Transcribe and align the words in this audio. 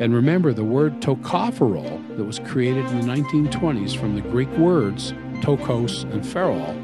And 0.00 0.14
remember 0.14 0.52
the 0.52 0.64
word 0.64 1.00
tocopherol 1.00 2.16
that 2.16 2.24
was 2.24 2.38
created 2.40 2.86
in 2.86 3.00
the 3.00 3.06
1920s 3.06 3.98
from 3.98 4.14
the 4.14 4.20
Greek 4.20 4.50
words 4.50 5.12
tokos 5.40 6.04
and 6.12 6.24
pherol, 6.24 6.74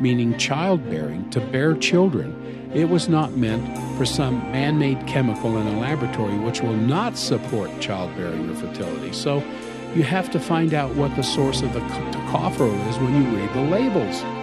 meaning 0.00 0.36
childbearing, 0.38 1.30
to 1.30 1.40
bear 1.40 1.74
children. 1.76 2.70
It 2.74 2.88
was 2.88 3.08
not 3.08 3.36
meant 3.36 3.64
for 3.96 4.04
some 4.04 4.38
man 4.52 4.78
made 4.78 5.06
chemical 5.06 5.56
in 5.56 5.66
a 5.66 5.80
laboratory 5.80 6.36
which 6.38 6.60
will 6.60 6.76
not 6.76 7.16
support 7.16 7.70
childbearing 7.80 8.50
or 8.50 8.54
fertility. 8.54 9.12
So 9.12 9.38
you 9.94 10.02
have 10.02 10.30
to 10.32 10.40
find 10.40 10.74
out 10.74 10.94
what 10.96 11.14
the 11.16 11.22
source 11.22 11.62
of 11.62 11.72
the 11.72 11.80
tocopherol 11.80 12.88
is 12.88 12.98
when 12.98 13.14
you 13.14 13.36
read 13.36 13.52
the 13.54 13.70
labels. 13.70 14.37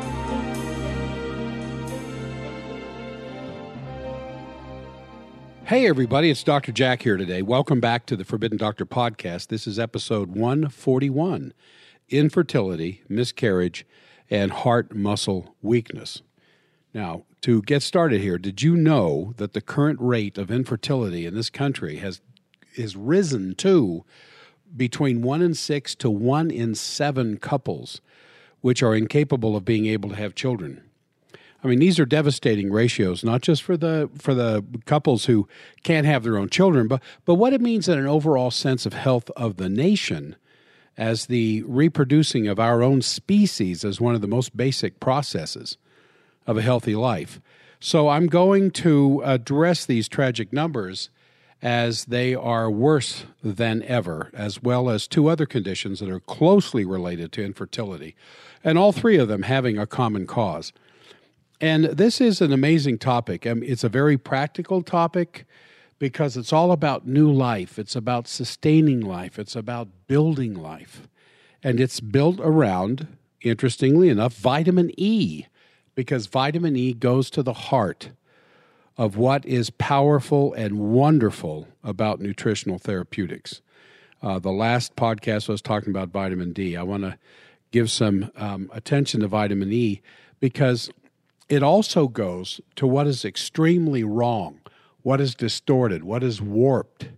Hey, 5.67 5.87
everybody, 5.87 6.29
it's 6.29 6.43
Dr. 6.43 6.71
Jack 6.71 7.01
here 7.01 7.17
today. 7.17 7.41
Welcome 7.41 7.79
back 7.79 8.05
to 8.05 8.15
the 8.15 8.23
Forbidden 8.23 8.59
Doctor 8.59 8.85
podcast. 8.85 9.47
This 9.47 9.65
is 9.65 9.79
episode 9.79 10.29
141 10.29 11.55
Infertility, 12.07 13.01
Miscarriage, 13.09 13.83
and 14.29 14.51
Heart 14.51 14.93
Muscle 14.93 15.55
Weakness. 15.63 16.21
Now, 16.93 17.23
to 17.41 17.63
get 17.63 17.81
started 17.81 18.21
here, 18.21 18.37
did 18.37 18.61
you 18.61 18.75
know 18.75 19.33
that 19.37 19.53
the 19.53 19.59
current 19.59 19.97
rate 19.99 20.37
of 20.37 20.51
infertility 20.51 21.25
in 21.25 21.33
this 21.33 21.49
country 21.49 21.95
has 21.95 22.21
is 22.75 22.95
risen 22.95 23.55
to 23.55 24.05
between 24.77 25.23
one 25.23 25.41
in 25.41 25.55
six 25.55 25.95
to 25.95 26.11
one 26.11 26.51
in 26.51 26.75
seven 26.75 27.37
couples 27.37 28.01
which 28.61 28.83
are 28.83 28.93
incapable 28.93 29.55
of 29.55 29.65
being 29.65 29.87
able 29.87 30.09
to 30.09 30.15
have 30.15 30.35
children? 30.35 30.84
I 31.65 31.67
mean, 31.67 31.79
these 31.79 31.99
are 31.99 32.05
devastating 32.05 32.71
ratios, 32.71 33.23
not 33.23 33.41
just 33.41 33.63
for 33.63 33.75
the 33.75 34.07
for 34.19 34.35
the 34.35 34.63
couples 34.85 35.25
who 35.25 35.47
can't 35.81 36.05
have 36.05 36.21
their 36.21 36.37
own 36.37 36.47
children, 36.47 36.87
but 36.87 37.01
but 37.25 37.35
what 37.35 37.53
it 37.53 37.61
means 37.61 37.89
in 37.89 37.97
an 37.97 38.05
overall 38.05 38.51
sense 38.51 38.85
of 38.85 38.93
health 38.93 39.31
of 39.35 39.57
the 39.57 39.67
nation, 39.67 40.35
as 40.95 41.25
the 41.25 41.63
reproducing 41.63 42.47
of 42.47 42.59
our 42.59 42.83
own 42.83 43.01
species 43.01 43.83
is 43.83 43.99
one 43.99 44.13
of 44.13 44.21
the 44.21 44.27
most 44.27 44.55
basic 44.55 44.99
processes 44.99 45.77
of 46.45 46.55
a 46.55 46.61
healthy 46.61 46.93
life. 46.93 47.41
So 47.79 48.09
I'm 48.09 48.27
going 48.27 48.69
to 48.71 49.23
address 49.25 49.87
these 49.87 50.07
tragic 50.07 50.53
numbers 50.53 51.09
as 51.63 52.05
they 52.05 52.35
are 52.35 52.69
worse 52.69 53.23
than 53.43 53.81
ever, 53.83 54.29
as 54.35 54.61
well 54.61 54.87
as 54.87 55.07
two 55.07 55.27
other 55.27 55.47
conditions 55.47 55.99
that 55.99 56.11
are 56.11 56.19
closely 56.19 56.85
related 56.85 57.31
to 57.31 57.43
infertility, 57.43 58.15
and 58.63 58.77
all 58.77 58.91
three 58.91 59.17
of 59.17 59.27
them 59.27 59.41
having 59.41 59.79
a 59.79 59.87
common 59.87 60.27
cause. 60.27 60.71
And 61.61 61.85
this 61.85 62.19
is 62.19 62.41
an 62.41 62.51
amazing 62.51 62.97
topic. 62.97 63.47
I 63.47 63.53
mean, 63.53 63.69
it's 63.69 63.83
a 63.83 63.89
very 63.89 64.17
practical 64.17 64.81
topic 64.81 65.45
because 65.99 66.35
it's 66.35 66.51
all 66.51 66.71
about 66.71 67.07
new 67.07 67.31
life, 67.31 67.79
it's 67.79 67.95
about 67.95 68.27
sustaining 68.27 68.99
life, 68.99 69.39
it's 69.39 69.55
about 69.55 69.87
building 70.07 70.53
life. 70.53 71.07
And 71.63 71.79
it's 71.79 71.99
built 71.99 72.39
around, 72.41 73.07
interestingly 73.41 74.09
enough, 74.09 74.33
vitamin 74.33 74.91
E, 74.97 75.45
because 75.95 76.27
vitamin 76.27 76.75
E 76.75 76.93
goes 76.93 77.29
to 77.31 77.41
the 77.41 77.53
heart 77.53 78.09
of 78.97 79.17
what 79.17 79.45
is 79.45 79.69
powerful 79.69 80.53
and 80.53 80.77
wonderful 80.93 81.67
about 81.83 82.19
nutritional 82.19 82.77
therapeutics. 82.77 83.61
Uh, 84.21 84.39
the 84.39 84.51
last 84.51 84.95
podcast 84.95 85.47
was 85.47 85.61
talking 85.61 85.89
about 85.89 86.09
vitamin 86.09 86.51
D. 86.53 86.75
I 86.75 86.83
want 86.83 87.03
to 87.03 87.17
give 87.71 87.89
some 87.89 88.31
um, 88.35 88.69
attention 88.73 89.21
to 89.21 89.27
vitamin 89.27 89.71
E 89.71 90.01
because 90.39 90.89
it 91.49 91.63
also 91.63 92.07
goes 92.07 92.59
to 92.75 92.87
what 92.87 93.07
is 93.07 93.23
extremely 93.23 94.03
wrong, 94.03 94.59
what 95.03 95.21
is 95.21 95.35
distorted, 95.35 96.03
what 96.03 96.23
is 96.23 96.41
warped 96.41 97.09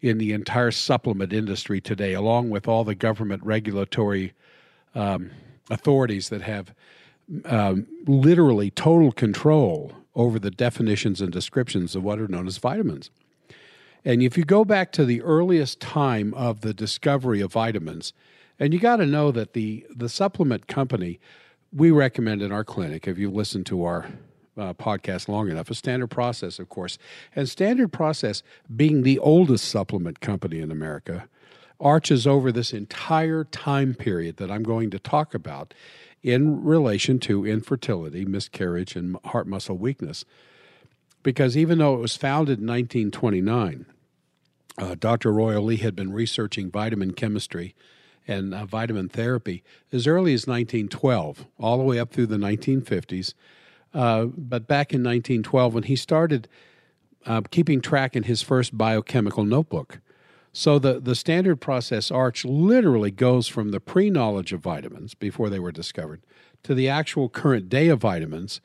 in 0.00 0.18
the 0.18 0.32
entire 0.32 0.70
supplement 0.70 1.32
industry 1.32 1.80
today, 1.80 2.14
along 2.14 2.50
with 2.50 2.68
all 2.68 2.84
the 2.84 2.94
government 2.94 3.42
regulatory 3.44 4.32
um, 4.94 5.30
authorities 5.70 6.28
that 6.28 6.42
have 6.42 6.72
um, 7.44 7.86
literally 8.06 8.70
total 8.70 9.12
control 9.12 9.92
over 10.14 10.38
the 10.38 10.50
definitions 10.50 11.20
and 11.20 11.32
descriptions 11.32 11.94
of 11.94 12.02
what 12.02 12.18
are 12.18 12.28
known 12.28 12.46
as 12.46 12.58
vitamins. 12.58 13.10
And 14.04 14.22
if 14.22 14.38
you 14.38 14.44
go 14.44 14.64
back 14.64 14.92
to 14.92 15.04
the 15.04 15.20
earliest 15.22 15.80
time 15.80 16.32
of 16.34 16.62
the 16.62 16.72
discovery 16.72 17.40
of 17.40 17.52
vitamins, 17.52 18.12
and 18.58 18.72
you 18.72 18.80
got 18.80 18.96
to 18.96 19.06
know 19.06 19.30
that 19.32 19.52
the, 19.52 19.86
the 19.94 20.08
supplement 20.08 20.66
company 20.66 21.20
we 21.72 21.90
recommend 21.90 22.42
in 22.42 22.52
our 22.52 22.64
clinic, 22.64 23.06
if 23.06 23.18
you 23.18 23.30
listen 23.30 23.64
to 23.64 23.84
our 23.84 24.06
uh, 24.56 24.74
podcast 24.74 25.28
long 25.28 25.48
enough, 25.48 25.70
a 25.70 25.74
standard 25.74 26.08
process, 26.08 26.58
of 26.58 26.68
course. 26.68 26.98
And 27.34 27.48
standard 27.48 27.92
process, 27.92 28.42
being 28.74 29.02
the 29.02 29.18
oldest 29.18 29.68
supplement 29.68 30.20
company 30.20 30.58
in 30.58 30.70
America, 30.70 31.28
arches 31.80 32.26
over 32.26 32.50
this 32.50 32.72
entire 32.72 33.44
time 33.44 33.94
period 33.94 34.36
that 34.38 34.50
I'm 34.50 34.64
going 34.64 34.90
to 34.90 34.98
talk 34.98 35.34
about 35.34 35.74
in 36.22 36.64
relation 36.64 37.20
to 37.20 37.46
infertility, 37.46 38.24
miscarriage, 38.24 38.96
and 38.96 39.16
heart 39.24 39.46
muscle 39.46 39.78
weakness. 39.78 40.24
Because 41.22 41.56
even 41.56 41.78
though 41.78 41.94
it 41.94 42.00
was 42.00 42.16
founded 42.16 42.58
in 42.58 42.66
1929, 42.66 43.86
uh, 44.78 44.94
Dr. 44.98 45.32
Royal 45.32 45.64
Lee 45.64 45.76
had 45.76 45.94
been 45.94 46.12
researching 46.12 46.70
vitamin 46.70 47.12
chemistry 47.12 47.74
and 48.28 48.54
uh, 48.54 48.66
vitamin 48.66 49.08
therapy 49.08 49.64
as 49.92 50.06
early 50.06 50.34
as 50.34 50.46
1912, 50.46 51.46
all 51.58 51.78
the 51.78 51.84
way 51.84 51.98
up 51.98 52.12
through 52.12 52.26
the 52.26 52.36
1950s. 52.36 53.34
Uh, 53.94 54.26
but 54.26 54.68
back 54.68 54.92
in 54.92 55.02
1912, 55.02 55.74
when 55.74 55.82
he 55.84 55.96
started 55.96 56.46
uh, 57.26 57.42
keeping 57.50 57.80
track 57.80 58.14
in 58.14 58.24
his 58.24 58.42
first 58.42 58.76
biochemical 58.76 59.44
notebook. 59.44 60.00
So 60.52 60.78
the, 60.78 60.98
the 60.98 61.14
standard 61.14 61.56
process 61.60 62.10
arch 62.10 62.44
literally 62.44 63.10
goes 63.10 63.48
from 63.48 63.70
the 63.70 63.80
pre 63.80 64.10
knowledge 64.10 64.52
of 64.52 64.60
vitamins 64.60 65.14
before 65.14 65.50
they 65.50 65.58
were 65.58 65.72
discovered 65.72 66.22
to 66.64 66.74
the 66.74 66.88
actual 66.88 67.28
current 67.28 67.68
day 67.68 67.88
of 67.88 68.00
vitamins 68.00 68.60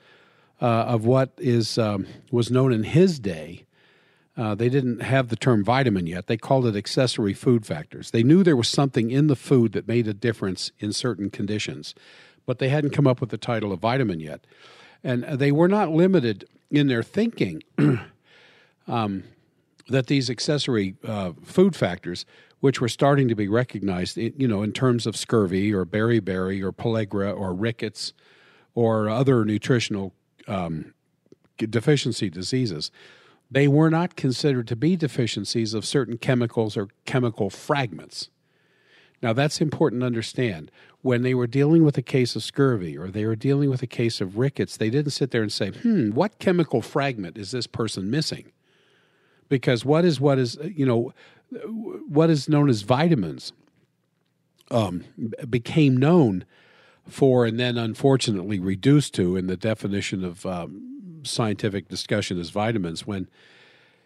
uh, 0.61 0.65
of 0.65 1.05
what 1.05 1.33
is 1.37 1.77
um, 1.77 2.07
was 2.31 2.49
known 2.49 2.71
in 2.71 2.83
his 2.83 3.19
day 3.19 3.65
uh, 4.35 4.55
they 4.55 4.69
didn't 4.69 5.01
have 5.01 5.29
the 5.29 5.35
term 5.35 5.63
vitamin 5.63 6.07
yet. 6.07 6.27
They 6.27 6.37
called 6.37 6.65
it 6.65 6.75
accessory 6.75 7.33
food 7.33 7.65
factors. 7.65 8.11
They 8.11 8.23
knew 8.23 8.43
there 8.43 8.55
was 8.55 8.67
something 8.67 9.11
in 9.11 9.27
the 9.27 9.35
food 9.35 9.73
that 9.73 9.87
made 9.87 10.07
a 10.07 10.13
difference 10.13 10.71
in 10.79 10.91
certain 10.91 11.29
conditions, 11.29 11.93
but 12.45 12.57
they 12.57 12.69
hadn't 12.69 12.91
come 12.91 13.05
up 13.05 13.21
with 13.21 13.29
the 13.29 13.37
title 13.37 13.71
of 13.71 13.79
vitamin 13.79 14.19
yet. 14.19 14.45
And 15.03 15.23
they 15.23 15.51
were 15.51 15.67
not 15.67 15.91
limited 15.91 16.47
in 16.71 16.87
their 16.87 17.03
thinking 17.03 17.61
um, 18.87 19.23
that 19.87 20.07
these 20.07 20.29
accessory 20.29 20.95
uh, 21.03 21.33
food 21.43 21.75
factors, 21.75 22.25
which 22.59 22.81
were 22.81 22.89
starting 22.89 23.27
to 23.27 23.35
be 23.35 23.47
recognized, 23.47 24.17
you 24.17 24.47
know, 24.47 24.63
in 24.63 24.71
terms 24.71 25.05
of 25.05 25.15
scurvy 25.15 25.71
or 25.71 25.85
beriberi 25.85 26.63
or 26.63 26.71
pellagra 26.71 27.37
or 27.37 27.53
rickets 27.53 28.13
or 28.73 29.09
other 29.09 29.45
nutritional 29.45 30.11
um, 30.47 30.93
deficiency 31.57 32.31
diseases 32.31 32.89
they 33.53 33.67
were 33.67 33.89
not 33.89 34.15
considered 34.15 34.67
to 34.67 34.75
be 34.75 34.95
deficiencies 34.95 35.73
of 35.73 35.85
certain 35.85 36.17
chemicals 36.17 36.75
or 36.75 36.87
chemical 37.05 37.49
fragments. 37.49 38.29
Now, 39.21 39.31
that's 39.31 39.61
important 39.61 40.01
to 40.01 40.07
understand. 40.07 40.71
When 41.01 41.21
they 41.21 41.33
were 41.33 41.47
dealing 41.47 41.83
with 41.83 41.97
a 41.97 42.01
case 42.01 42.35
of 42.35 42.43
scurvy 42.43 42.97
or 42.97 43.09
they 43.09 43.25
were 43.25 43.35
dealing 43.35 43.69
with 43.69 43.83
a 43.83 43.87
case 43.87 44.21
of 44.21 44.37
rickets, 44.37 44.77
they 44.77 44.89
didn't 44.89 45.11
sit 45.11 45.31
there 45.31 45.41
and 45.41 45.51
say, 45.51 45.69
hmm, 45.69 46.11
what 46.11 46.39
chemical 46.39 46.81
fragment 46.81 47.37
is 47.37 47.51
this 47.51 47.67
person 47.67 48.09
missing? 48.09 48.51
Because 49.49 49.85
what 49.85 50.03
is 50.03 50.19
what 50.19 50.39
is, 50.39 50.57
you 50.63 50.85
know, 50.85 51.13
what 52.07 52.29
is 52.29 52.49
known 52.49 52.69
as 52.69 52.81
vitamins 52.81 53.53
um, 54.71 55.03
became 55.49 55.95
known 55.95 56.45
for 57.07 57.45
and 57.45 57.59
then 57.59 57.77
unfortunately 57.77 58.59
reduced 58.59 59.13
to 59.13 59.35
in 59.35 59.47
the 59.47 59.57
definition 59.57 60.23
of 60.23 60.45
um, 60.45 60.92
scientific 61.23 61.87
discussion 61.87 62.39
as 62.39 62.49
vitamins 62.49 63.05
when 63.05 63.27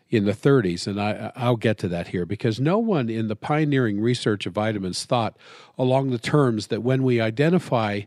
in 0.09 0.25
the 0.25 0.31
30s, 0.31 0.87
and 0.87 1.01
I, 1.01 1.31
I'll 1.35 1.57
get 1.57 1.77
to 1.79 1.87
that 1.89 2.09
here 2.09 2.25
because 2.25 2.59
no 2.59 2.77
one 2.77 3.09
in 3.09 3.27
the 3.27 3.35
pioneering 3.35 3.99
research 3.99 4.45
of 4.45 4.53
vitamins 4.53 5.05
thought 5.05 5.37
along 5.77 6.11
the 6.11 6.17
terms 6.17 6.67
that 6.67 6.81
when 6.81 7.03
we 7.03 7.19
identify 7.19 8.01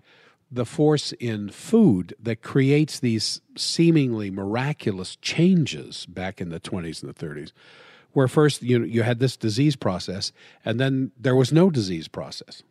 the 0.50 0.64
force 0.64 1.12
in 1.12 1.50
food 1.50 2.14
that 2.20 2.42
creates 2.42 2.98
these 2.98 3.40
seemingly 3.56 4.30
miraculous 4.30 5.16
changes 5.16 6.06
back 6.06 6.40
in 6.40 6.48
the 6.48 6.58
20s 6.58 7.02
and 7.02 7.14
the 7.14 7.26
30s, 7.26 7.52
where 8.12 8.26
first 8.26 8.62
you 8.62 8.82
you 8.82 9.02
had 9.02 9.20
this 9.20 9.36
disease 9.36 9.76
process, 9.76 10.32
and 10.64 10.80
then 10.80 11.12
there 11.18 11.36
was 11.36 11.52
no 11.52 11.70
disease 11.70 12.08
process 12.08 12.62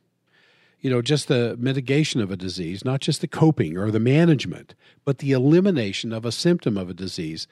you 0.81 0.90
know, 0.90 1.02
just 1.02 1.28
the 1.28 1.58
mitigation 1.60 2.22
of 2.22 2.31
a 2.31 2.38
disease, 2.38 2.86
not 2.86 3.02
just 3.02 3.22
the 3.22 3.28
coping 3.28 3.78
or 3.78 3.92
the 3.92 4.00
management, 4.00 4.76
but 5.04 5.18
the 5.18 5.31
elimination 5.31 6.14
of 6.14 6.26
a 6.26 6.31
symptom 6.31 6.78
of 6.78 6.90
a 6.90 6.94
disease, 6.94 7.48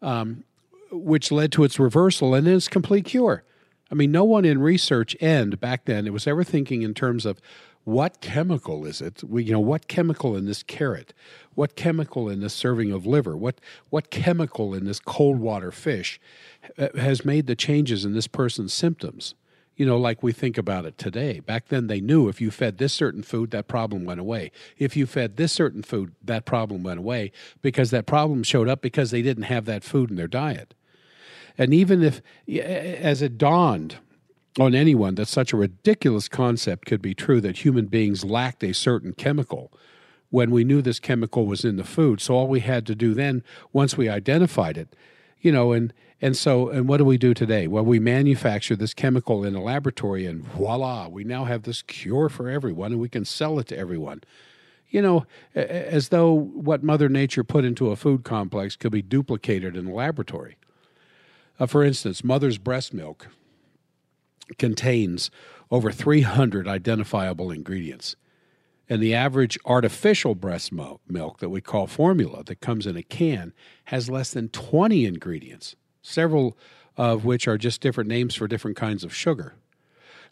um, 0.00 0.44
which 0.92 1.32
led 1.32 1.52
to 1.52 1.64
its 1.64 1.78
reversal 1.78 2.34
and 2.34 2.46
then 2.46 2.56
its 2.56 2.68
complete 2.68 3.04
cure. 3.04 3.42
I 3.90 3.94
mean, 3.94 4.12
no 4.12 4.24
one 4.24 4.44
in 4.44 4.60
research 4.60 5.16
end 5.20 5.60
back 5.60 5.86
then 5.86 6.06
it 6.06 6.12
was 6.12 6.26
ever 6.26 6.44
thinking 6.44 6.82
in 6.82 6.94
terms 6.94 7.24
of 7.24 7.40
what 7.84 8.20
chemical 8.20 8.84
is 8.84 9.00
it? 9.00 9.24
We, 9.24 9.44
you 9.44 9.52
know, 9.52 9.60
what 9.60 9.88
chemical 9.88 10.36
in 10.36 10.44
this 10.44 10.62
carrot? 10.62 11.14
What 11.54 11.74
chemical 11.74 12.28
in 12.28 12.40
this 12.40 12.52
serving 12.52 12.92
of 12.92 13.06
liver? 13.06 13.34
What 13.34 13.62
what 13.88 14.10
chemical 14.10 14.74
in 14.74 14.84
this 14.84 15.00
cold 15.00 15.40
water 15.40 15.72
fish 15.72 16.20
has 16.76 17.24
made 17.24 17.46
the 17.46 17.56
changes 17.56 18.04
in 18.04 18.12
this 18.12 18.26
person's 18.26 18.74
symptoms? 18.74 19.34
You 19.78 19.86
know, 19.86 19.96
like 19.96 20.24
we 20.24 20.32
think 20.32 20.58
about 20.58 20.86
it 20.86 20.98
today. 20.98 21.38
Back 21.38 21.68
then, 21.68 21.86
they 21.86 22.00
knew 22.00 22.28
if 22.28 22.40
you 22.40 22.50
fed 22.50 22.78
this 22.78 22.92
certain 22.92 23.22
food, 23.22 23.52
that 23.52 23.68
problem 23.68 24.04
went 24.04 24.18
away. 24.18 24.50
If 24.76 24.96
you 24.96 25.06
fed 25.06 25.36
this 25.36 25.52
certain 25.52 25.82
food, 25.82 26.16
that 26.22 26.44
problem 26.44 26.82
went 26.82 26.98
away 26.98 27.30
because 27.62 27.92
that 27.92 28.04
problem 28.04 28.42
showed 28.42 28.68
up 28.68 28.82
because 28.82 29.12
they 29.12 29.22
didn't 29.22 29.44
have 29.44 29.66
that 29.66 29.84
food 29.84 30.10
in 30.10 30.16
their 30.16 30.26
diet. 30.26 30.74
And 31.56 31.72
even 31.72 32.02
if, 32.02 32.20
as 32.48 33.22
it 33.22 33.38
dawned 33.38 33.98
on 34.58 34.74
anyone 34.74 35.14
that 35.14 35.28
such 35.28 35.52
a 35.52 35.56
ridiculous 35.56 36.28
concept 36.28 36.84
could 36.86 37.00
be 37.00 37.14
true 37.14 37.40
that 37.40 37.64
human 37.64 37.86
beings 37.86 38.24
lacked 38.24 38.64
a 38.64 38.74
certain 38.74 39.12
chemical 39.12 39.72
when 40.30 40.50
we 40.50 40.64
knew 40.64 40.82
this 40.82 40.98
chemical 40.98 41.46
was 41.46 41.64
in 41.64 41.76
the 41.76 41.84
food. 41.84 42.20
So 42.20 42.34
all 42.34 42.48
we 42.48 42.60
had 42.60 42.84
to 42.86 42.96
do 42.96 43.14
then, 43.14 43.44
once 43.72 43.96
we 43.96 44.08
identified 44.08 44.76
it, 44.76 44.96
you 45.40 45.52
know, 45.52 45.72
and 45.72 45.92
and 46.20 46.36
so 46.36 46.68
and 46.68 46.88
what 46.88 46.98
do 46.98 47.04
we 47.04 47.18
do 47.18 47.34
today? 47.34 47.66
Well, 47.66 47.84
we 47.84 47.98
manufacture 47.98 48.76
this 48.76 48.94
chemical 48.94 49.44
in 49.44 49.54
a 49.54 49.62
laboratory, 49.62 50.26
and 50.26 50.42
voila, 50.42 51.08
we 51.08 51.24
now 51.24 51.44
have 51.44 51.62
this 51.62 51.82
cure 51.82 52.28
for 52.28 52.48
everyone, 52.48 52.92
and 52.92 53.00
we 53.00 53.08
can 53.08 53.24
sell 53.24 53.58
it 53.58 53.68
to 53.68 53.78
everyone. 53.78 54.22
You 54.90 55.02
know, 55.02 55.26
as 55.54 56.08
though 56.08 56.32
what 56.32 56.82
Mother 56.82 57.10
Nature 57.10 57.44
put 57.44 57.64
into 57.64 57.90
a 57.90 57.96
food 57.96 58.24
complex 58.24 58.74
could 58.74 58.92
be 58.92 59.02
duplicated 59.02 59.76
in 59.76 59.86
a 59.86 59.92
laboratory. 59.92 60.56
Uh, 61.60 61.66
for 61.66 61.84
instance, 61.84 62.24
mother's 62.24 62.56
breast 62.56 62.94
milk 62.94 63.28
contains 64.56 65.30
over 65.70 65.92
300 65.92 66.66
identifiable 66.66 67.50
ingredients. 67.50 68.16
And 68.88 69.02
the 69.02 69.14
average 69.14 69.58
artificial 69.66 70.34
breast 70.34 70.72
milk 70.72 71.38
that 71.38 71.50
we 71.50 71.60
call 71.60 71.86
formula 71.86 72.42
that 72.44 72.60
comes 72.60 72.86
in 72.86 72.96
a 72.96 73.02
can 73.02 73.52
has 73.86 74.08
less 74.08 74.30
than 74.30 74.48
20 74.48 75.04
ingredients, 75.04 75.76
several 76.02 76.56
of 76.96 77.24
which 77.24 77.46
are 77.46 77.58
just 77.58 77.80
different 77.80 78.08
names 78.08 78.34
for 78.34 78.48
different 78.48 78.76
kinds 78.76 79.04
of 79.04 79.14
sugar. 79.14 79.54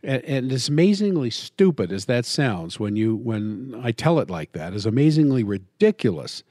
And, 0.02 0.24
and 0.24 0.52
as 0.52 0.68
amazingly 0.68 1.30
stupid 1.30 1.92
as 1.92 2.06
that 2.06 2.24
sounds 2.24 2.78
when 2.78 2.96
you 2.96 3.16
when 3.16 3.80
I 3.82 3.92
tell 3.92 4.18
it 4.18 4.30
like 4.30 4.52
that, 4.52 4.72
as 4.72 4.86
amazingly 4.86 5.44
ridiculous 5.44 6.42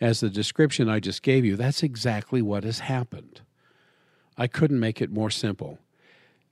as 0.00 0.20
the 0.20 0.30
description 0.30 0.88
I 0.88 0.98
just 0.98 1.22
gave 1.22 1.44
you, 1.44 1.56
that's 1.56 1.82
exactly 1.82 2.42
what 2.42 2.64
has 2.64 2.80
happened. 2.80 3.42
I 4.36 4.46
couldn't 4.46 4.80
make 4.80 5.00
it 5.00 5.12
more 5.12 5.30
simple. 5.30 5.78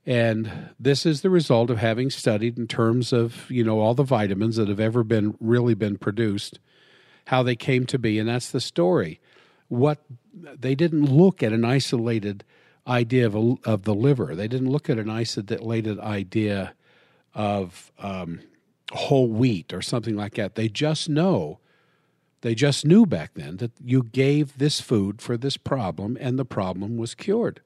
And 0.06 0.70
this 0.78 1.04
is 1.04 1.20
the 1.20 1.30
result 1.30 1.70
of 1.70 1.78
having 1.78 2.10
studied 2.10 2.58
in 2.58 2.66
terms 2.66 3.12
of, 3.12 3.50
you 3.50 3.64
know, 3.64 3.80
all 3.80 3.94
the 3.94 4.02
vitamins 4.02 4.56
that 4.56 4.68
have 4.68 4.80
ever 4.80 5.02
been 5.04 5.36
really 5.40 5.74
been 5.74 5.98
produced, 5.98 6.58
how 7.26 7.42
they 7.42 7.56
came 7.56 7.86
to 7.86 7.98
be, 7.98 8.18
and 8.18 8.28
that's 8.28 8.50
the 8.50 8.60
story. 8.60 9.20
What 9.70 9.98
they 10.34 10.74
didn't 10.74 11.06
look 11.06 11.42
at 11.42 11.52
an 11.52 11.64
isolated 11.64 12.44
idea 12.86 13.26
of, 13.26 13.34
a, 13.34 13.54
of 13.64 13.84
the 13.84 13.94
liver. 13.94 14.34
They 14.34 14.48
didn't 14.48 14.70
look 14.70 14.90
at 14.90 14.98
an 14.98 15.08
isolated 15.08 15.98
idea 15.98 16.74
of 17.34 17.92
um, 17.98 18.40
whole 18.92 19.28
wheat 19.28 19.72
or 19.72 19.82
something 19.82 20.16
like 20.16 20.34
that. 20.34 20.54
They 20.54 20.68
just 20.68 21.08
know, 21.08 21.60
they 22.40 22.54
just 22.54 22.84
knew 22.84 23.06
back 23.06 23.32
then 23.34 23.58
that 23.58 23.72
you 23.82 24.02
gave 24.02 24.58
this 24.58 24.80
food 24.80 25.22
for 25.22 25.36
this 25.36 25.56
problem 25.56 26.16
and 26.20 26.38
the 26.38 26.44
problem 26.44 26.96
was 26.96 27.14
cured. 27.14 27.60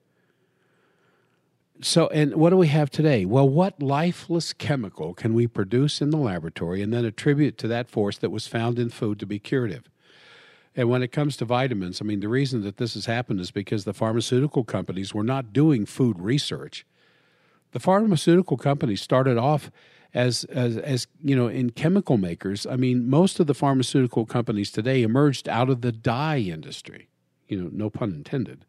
So, 1.80 2.06
and 2.08 2.34
what 2.36 2.50
do 2.50 2.56
we 2.56 2.68
have 2.68 2.90
today? 2.90 3.24
Well, 3.24 3.48
what 3.48 3.82
lifeless 3.82 4.52
chemical 4.52 5.12
can 5.12 5.34
we 5.34 5.46
produce 5.46 6.00
in 6.00 6.10
the 6.10 6.16
laboratory 6.16 6.82
and 6.82 6.92
then 6.92 7.04
attribute 7.04 7.58
to 7.58 7.68
that 7.68 7.90
force 7.90 8.16
that 8.18 8.30
was 8.30 8.46
found 8.46 8.78
in 8.78 8.90
food 8.90 9.18
to 9.20 9.26
be 9.26 9.38
curative? 9.38 9.88
And 10.76 10.88
when 10.88 11.02
it 11.02 11.12
comes 11.12 11.36
to 11.36 11.44
vitamins, 11.44 12.00
I 12.00 12.04
mean, 12.04 12.20
the 12.20 12.28
reason 12.28 12.62
that 12.62 12.78
this 12.78 12.94
has 12.94 13.06
happened 13.06 13.40
is 13.40 13.50
because 13.50 13.84
the 13.84 13.92
pharmaceutical 13.92 14.64
companies 14.64 15.14
were 15.14 15.22
not 15.22 15.52
doing 15.52 15.86
food 15.86 16.18
research. 16.18 16.84
The 17.72 17.80
pharmaceutical 17.80 18.56
companies 18.56 19.00
started 19.00 19.38
off 19.38 19.70
as, 20.12 20.44
as, 20.44 20.76
as 20.76 21.06
you 21.22 21.36
know, 21.36 21.48
in 21.48 21.70
chemical 21.70 22.16
makers. 22.16 22.66
I 22.66 22.76
mean, 22.76 23.08
most 23.08 23.38
of 23.40 23.46
the 23.46 23.54
pharmaceutical 23.54 24.26
companies 24.26 24.70
today 24.70 25.02
emerged 25.02 25.48
out 25.48 25.70
of 25.70 25.80
the 25.80 25.92
dye 25.92 26.38
industry. 26.38 27.08
You 27.48 27.62
know, 27.62 27.70
no 27.72 27.90
pun 27.90 28.12
intended. 28.12 28.64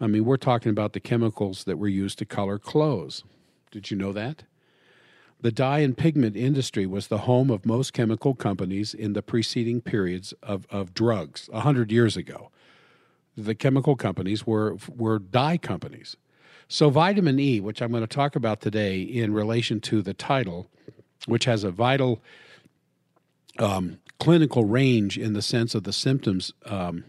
I 0.00 0.06
mean, 0.06 0.24
we're 0.24 0.36
talking 0.36 0.70
about 0.70 0.92
the 0.92 1.00
chemicals 1.00 1.64
that 1.64 1.78
were 1.78 1.88
used 1.88 2.18
to 2.18 2.24
color 2.24 2.58
clothes. 2.58 3.24
Did 3.70 3.90
you 3.90 3.96
know 3.96 4.12
that? 4.12 4.44
The 5.40 5.52
dye 5.52 5.78
and 5.80 5.96
pigment 5.96 6.36
industry 6.36 6.84
was 6.84 7.06
the 7.06 7.18
home 7.18 7.50
of 7.50 7.64
most 7.64 7.92
chemical 7.92 8.34
companies 8.34 8.92
in 8.92 9.12
the 9.12 9.22
preceding 9.22 9.80
periods 9.80 10.34
of, 10.42 10.66
of 10.70 10.94
drugs, 10.94 11.48
100 11.52 11.92
years 11.92 12.16
ago. 12.16 12.50
The 13.36 13.54
chemical 13.54 13.94
companies 13.94 14.46
were, 14.46 14.76
were 14.88 15.20
dye 15.20 15.56
companies. 15.56 16.16
So, 16.66 16.90
vitamin 16.90 17.38
E, 17.38 17.60
which 17.60 17.80
I'm 17.80 17.92
going 17.92 18.02
to 18.02 18.06
talk 18.06 18.36
about 18.36 18.60
today 18.60 19.00
in 19.00 19.32
relation 19.32 19.80
to 19.82 20.02
the 20.02 20.12
title, 20.12 20.68
which 21.26 21.44
has 21.44 21.64
a 21.64 21.70
vital 21.70 22.20
um, 23.58 24.00
clinical 24.18 24.64
range 24.64 25.16
in 25.16 25.32
the 25.32 25.42
sense 25.42 25.74
of 25.74 25.84
the 25.84 25.92
symptoms 25.92 26.52
um, 26.66 27.04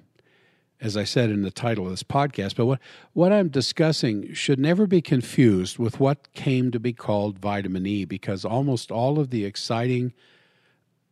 as 0.81 0.95
I 0.95 1.03
said 1.03 1.29
in 1.29 1.41
the 1.41 1.51
title 1.51 1.85
of 1.85 1.91
this 1.91 2.03
podcast. 2.03 2.55
But 2.55 2.65
what, 2.65 2.79
what 3.13 3.31
I'm 3.31 3.49
discussing 3.49 4.33
should 4.33 4.59
never 4.59 4.87
be 4.87 5.01
confused 5.01 5.77
with 5.77 5.99
what 5.99 6.31
came 6.33 6.71
to 6.71 6.79
be 6.79 6.93
called 6.93 7.39
vitamin 7.39 7.85
E, 7.85 8.05
because 8.05 8.45
almost 8.45 8.91
all 8.91 9.19
of 9.19 9.29
the 9.29 9.45
exciting 9.45 10.13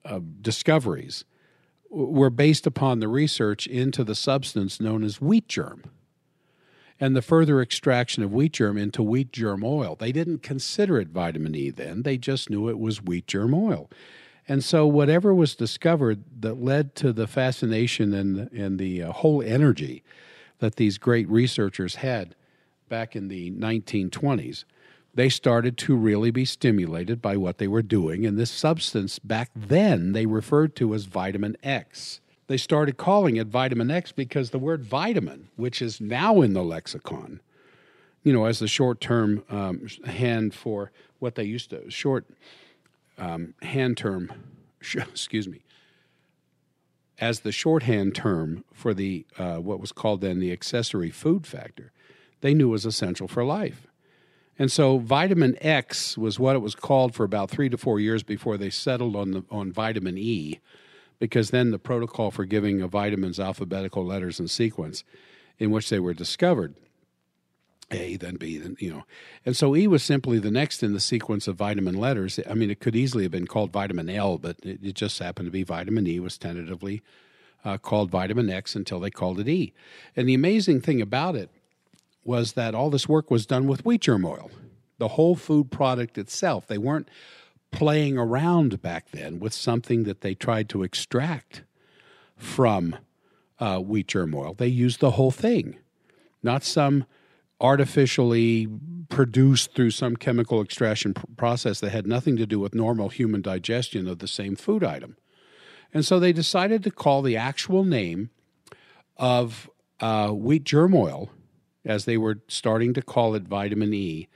uh, 0.05 0.19
discoveries 0.41 1.25
were 1.89 2.29
based 2.29 2.67
upon 2.67 2.99
the 2.99 3.07
research 3.07 3.67
into 3.67 4.03
the 4.03 4.15
substance 4.15 4.79
known 4.79 5.03
as 5.03 5.21
wheat 5.21 5.47
germ 5.47 5.83
and 6.99 7.15
the 7.15 7.21
further 7.21 7.61
extraction 7.61 8.23
of 8.23 8.33
wheat 8.33 8.53
germ 8.53 8.77
into 8.77 9.03
wheat 9.03 9.31
germ 9.31 9.63
oil. 9.63 9.95
They 9.95 10.11
didn't 10.11 10.41
consider 10.41 10.99
it 10.99 11.09
vitamin 11.09 11.55
E 11.55 11.69
then, 11.69 12.03
they 12.03 12.17
just 12.17 12.49
knew 12.49 12.69
it 12.69 12.79
was 12.79 13.03
wheat 13.03 13.27
germ 13.27 13.53
oil. 13.53 13.89
And 14.47 14.63
so, 14.63 14.87
whatever 14.87 15.33
was 15.33 15.55
discovered 15.55 16.23
that 16.41 16.61
led 16.61 16.95
to 16.95 17.11
the 17.11 17.27
fascination 17.27 18.13
and, 18.13 18.51
and 18.51 18.79
the 18.79 19.03
uh, 19.03 19.11
whole 19.11 19.41
energy 19.41 20.03
that 20.59 20.77
these 20.77 20.97
great 20.97 21.29
researchers 21.29 21.95
had 21.95 22.35
back 22.87 23.15
in 23.15 23.27
the 23.27 23.51
1920s, 23.51 24.63
they 25.13 25.29
started 25.29 25.77
to 25.77 25.95
really 25.95 26.31
be 26.31 26.45
stimulated 26.45 27.21
by 27.21 27.35
what 27.35 27.57
they 27.57 27.67
were 27.67 27.81
doing. 27.81 28.25
And 28.25 28.37
this 28.37 28.51
substance 28.51 29.19
back 29.19 29.51
then 29.55 30.13
they 30.13 30.25
referred 30.25 30.75
to 30.77 30.93
as 30.93 31.05
vitamin 31.05 31.57
X. 31.63 32.21
They 32.47 32.57
started 32.57 32.95
calling 32.97 33.35
it 33.35 33.47
vitamin 33.47 33.91
X 33.91 34.13
because 34.13 34.51
the 34.51 34.59
word 34.59 34.85
vitamin, 34.85 35.49
which 35.57 35.81
is 35.81 35.99
now 35.99 36.41
in 36.41 36.53
the 36.53 36.63
lexicon, 36.63 37.41
you 38.23 38.31
know, 38.31 38.45
as 38.45 38.59
the 38.59 38.67
short 38.67 39.01
term 39.01 39.43
um, 39.49 39.87
hand 40.05 40.53
for 40.53 40.91
what 41.19 41.35
they 41.35 41.43
used 41.43 41.71
to, 41.71 41.89
short 41.89 42.25
um, 43.17 43.53
hand 43.61 43.97
term, 43.97 44.31
excuse 44.81 45.47
me, 45.47 45.61
as 47.19 47.41
the 47.41 47.51
shorthand 47.51 48.15
term 48.15 48.63
for 48.73 48.93
the 48.93 49.25
uh, 49.37 49.57
what 49.57 49.79
was 49.79 49.91
called 49.91 50.21
then 50.21 50.39
the 50.39 50.51
accessory 50.51 51.09
food 51.09 51.47
factor, 51.47 51.91
they 52.41 52.53
knew 52.53 52.69
was 52.69 52.85
essential 52.85 53.27
for 53.27 53.43
life. 53.43 53.87
And 54.59 54.71
so 54.71 54.97
vitamin 54.97 55.55
X 55.61 56.17
was 56.17 56.39
what 56.39 56.55
it 56.55 56.59
was 56.59 56.75
called 56.75 57.13
for 57.13 57.23
about 57.23 57.49
three 57.49 57.69
to 57.69 57.77
four 57.77 57.99
years 57.99 58.23
before 58.23 58.57
they 58.57 58.71
settled 58.71 59.15
on 59.15 59.31
the, 59.31 59.43
on 59.51 59.71
vitamin 59.71 60.17
E, 60.17 60.59
because 61.19 61.51
then 61.51 61.71
the 61.71 61.79
protocol 61.79 62.31
for 62.31 62.45
giving 62.45 62.81
a 62.81 62.87
vitamin's 62.87 63.39
alphabetical 63.39 64.03
letters 64.03 64.39
and 64.39 64.49
sequence 64.49 65.03
in 65.59 65.69
which 65.71 65.89
they 65.89 65.99
were 65.99 66.13
discovered 66.13 66.75
a, 67.91 68.17
then 68.17 68.35
B, 68.35 68.57
then, 68.57 68.75
you 68.79 68.89
know. 68.89 69.05
And 69.45 69.55
so 69.55 69.75
E 69.75 69.87
was 69.87 70.03
simply 70.03 70.39
the 70.39 70.51
next 70.51 70.83
in 70.83 70.93
the 70.93 70.99
sequence 70.99 71.47
of 71.47 71.55
vitamin 71.55 71.95
letters. 71.95 72.39
I 72.49 72.53
mean, 72.53 72.69
it 72.69 72.79
could 72.79 72.95
easily 72.95 73.23
have 73.23 73.31
been 73.31 73.47
called 73.47 73.71
vitamin 73.71 74.09
L, 74.09 74.37
but 74.37 74.57
it, 74.63 74.79
it 74.83 74.93
just 74.93 75.19
happened 75.19 75.47
to 75.47 75.51
be 75.51 75.63
vitamin 75.63 76.07
E 76.07 76.19
was 76.19 76.37
tentatively 76.37 77.01
uh, 77.63 77.77
called 77.77 78.11
vitamin 78.11 78.49
X 78.49 78.75
until 78.75 78.99
they 78.99 79.09
called 79.09 79.39
it 79.39 79.47
E. 79.47 79.73
And 80.15 80.27
the 80.27 80.33
amazing 80.33 80.81
thing 80.81 81.01
about 81.01 81.35
it 81.35 81.49
was 82.23 82.53
that 82.53 82.75
all 82.75 82.89
this 82.89 83.07
work 83.07 83.31
was 83.31 83.45
done 83.45 83.67
with 83.67 83.85
wheat 83.85 84.01
germ 84.01 84.25
oil, 84.25 84.51
the 84.97 85.09
whole 85.09 85.35
food 85.35 85.71
product 85.71 86.17
itself. 86.17 86.67
They 86.67 86.77
weren't 86.77 87.09
playing 87.71 88.17
around 88.17 88.81
back 88.81 89.11
then 89.11 89.39
with 89.39 89.53
something 89.53 90.03
that 90.03 90.21
they 90.21 90.33
tried 90.33 90.67
to 90.69 90.83
extract 90.83 91.63
from 92.35 92.95
uh, 93.59 93.79
wheat 93.79 94.07
germ 94.07 94.35
oil. 94.35 94.53
They 94.53 94.67
used 94.67 94.99
the 94.99 95.11
whole 95.11 95.31
thing, 95.31 95.77
not 96.43 96.63
some 96.63 97.05
artificially 97.59 98.67
produced 99.09 99.73
through 99.73 99.91
some 99.91 100.15
chemical 100.15 100.61
extraction 100.61 101.13
pr- 101.13 101.25
process 101.37 101.79
that 101.79 101.91
had 101.91 102.05
nothing 102.05 102.37
to 102.37 102.45
do 102.45 102.59
with 102.59 102.75
normal 102.75 103.09
human 103.09 103.41
digestion 103.41 104.07
of 104.07 104.19
the 104.19 104.27
same 104.27 104.55
food 104.55 104.83
item. 104.83 105.17
And 105.93 106.05
so 106.05 106.19
they 106.19 106.33
decided 106.33 106.83
to 106.83 106.91
call 106.91 107.21
the 107.21 107.37
actual 107.37 107.83
name 107.83 108.29
of 109.15 109.69
uh, 109.99 110.29
wheat 110.29 110.65
germ 110.65 110.93
oil, 110.93 111.29
as 111.85 112.05
they 112.05 112.17
were 112.17 112.41
starting 112.47 112.93
to 112.93 113.01
call 113.01 113.35
it 113.35 113.43
vitamin 113.43 113.93
E, 113.93 114.27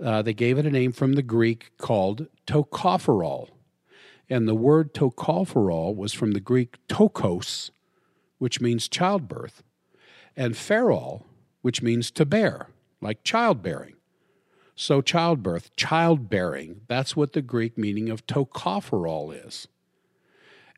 Uh, 0.00 0.22
they 0.22 0.34
gave 0.34 0.58
it 0.58 0.66
a 0.66 0.70
name 0.70 0.92
from 0.92 1.12
the 1.14 1.22
Greek 1.22 1.72
called 1.76 2.26
tocopherol. 2.46 3.48
And 4.30 4.46
the 4.46 4.54
word 4.54 4.94
tocopherol 4.94 5.94
was 5.94 6.14
from 6.14 6.32
the 6.32 6.40
Greek 6.40 6.78
tokos, 6.88 7.70
which 8.38 8.60
means 8.60 8.88
childbirth, 8.88 9.62
and 10.36 10.56
pherol, 10.56 11.26
which 11.62 11.82
means 11.82 12.10
to 12.12 12.24
bear, 12.24 12.68
like 13.00 13.24
childbearing. 13.24 13.94
So, 14.74 15.02
childbirth, 15.02 15.76
childbearing, 15.76 16.82
that's 16.88 17.14
what 17.14 17.34
the 17.34 17.42
Greek 17.42 17.76
meaning 17.76 18.08
of 18.08 18.26
tocopherol 18.26 19.46
is. 19.46 19.68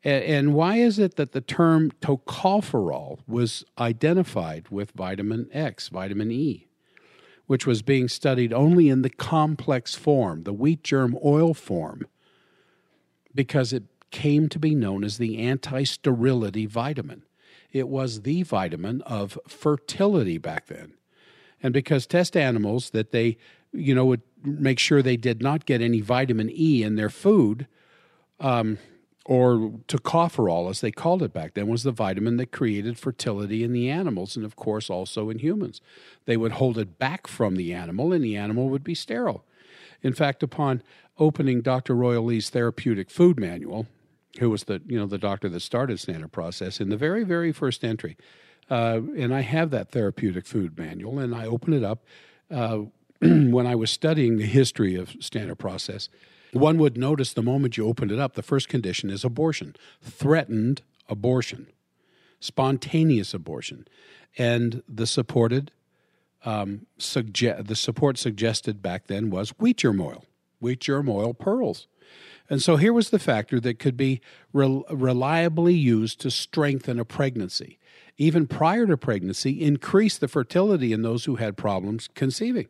And 0.03 0.53
why 0.53 0.77
is 0.77 0.99
it 0.99 1.15
that 1.15 1.31
the 1.31 1.39
term 1.39 1.91
tocopherol 2.01 3.19
was 3.25 3.63
identified 3.79 4.67
with 4.69 4.91
vitamin 4.91 5.47
X, 5.53 5.87
vitamin 5.87 6.29
E, 6.29 6.67
which 7.47 7.65
was 7.65 7.81
being 7.81 8.09
studied 8.09 8.51
only 8.51 8.89
in 8.89 9.01
the 9.01 9.09
complex 9.09 9.95
form, 9.95 10.43
the 10.43 10.51
wheat 10.51 10.83
germ 10.83 11.17
oil 11.23 11.53
form, 11.53 12.05
because 13.33 13.71
it 13.71 13.83
came 14.11 14.49
to 14.49 14.59
be 14.59 14.75
known 14.75 15.05
as 15.05 15.17
the 15.17 15.37
anti 15.37 15.83
sterility 15.83 16.65
vitamin. 16.65 17.23
It 17.73 17.89
was 17.89 18.21
the 18.21 18.43
vitamin 18.43 19.01
of 19.01 19.37
fertility 19.47 20.37
back 20.37 20.67
then. 20.67 20.93
And 21.61 21.73
because 21.73 22.05
test 22.05 22.37
animals 22.37 22.91
that 22.91 23.11
they, 23.11 23.37
you 23.73 23.95
know, 23.95 24.05
would 24.05 24.21
make 24.43 24.79
sure 24.79 25.01
they 25.01 25.17
did 25.17 25.41
not 25.41 25.65
get 25.65 25.81
any 25.81 25.99
vitamin 25.99 26.49
E 26.49 26.83
in 26.83 26.95
their 26.95 27.09
food, 27.09 27.67
um, 28.39 28.77
or 29.25 29.71
tocopherol, 29.87 30.69
as 30.69 30.81
they 30.81 30.91
called 30.91 31.23
it 31.23 31.31
back 31.31 31.53
then, 31.53 31.67
was 31.67 31.83
the 31.83 31.91
vitamin 31.91 32.37
that 32.37 32.51
created 32.51 32.99
fertility 32.99 33.63
in 33.63 33.71
the 33.71 33.89
animals 33.89 34.35
and, 34.35 34.45
of 34.45 34.55
course, 34.55 34.89
also 34.89 35.29
in 35.29 35.39
humans. 35.39 35.79
They 36.25 36.35
would 36.35 36.53
hold 36.53 36.77
it 36.77 36.99
back 36.99 37.27
from 37.27 37.55
the 37.55 37.73
animal, 37.73 38.11
and 38.11 38.23
the 38.23 38.35
animal 38.35 38.67
would 38.69 38.83
be 38.83 38.95
sterile. 38.95 39.45
In 40.01 40.13
fact, 40.13 40.43
upon 40.43 40.83
opening 41.17 41.61
Dr. 41.61 41.95
Royal 41.95 42.25
Lee's 42.25 42.49
therapeutic 42.49 43.09
food 43.09 43.39
manual, 43.39 43.87
who 44.39 44.49
was 44.49 44.65
the 44.65 44.81
you 44.85 44.97
know 44.97 45.05
the 45.05 45.17
doctor 45.17 45.49
that 45.49 45.59
started 45.61 45.99
standard 45.99 46.31
process 46.31 46.79
in 46.79 46.89
the 46.89 46.97
very 46.97 47.23
very 47.23 47.51
first 47.51 47.83
entry, 47.83 48.17
uh, 48.69 48.99
and 49.17 49.33
I 49.33 49.41
have 49.41 49.69
that 49.71 49.91
therapeutic 49.91 50.45
food 50.45 50.77
manual, 50.77 51.19
and 51.19 51.35
I 51.35 51.45
open 51.45 51.73
it 51.73 51.83
up 51.83 52.03
uh, 52.51 52.79
when 53.21 53.67
I 53.67 53.75
was 53.75 53.91
studying 53.91 54.37
the 54.37 54.45
history 54.45 54.95
of 54.95 55.15
standard 55.19 55.57
process 55.59 56.09
one 56.53 56.77
would 56.77 56.97
notice 56.97 57.33
the 57.33 57.41
moment 57.41 57.77
you 57.77 57.87
open 57.87 58.11
it 58.11 58.19
up, 58.19 58.35
the 58.35 58.43
first 58.43 58.69
condition 58.69 59.09
is 59.09 59.23
abortion, 59.23 59.75
threatened 60.01 60.83
abortion, 61.09 61.67
spontaneous 62.39 63.33
abortion, 63.33 63.87
and 64.37 64.83
the 64.87 65.07
supported 65.07 65.71
um, 66.45 66.85
suge- 66.99 67.67
the 67.67 67.75
support 67.75 68.17
suggested 68.17 68.81
back 68.81 69.07
then 69.07 69.29
was 69.29 69.49
wheat 69.51 69.77
germ 69.77 69.99
oil, 69.99 70.25
wheat 70.59 70.81
germ 70.81 71.09
oil 71.09 71.33
pearls. 71.33 71.87
And 72.49 72.61
so 72.61 72.75
here 72.75 72.93
was 72.93 73.09
the 73.09 73.19
factor 73.19 73.59
that 73.61 73.79
could 73.79 73.97
be 73.97 74.21
re- 74.51 74.83
reliably 74.89 75.73
used 75.73 76.19
to 76.21 76.31
strengthen 76.31 76.99
a 76.99 77.05
pregnancy. 77.05 77.79
Even 78.17 78.47
prior 78.47 78.85
to 78.85 78.97
pregnancy, 78.97 79.61
increase 79.63 80.17
the 80.17 80.27
fertility 80.27 80.93
in 80.93 81.01
those 81.01 81.25
who 81.25 81.37
had 81.37 81.57
problems 81.57 82.09
conceiving 82.13 82.67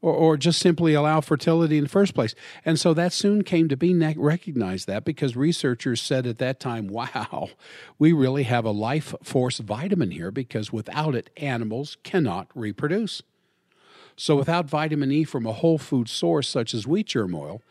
or, 0.00 0.12
or 0.12 0.36
just 0.36 0.60
simply 0.60 0.94
allow 0.94 1.20
fertility 1.20 1.78
in 1.78 1.84
the 1.84 1.90
first 1.90 2.14
place. 2.14 2.34
And 2.64 2.78
so 2.78 2.94
that 2.94 3.12
soon 3.12 3.42
came 3.42 3.68
to 3.68 3.76
be 3.76 3.94
recognized 3.94 4.86
that 4.86 5.04
because 5.04 5.36
researchers 5.36 6.00
said 6.00 6.26
at 6.26 6.38
that 6.38 6.60
time, 6.60 6.88
wow, 6.88 7.50
we 7.98 8.12
really 8.12 8.44
have 8.44 8.64
a 8.64 8.70
life 8.70 9.14
force 9.22 9.58
vitamin 9.58 10.10
here 10.10 10.30
because 10.30 10.72
without 10.72 11.14
it, 11.14 11.30
animals 11.36 11.96
cannot 12.02 12.48
reproduce. 12.54 13.22
So 14.16 14.34
without 14.34 14.66
vitamin 14.66 15.12
E 15.12 15.24
from 15.24 15.46
a 15.46 15.52
whole 15.52 15.78
food 15.78 16.08
source 16.08 16.48
such 16.48 16.74
as 16.74 16.86
wheat 16.86 17.06
germ 17.06 17.34
oil, 17.34 17.62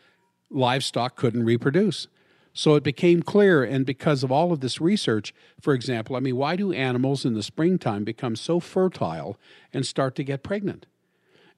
livestock 0.50 1.16
couldn't 1.16 1.44
reproduce. 1.44 2.06
So 2.52 2.74
it 2.74 2.82
became 2.82 3.22
clear, 3.22 3.62
and 3.62 3.86
because 3.86 4.24
of 4.24 4.32
all 4.32 4.52
of 4.52 4.60
this 4.60 4.80
research, 4.80 5.32
for 5.60 5.74
example, 5.74 6.16
I 6.16 6.20
mean, 6.20 6.36
why 6.36 6.56
do 6.56 6.72
animals 6.72 7.24
in 7.24 7.34
the 7.34 7.42
springtime 7.42 8.02
become 8.02 8.34
so 8.34 8.58
fertile 8.58 9.38
and 9.72 9.86
start 9.86 10.16
to 10.16 10.24
get 10.24 10.42
pregnant? 10.42 10.86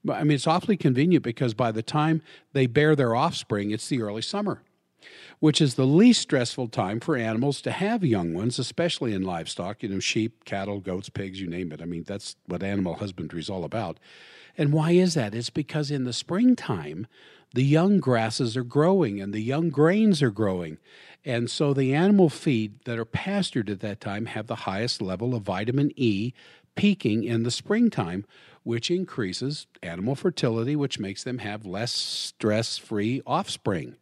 I 0.09 0.23
mean, 0.23 0.35
it's 0.35 0.47
awfully 0.47 0.77
convenient 0.77 1.23
because 1.23 1.53
by 1.53 1.71
the 1.71 1.83
time 1.83 2.21
they 2.53 2.67
bear 2.67 2.95
their 2.95 3.15
offspring, 3.15 3.71
it's 3.71 3.87
the 3.87 4.01
early 4.01 4.21
summer, 4.21 4.61
which 5.39 5.61
is 5.61 5.75
the 5.75 5.85
least 5.85 6.21
stressful 6.21 6.67
time 6.67 6.99
for 6.99 7.15
animals 7.15 7.61
to 7.61 7.71
have 7.71 8.03
young 8.03 8.33
ones, 8.33 8.59
especially 8.59 9.13
in 9.13 9.23
livestock, 9.23 9.81
you 9.81 9.89
know, 9.89 9.99
sheep, 9.99 10.45
cattle, 10.45 10.79
goats, 10.79 11.09
pigs, 11.09 11.41
you 11.41 11.47
name 11.47 11.71
it. 11.71 11.81
I 11.81 11.85
mean, 11.85 12.03
that's 12.03 12.35
what 12.45 12.63
animal 12.63 12.95
husbandry 12.95 13.39
is 13.39 13.49
all 13.49 13.63
about. 13.63 13.99
And 14.57 14.73
why 14.73 14.91
is 14.91 15.13
that? 15.13 15.33
It's 15.33 15.49
because 15.49 15.91
in 15.91 16.03
the 16.03 16.13
springtime, 16.13 17.07
the 17.53 17.63
young 17.63 17.99
grasses 17.99 18.55
are 18.55 18.63
growing 18.63 19.19
and 19.19 19.33
the 19.33 19.41
young 19.41 19.69
grains 19.69 20.21
are 20.21 20.31
growing. 20.31 20.77
And 21.23 21.49
so 21.49 21.73
the 21.73 21.93
animal 21.93 22.29
feed 22.29 22.83
that 22.85 22.97
are 22.97 23.05
pastured 23.05 23.69
at 23.69 23.81
that 23.81 23.99
time 24.01 24.25
have 24.27 24.47
the 24.47 24.55
highest 24.55 25.01
level 25.01 25.35
of 25.35 25.43
vitamin 25.43 25.91
E 25.95 26.33
peaking 26.75 27.23
in 27.23 27.43
the 27.43 27.51
springtime, 27.51 28.25
which 28.63 28.89
increases 28.89 29.67
animal 29.83 30.15
fertility, 30.15 30.75
which 30.75 30.99
makes 30.99 31.23
them 31.23 31.39
have 31.39 31.65
less 31.65 31.91
stress 31.91 32.77
free 32.77 33.21
offspring. 33.27 33.95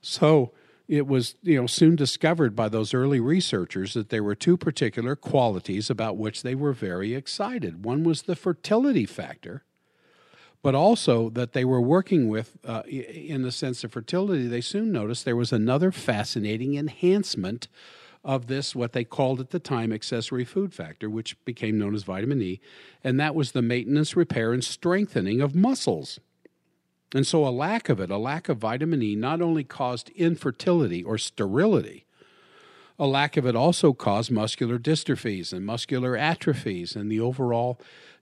So 0.00 0.52
it 0.88 1.06
was 1.06 1.34
you 1.42 1.60
know 1.60 1.66
soon 1.66 1.94
discovered 1.94 2.56
by 2.56 2.68
those 2.68 2.94
early 2.94 3.20
researchers 3.20 3.94
that 3.94 4.08
there 4.08 4.22
were 4.22 4.34
two 4.34 4.56
particular 4.56 5.14
qualities 5.14 5.90
about 5.90 6.16
which 6.16 6.42
they 6.42 6.54
were 6.54 6.72
very 6.72 7.14
excited. 7.14 7.84
One 7.84 8.04
was 8.04 8.22
the 8.22 8.36
fertility 8.36 9.04
factor, 9.04 9.64
but 10.62 10.74
also 10.74 11.30
that 11.30 11.52
they 11.52 11.64
were 11.64 11.80
working 11.80 12.28
with, 12.28 12.56
uh, 12.64 12.82
in 12.86 13.42
the 13.42 13.52
sense 13.52 13.84
of 13.84 13.92
fertility, 13.92 14.46
they 14.46 14.60
soon 14.60 14.90
noticed 14.92 15.24
there 15.24 15.36
was 15.36 15.52
another 15.52 15.92
fascinating 15.92 16.74
enhancement 16.76 17.68
of 18.24 18.48
this, 18.48 18.74
what 18.74 18.92
they 18.92 19.04
called 19.04 19.40
at 19.40 19.50
the 19.50 19.60
time 19.60 19.92
accessory 19.92 20.44
food 20.44 20.74
factor, 20.74 21.08
which 21.08 21.42
became 21.44 21.78
known 21.78 21.94
as 21.94 22.02
vitamin 22.02 22.42
E, 22.42 22.60
and 23.04 23.18
that 23.20 23.34
was 23.34 23.52
the 23.52 23.62
maintenance, 23.62 24.16
repair, 24.16 24.52
and 24.52 24.64
strengthening 24.64 25.40
of 25.40 25.54
muscles. 25.54 26.18
And 27.14 27.26
so, 27.26 27.46
a 27.46 27.48
lack 27.48 27.88
of 27.88 28.00
it, 28.00 28.10
a 28.10 28.18
lack 28.18 28.48
of 28.48 28.58
vitamin 28.58 29.02
E, 29.02 29.14
not 29.14 29.40
only 29.40 29.64
caused 29.64 30.10
infertility 30.10 31.02
or 31.02 31.16
sterility, 31.16 32.04
a 32.98 33.06
lack 33.06 33.36
of 33.36 33.46
it 33.46 33.54
also 33.54 33.92
caused 33.92 34.30
muscular 34.30 34.78
dystrophies 34.78 35.52
and 35.52 35.64
muscular 35.64 36.16
atrophies 36.16 36.96
and 36.96 37.10
the 37.10 37.20
overall 37.20 37.80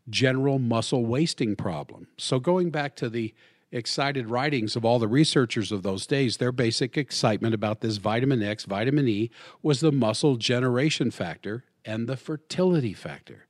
general 0.08 0.58
muscle 0.58 1.04
wasting 1.04 1.56
problem. 1.56 2.08
So, 2.16 2.38
going 2.38 2.70
back 2.70 2.96
to 2.96 3.08
the 3.08 3.34
excited 3.72 4.30
writings 4.30 4.76
of 4.76 4.84
all 4.84 4.98
the 4.98 5.08
researchers 5.08 5.72
of 5.72 5.82
those 5.82 6.06
days, 6.06 6.36
their 6.36 6.52
basic 6.52 6.96
excitement 6.96 7.54
about 7.54 7.80
this 7.80 7.96
vitamin 7.96 8.42
X, 8.42 8.64
vitamin 8.64 9.08
E, 9.08 9.30
was 9.62 9.80
the 9.80 9.92
muscle 9.92 10.36
generation 10.36 11.10
factor 11.10 11.64
and 11.84 12.08
the 12.08 12.16
fertility 12.16 12.92
factor. 12.92 13.46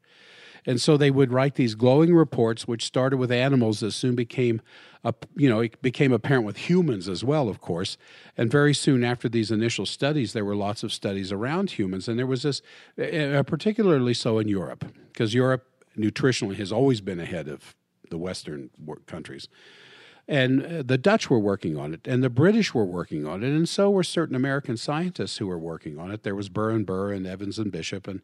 And 0.69 0.81
so 0.81 0.97
they 0.97 1.13
would 1.13 1.33
write 1.33 1.55
these 1.55 1.77
glowing 1.77 2.13
reports, 2.13 2.67
which 2.67 2.85
started 2.85 3.19
with 3.19 3.31
animals 3.31 3.81
that 3.81 3.93
soon 3.93 4.17
became, 4.17 4.61
a, 5.05 5.15
you 5.37 5.49
know, 5.49 5.61
it 5.61 5.81
became 5.81 6.13
apparent 6.13 6.45
with 6.45 6.57
humans 6.57 7.09
as 7.09 7.23
well, 7.23 7.49
of 7.49 7.61
course. 7.61 7.97
And 8.37 8.51
very 8.51 8.75
soon 8.75 9.05
after 9.05 9.29
these 9.29 9.53
initial 9.53 9.87
studies, 9.87 10.33
there 10.33 10.45
were 10.45 10.57
lots 10.57 10.83
of 10.83 10.93
studies 10.93 11.31
around 11.31 11.71
humans, 11.73 12.09
and 12.09 12.19
there 12.19 12.27
was 12.27 12.43
this, 12.43 12.63
uh, 13.01 13.45
particularly 13.45 14.13
so 14.13 14.41
in 14.41 14.49
Europe, 14.49 14.85
because 15.13 15.35
Europe 15.35 15.65
nutritionally 15.97 16.57
has 16.57 16.73
always 16.73 17.01
been 17.01 17.21
ahead 17.21 17.49
of 17.49 17.75
the 18.11 18.19
Western 18.19 18.71
countries. 19.07 19.49
And 20.29 20.65
uh, 20.65 20.83
the 20.85 20.99
Dutch 20.99 21.31
were 21.31 21.39
working 21.39 21.77
on 21.77 21.95
it, 21.95 22.01
and 22.07 22.23
the 22.23 22.31
British 22.31 22.75
were 22.75 22.85
working 22.85 23.27
on 23.27 23.45
it, 23.45 23.51
and 23.51 23.69
so 23.69 23.91
were 23.91 24.03
certain 24.03 24.35
American 24.35 24.77
scientists 24.77 25.39
who 25.39 25.47
were 25.47 25.59
working 25.59 25.99
on 25.99 26.11
it. 26.11 26.25
There 26.25 26.35
was 26.35 26.49
Burr 26.49 26.71
and 26.71 26.85
Burr 26.85 27.13
and 27.13 27.27
Evans 27.27 27.59
and 27.59 27.71
Bishop 27.71 28.09
and 28.09 28.23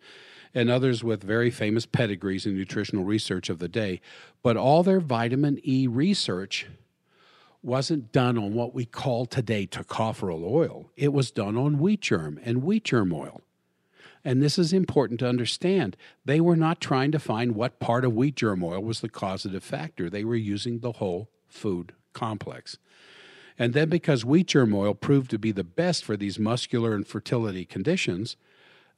and 0.54 0.70
others 0.70 1.02
with 1.02 1.22
very 1.22 1.50
famous 1.50 1.86
pedigrees 1.86 2.44
in 2.44 2.54
nutritional 2.54 3.04
research 3.04 3.48
of 3.48 3.58
the 3.58 3.68
day. 3.68 4.00
But 4.42 4.56
all 4.56 4.82
their 4.82 5.00
vitamin 5.00 5.58
E 5.64 5.86
research 5.86 6.66
wasn't 7.62 8.12
done 8.12 8.36
on 8.36 8.54
what 8.54 8.74
we 8.74 8.84
call 8.84 9.24
today 9.24 9.66
tocopherol 9.66 10.44
oil. 10.44 10.90
It 10.96 11.12
was 11.12 11.30
done 11.30 11.56
on 11.56 11.78
wheat 11.78 12.00
germ 12.00 12.38
and 12.44 12.62
wheat 12.62 12.84
germ 12.84 13.12
oil. 13.12 13.40
And 14.24 14.40
this 14.40 14.58
is 14.58 14.72
important 14.72 15.20
to 15.20 15.28
understand. 15.28 15.96
They 16.24 16.40
were 16.40 16.56
not 16.56 16.80
trying 16.80 17.10
to 17.12 17.18
find 17.18 17.54
what 17.54 17.80
part 17.80 18.04
of 18.04 18.14
wheat 18.14 18.36
germ 18.36 18.62
oil 18.62 18.80
was 18.80 19.00
the 19.00 19.08
causative 19.08 19.64
factor. 19.64 20.08
They 20.08 20.24
were 20.24 20.36
using 20.36 20.78
the 20.78 20.92
whole 20.92 21.28
food 21.48 21.92
complex. 22.12 22.78
And 23.58 23.74
then, 23.74 23.88
because 23.88 24.24
wheat 24.24 24.48
germ 24.48 24.74
oil 24.74 24.94
proved 24.94 25.30
to 25.30 25.38
be 25.38 25.52
the 25.52 25.64
best 25.64 26.04
for 26.04 26.16
these 26.16 26.38
muscular 26.38 26.94
and 26.94 27.06
fertility 27.06 27.64
conditions, 27.64 28.36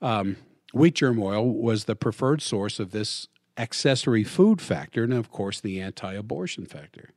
um, 0.01 0.37
wheat 0.73 0.95
germ 0.97 1.21
oil 1.23 1.53
was 1.53 1.85
the 1.85 1.97
preferred 1.97 2.43
source 2.43 2.79
of 2.79 2.91
this 2.91 3.29
accessory 3.57 4.25
food 4.25 4.61
factor 4.61 5.05
and, 5.05 5.13
of 5.13 5.31
course, 5.31 5.61
the 5.61 5.81
anti 5.81 6.13
abortion 6.13 6.67
factor. 6.67 7.11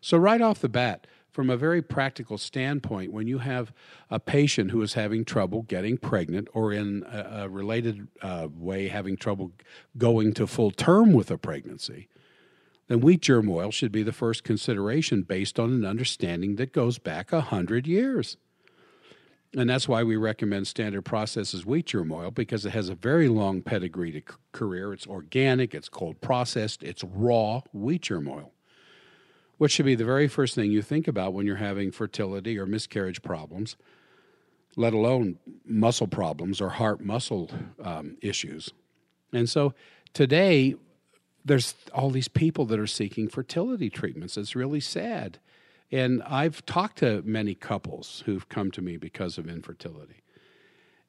So, 0.00 0.16
right 0.16 0.40
off 0.40 0.60
the 0.60 0.68
bat, 0.68 1.06
from 1.32 1.48
a 1.48 1.56
very 1.56 1.80
practical 1.80 2.36
standpoint, 2.36 3.12
when 3.12 3.26
you 3.26 3.38
have 3.38 3.72
a 4.10 4.20
patient 4.20 4.70
who 4.70 4.82
is 4.82 4.94
having 4.94 5.24
trouble 5.24 5.62
getting 5.62 5.96
pregnant 5.96 6.48
or 6.52 6.72
in 6.72 7.04
a, 7.10 7.44
a 7.44 7.48
related 7.48 8.06
uh, 8.20 8.48
way 8.54 8.88
having 8.88 9.16
trouble 9.16 9.52
going 9.96 10.34
to 10.34 10.46
full 10.46 10.70
term 10.70 11.12
with 11.12 11.30
a 11.30 11.38
pregnancy, 11.38 12.08
then 12.88 13.00
wheat 13.00 13.22
germ 13.22 13.48
oil 13.48 13.70
should 13.70 13.92
be 13.92 14.02
the 14.02 14.12
first 14.12 14.44
consideration 14.44 15.22
based 15.22 15.58
on 15.58 15.72
an 15.72 15.86
understanding 15.86 16.56
that 16.56 16.72
goes 16.72 16.98
back 16.98 17.32
a 17.32 17.40
hundred 17.40 17.86
years. 17.86 18.36
And 19.54 19.68
that's 19.68 19.86
why 19.86 20.02
we 20.02 20.16
recommend 20.16 20.66
standard 20.66 21.02
processes 21.02 21.66
wheat 21.66 21.86
germ 21.86 22.10
oil 22.12 22.30
because 22.30 22.64
it 22.64 22.70
has 22.70 22.88
a 22.88 22.94
very 22.94 23.28
long 23.28 23.60
pedigree 23.62 24.12
to 24.12 24.18
c- 24.20 24.38
career. 24.52 24.92
It's 24.92 25.06
organic, 25.06 25.74
it's 25.74 25.90
cold 25.90 26.20
processed, 26.20 26.82
it's 26.82 27.04
raw 27.04 27.60
wheat 27.72 28.02
germ 28.02 28.28
oil, 28.28 28.52
which 29.62 29.70
should 29.70 29.86
be 29.86 29.94
the 29.94 30.04
very 30.04 30.26
first 30.26 30.56
thing 30.56 30.72
you 30.72 30.82
think 30.82 31.06
about 31.06 31.32
when 31.32 31.46
you're 31.46 31.54
having 31.54 31.92
fertility 31.92 32.58
or 32.58 32.66
miscarriage 32.66 33.22
problems, 33.22 33.76
let 34.74 34.92
alone 34.92 35.38
muscle 35.64 36.08
problems 36.08 36.60
or 36.60 36.68
heart 36.68 37.00
muscle 37.00 37.48
um, 37.80 38.16
issues. 38.20 38.72
And 39.32 39.48
so 39.48 39.72
today, 40.14 40.74
there's 41.44 41.76
all 41.94 42.10
these 42.10 42.26
people 42.26 42.64
that 42.64 42.80
are 42.80 42.88
seeking 42.88 43.28
fertility 43.28 43.88
treatments. 43.88 44.36
It's 44.36 44.56
really 44.56 44.80
sad. 44.80 45.38
And 45.92 46.24
I've 46.24 46.66
talked 46.66 46.98
to 46.98 47.22
many 47.24 47.54
couples 47.54 48.24
who've 48.26 48.48
come 48.48 48.72
to 48.72 48.82
me 48.82 48.96
because 48.96 49.38
of 49.38 49.48
infertility. 49.48 50.24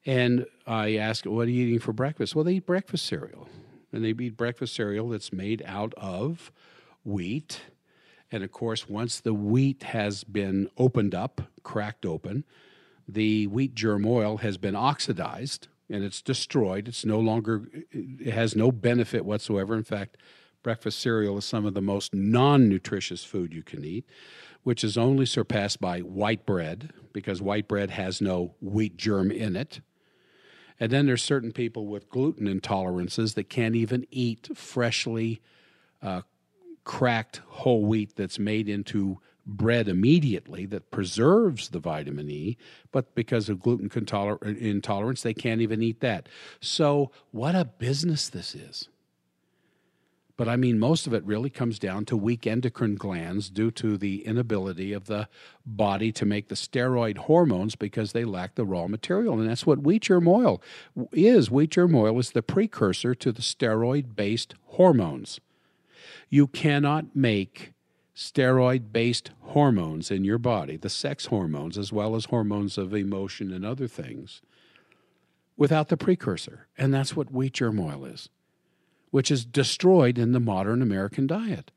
And 0.06 0.46
I 0.64 0.94
ask, 0.94 1.24
What 1.24 1.48
are 1.48 1.50
you 1.50 1.66
eating 1.66 1.80
for 1.80 1.92
breakfast? 1.92 2.36
Well, 2.36 2.44
they 2.44 2.54
eat 2.54 2.66
breakfast 2.66 3.04
cereal. 3.04 3.48
And 3.92 4.04
they 4.04 4.10
eat 4.10 4.36
breakfast 4.36 4.76
cereal 4.76 5.08
that's 5.08 5.32
made 5.32 5.60
out 5.66 5.92
of 5.96 6.52
wheat. 7.04 7.60
And 8.34 8.44
of 8.44 8.52
course, 8.52 8.88
once 8.88 9.20
the 9.20 9.32
wheat 9.32 9.84
has 9.84 10.24
been 10.24 10.68
opened 10.76 11.14
up, 11.14 11.42
cracked 11.62 12.04
open, 12.04 12.44
the 13.08 13.46
wheat 13.46 13.74
germ 13.74 14.04
oil 14.06 14.38
has 14.38 14.56
been 14.56 14.76
oxidized 14.76 15.68
and 15.88 16.02
it's 16.02 16.20
destroyed. 16.20 16.88
It's 16.88 17.04
no 17.04 17.20
longer, 17.20 17.68
it 17.92 18.32
has 18.32 18.56
no 18.56 18.72
benefit 18.72 19.24
whatsoever. 19.24 19.76
In 19.76 19.84
fact, 19.84 20.16
breakfast 20.62 20.98
cereal 20.98 21.38
is 21.38 21.44
some 21.44 21.64
of 21.64 21.74
the 21.74 21.82
most 21.82 22.14
non 22.14 22.68
nutritious 22.68 23.24
food 23.24 23.54
you 23.54 23.62
can 23.62 23.84
eat 23.84 24.04
which 24.64 24.82
is 24.82 24.98
only 24.98 25.26
surpassed 25.26 25.80
by 25.80 26.00
white 26.00 26.44
bread 26.44 26.90
because 27.12 27.40
white 27.40 27.68
bread 27.68 27.90
has 27.90 28.20
no 28.20 28.54
wheat 28.60 28.96
germ 28.96 29.30
in 29.30 29.54
it. 29.54 29.80
And 30.80 30.90
then 30.90 31.06
there's 31.06 31.22
certain 31.22 31.52
people 31.52 31.86
with 31.86 32.10
gluten 32.10 32.48
intolerances 32.48 33.34
that 33.34 33.48
can't 33.48 33.76
even 33.76 34.06
eat 34.10 34.48
freshly 34.54 35.40
uh, 36.02 36.22
cracked 36.84 37.40
whole 37.46 37.84
wheat 37.84 38.14
that's 38.16 38.38
made 38.38 38.68
into 38.68 39.20
bread 39.46 39.88
immediately 39.88 40.66
that 40.66 40.90
preserves 40.90 41.68
the 41.68 41.78
vitamin 41.78 42.30
E, 42.30 42.56
but 42.92 43.14
because 43.14 43.48
of 43.48 43.60
gluten 43.60 43.90
intolerance, 44.58 45.22
they 45.22 45.34
can't 45.34 45.60
even 45.60 45.82
eat 45.82 46.00
that. 46.00 46.28
So, 46.60 47.10
what 47.30 47.54
a 47.54 47.64
business 47.64 48.28
this 48.28 48.54
is. 48.54 48.88
But 50.36 50.48
I 50.48 50.56
mean, 50.56 50.80
most 50.80 51.06
of 51.06 51.14
it 51.14 51.24
really 51.24 51.50
comes 51.50 51.78
down 51.78 52.06
to 52.06 52.16
weak 52.16 52.44
endocrine 52.44 52.96
glands 52.96 53.50
due 53.50 53.70
to 53.72 53.96
the 53.96 54.26
inability 54.26 54.92
of 54.92 55.06
the 55.06 55.28
body 55.64 56.10
to 56.10 56.24
make 56.24 56.48
the 56.48 56.56
steroid 56.56 57.18
hormones 57.18 57.76
because 57.76 58.12
they 58.12 58.24
lack 58.24 58.56
the 58.56 58.64
raw 58.64 58.88
material. 58.88 59.38
And 59.38 59.48
that's 59.48 59.64
what 59.64 59.84
wheat 59.84 60.02
germ 60.02 60.26
oil 60.26 60.60
is. 61.12 61.52
Wheat 61.52 61.70
germ 61.70 61.94
oil 61.94 62.18
is 62.18 62.32
the 62.32 62.42
precursor 62.42 63.14
to 63.14 63.30
the 63.30 63.42
steroid 63.42 64.16
based 64.16 64.54
hormones. 64.64 65.38
You 66.34 66.48
cannot 66.48 67.14
make 67.14 67.74
steroid 68.12 68.90
based 68.90 69.30
hormones 69.42 70.10
in 70.10 70.24
your 70.24 70.38
body, 70.38 70.76
the 70.76 70.90
sex 70.90 71.26
hormones, 71.26 71.78
as 71.78 71.92
well 71.92 72.16
as 72.16 72.24
hormones 72.24 72.76
of 72.76 72.92
emotion 72.92 73.52
and 73.52 73.64
other 73.64 73.86
things, 73.86 74.42
without 75.56 75.90
the 75.90 75.96
precursor. 75.96 76.66
And 76.76 76.92
that's 76.92 77.14
what 77.14 77.30
wheat 77.30 77.52
germ 77.52 77.78
oil 77.78 78.04
is 78.04 78.30
which 79.12 79.30
is 79.30 79.44
destroyed 79.44 80.18
in 80.18 80.32
the 80.32 80.40
modern 80.40 80.82
American 80.82 81.28
diet. 81.28 81.70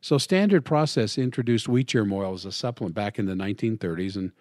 So, 0.00 0.16
Standard 0.16 0.64
Process 0.64 1.18
introduced 1.18 1.68
wheat 1.68 1.88
germ 1.88 2.10
oil 2.10 2.32
as 2.32 2.46
a 2.46 2.52
supplement 2.52 2.94
back 2.94 3.18
in 3.18 3.26
the 3.26 3.34
1930s, 3.34 4.16
and 4.16 4.32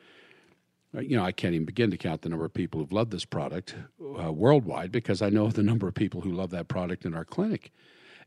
uh, 0.96 1.02
you 1.02 1.18
know 1.18 1.26
I 1.26 1.34
can't 1.34 1.54
even 1.54 1.66
begin 1.66 1.92
to 1.92 1.98
count 1.98 2.22
the 2.22 2.30
number 2.30 2.46
of 2.46 2.54
people 2.54 2.80
who've 2.80 2.94
loved 2.94 3.12
this 3.12 3.26
product 3.26 3.76
uh, 4.24 4.32
worldwide 4.32 4.94
because 4.94 5.22
I 5.22 5.30
know 5.30 5.50
the 5.50 5.64
number 5.64 5.86
of 5.86 5.96
people 5.96 6.22
who 6.22 6.32
love 6.32 6.52
that 6.52 6.70
product 6.70 7.04
in 7.04 7.14
our 7.14 7.26
clinic, 7.26 7.74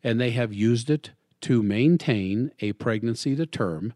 and 0.05 0.21
they 0.21 0.33
have 0.33 0.53
used 0.53 0.91
it 0.91 1.13
to 1.43 1.63
maintain 1.63 2.53
a 2.61 2.73
pregnancy 2.73 3.37
to 3.37 3.47
term 3.47 3.93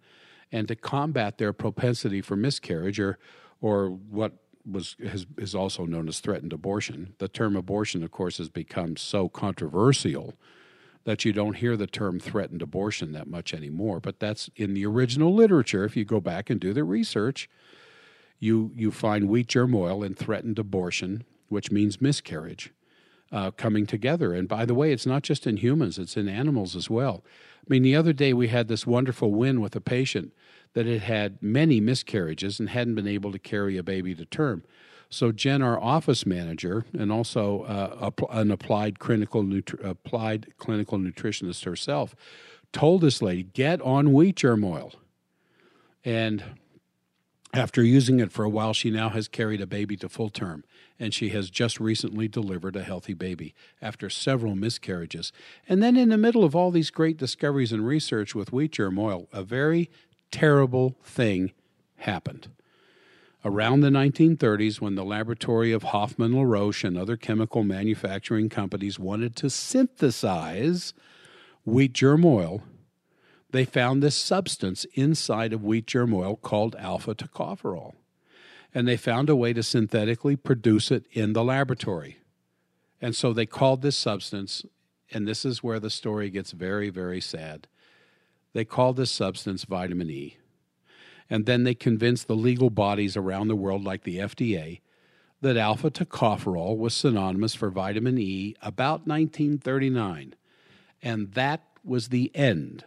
and 0.52 0.68
to 0.68 0.76
combat 0.76 1.38
their 1.38 1.52
propensity 1.52 2.20
for 2.20 2.37
miscarriage 2.37 3.00
or 3.00 3.18
or 3.61 3.88
what 3.88 4.32
was 4.70 4.96
has, 5.04 5.26
is 5.38 5.54
also 5.54 5.87
known 5.87 6.09
as 6.09 6.20
threatened 6.20 6.52
abortion. 6.52 7.14
The 7.18 7.28
term 7.28 7.56
abortion, 7.56 8.02
of 8.02 8.11
course, 8.11 8.38
has 8.38 8.48
become 8.48 8.96
so 8.96 9.28
controversial 9.28 10.35
that 11.04 11.24
you 11.24 11.32
don't 11.32 11.54
hear 11.54 11.76
the 11.76 11.87
term 11.87 12.18
threatened 12.18 12.62
abortion 12.62 13.12
that 13.12 13.28
much 13.28 13.54
anymore. 13.54 14.00
But 14.00 14.18
that's 14.18 14.50
in 14.56 14.74
the 14.74 14.85
original 14.85 15.32
literature. 15.32 15.85
If 15.85 15.96
you 15.96 16.04
go 16.04 16.20
back 16.20 16.50
and 16.50 16.61
do 16.61 16.72
the 16.72 16.85
research, 16.85 17.48
you 18.38 18.72
you 18.74 18.90
find 18.90 19.28
wheat 19.28 19.46
germ 19.48 19.74
oil 19.74 20.02
and 20.02 20.16
threatened 20.16 20.59
abortion, 20.59 21.24
which 21.48 21.70
means 21.70 22.00
miscarriage, 22.00 22.72
uh, 23.32 23.50
coming 23.52 23.86
together. 23.86 24.32
And 24.34 24.48
by 24.48 24.64
the 24.64 24.74
way, 24.74 24.92
it's 24.92 25.06
not 25.06 25.22
just 25.22 25.46
in 25.46 25.58
humans; 25.58 25.98
it's 25.98 26.16
in 26.16 26.28
animals 26.28 26.76
as 26.76 26.88
well. 26.90 27.24
I 27.60 27.66
mean, 27.68 27.82
the 27.82 27.96
other 27.96 28.12
day 28.12 28.32
we 28.32 28.48
had 28.48 28.68
this 28.68 28.86
wonderful 28.86 29.32
win 29.32 29.60
with 29.60 29.74
a 29.74 29.80
patient 29.80 30.32
that 30.74 30.86
had 30.86 31.02
had 31.02 31.42
many 31.42 31.80
miscarriages 31.80 32.60
and 32.60 32.68
hadn't 32.68 32.94
been 32.94 33.08
able 33.08 33.32
to 33.32 33.38
carry 33.38 33.76
a 33.76 33.82
baby 33.82 34.14
to 34.14 34.24
term. 34.24 34.62
So 35.08 35.32
Jen, 35.32 35.62
our 35.62 35.80
office 35.80 36.26
manager, 36.26 36.84
and 36.96 37.10
also 37.10 37.62
uh, 37.62 38.10
an 38.30 38.50
applied 38.50 38.98
clinical 38.98 39.42
nutri- 39.42 39.82
applied 39.84 40.52
clinical 40.58 40.98
nutritionist 40.98 41.64
herself, 41.64 42.14
told 42.72 43.00
this 43.00 43.22
lady 43.22 43.44
get 43.44 43.80
on 43.82 44.12
wheat 44.12 44.36
germ 44.36 44.64
oil. 44.64 44.92
And 46.04 46.44
after 47.56 47.82
using 47.82 48.20
it 48.20 48.32
for 48.32 48.44
a 48.44 48.48
while, 48.48 48.72
she 48.72 48.90
now 48.90 49.08
has 49.08 49.28
carried 49.28 49.60
a 49.60 49.66
baby 49.66 49.96
to 49.96 50.08
full 50.08 50.28
term, 50.28 50.64
and 50.98 51.14
she 51.14 51.30
has 51.30 51.50
just 51.50 51.80
recently 51.80 52.28
delivered 52.28 52.76
a 52.76 52.82
healthy 52.82 53.14
baby 53.14 53.54
after 53.80 54.10
several 54.10 54.54
miscarriages. 54.54 55.32
And 55.68 55.82
then, 55.82 55.96
in 55.96 56.10
the 56.10 56.18
middle 56.18 56.44
of 56.44 56.54
all 56.54 56.70
these 56.70 56.90
great 56.90 57.16
discoveries 57.16 57.72
and 57.72 57.86
research 57.86 58.34
with 58.34 58.52
wheat 58.52 58.72
germ 58.72 58.98
oil, 58.98 59.28
a 59.32 59.42
very 59.42 59.90
terrible 60.30 60.96
thing 61.02 61.52
happened. 61.96 62.48
Around 63.44 63.80
the 63.80 63.90
1930s, 63.90 64.80
when 64.80 64.96
the 64.96 65.04
laboratory 65.04 65.72
of 65.72 65.84
Hoffmann 65.84 66.32
La 66.32 66.42
Roche 66.42 66.84
and 66.84 66.98
other 66.98 67.16
chemical 67.16 67.62
manufacturing 67.62 68.48
companies 68.48 68.98
wanted 68.98 69.36
to 69.36 69.48
synthesize 69.48 70.92
wheat 71.64 71.92
germ 71.92 72.24
oil, 72.24 72.62
they 73.50 73.64
found 73.64 74.02
this 74.02 74.16
substance 74.16 74.85
inside 74.94 75.52
of 75.52 75.64
wheat 75.64 75.87
germ 75.87 76.12
oil 76.12 76.37
called 76.37 76.76
alpha 76.76 77.14
tocopherol. 77.14 77.94
And 78.74 78.87
they 78.87 78.96
found 78.96 79.30
a 79.30 79.37
way 79.37 79.52
to 79.52 79.62
synthetically 79.62 80.37
produce 80.37 80.90
it 80.90 81.06
in 81.12 81.32
the 81.32 81.44
laboratory. 81.44 82.18
And 83.00 83.14
so 83.14 83.32
they 83.32 83.46
called 83.46 83.82
this 83.82 83.96
substance, 83.96 84.64
and 85.12 85.26
this 85.26 85.44
is 85.44 85.62
where 85.62 85.80
the 85.80 85.90
story 85.90 86.30
gets 86.30 86.52
very, 86.52 86.90
very 86.90 87.20
sad. 87.20 87.68
They 88.52 88.64
called 88.64 88.96
this 88.96 89.11
substance 89.11 89.64
vitamin 89.64 90.11
E. 90.11 90.38
And 91.28 91.46
then 91.46 91.64
they 91.64 91.74
convinced 91.74 92.26
the 92.26 92.37
legal 92.37 92.70
bodies 92.70 93.16
around 93.16 93.48
the 93.48 93.56
world, 93.56 93.85
like 93.85 94.02
the 94.02 94.18
FDA, 94.18 94.80
that 95.40 95.56
alpha 95.56 95.90
tocopherol 95.90 96.76
was 96.76 96.94
synonymous 96.94 97.54
for 97.54 97.70
vitamin 97.70 98.18
E 98.18 98.54
about 98.62 99.06
1939. 99.06 100.35
And 101.02 101.32
that 101.32 101.62
was 101.85 102.09
the 102.09 102.30
end 102.35 102.85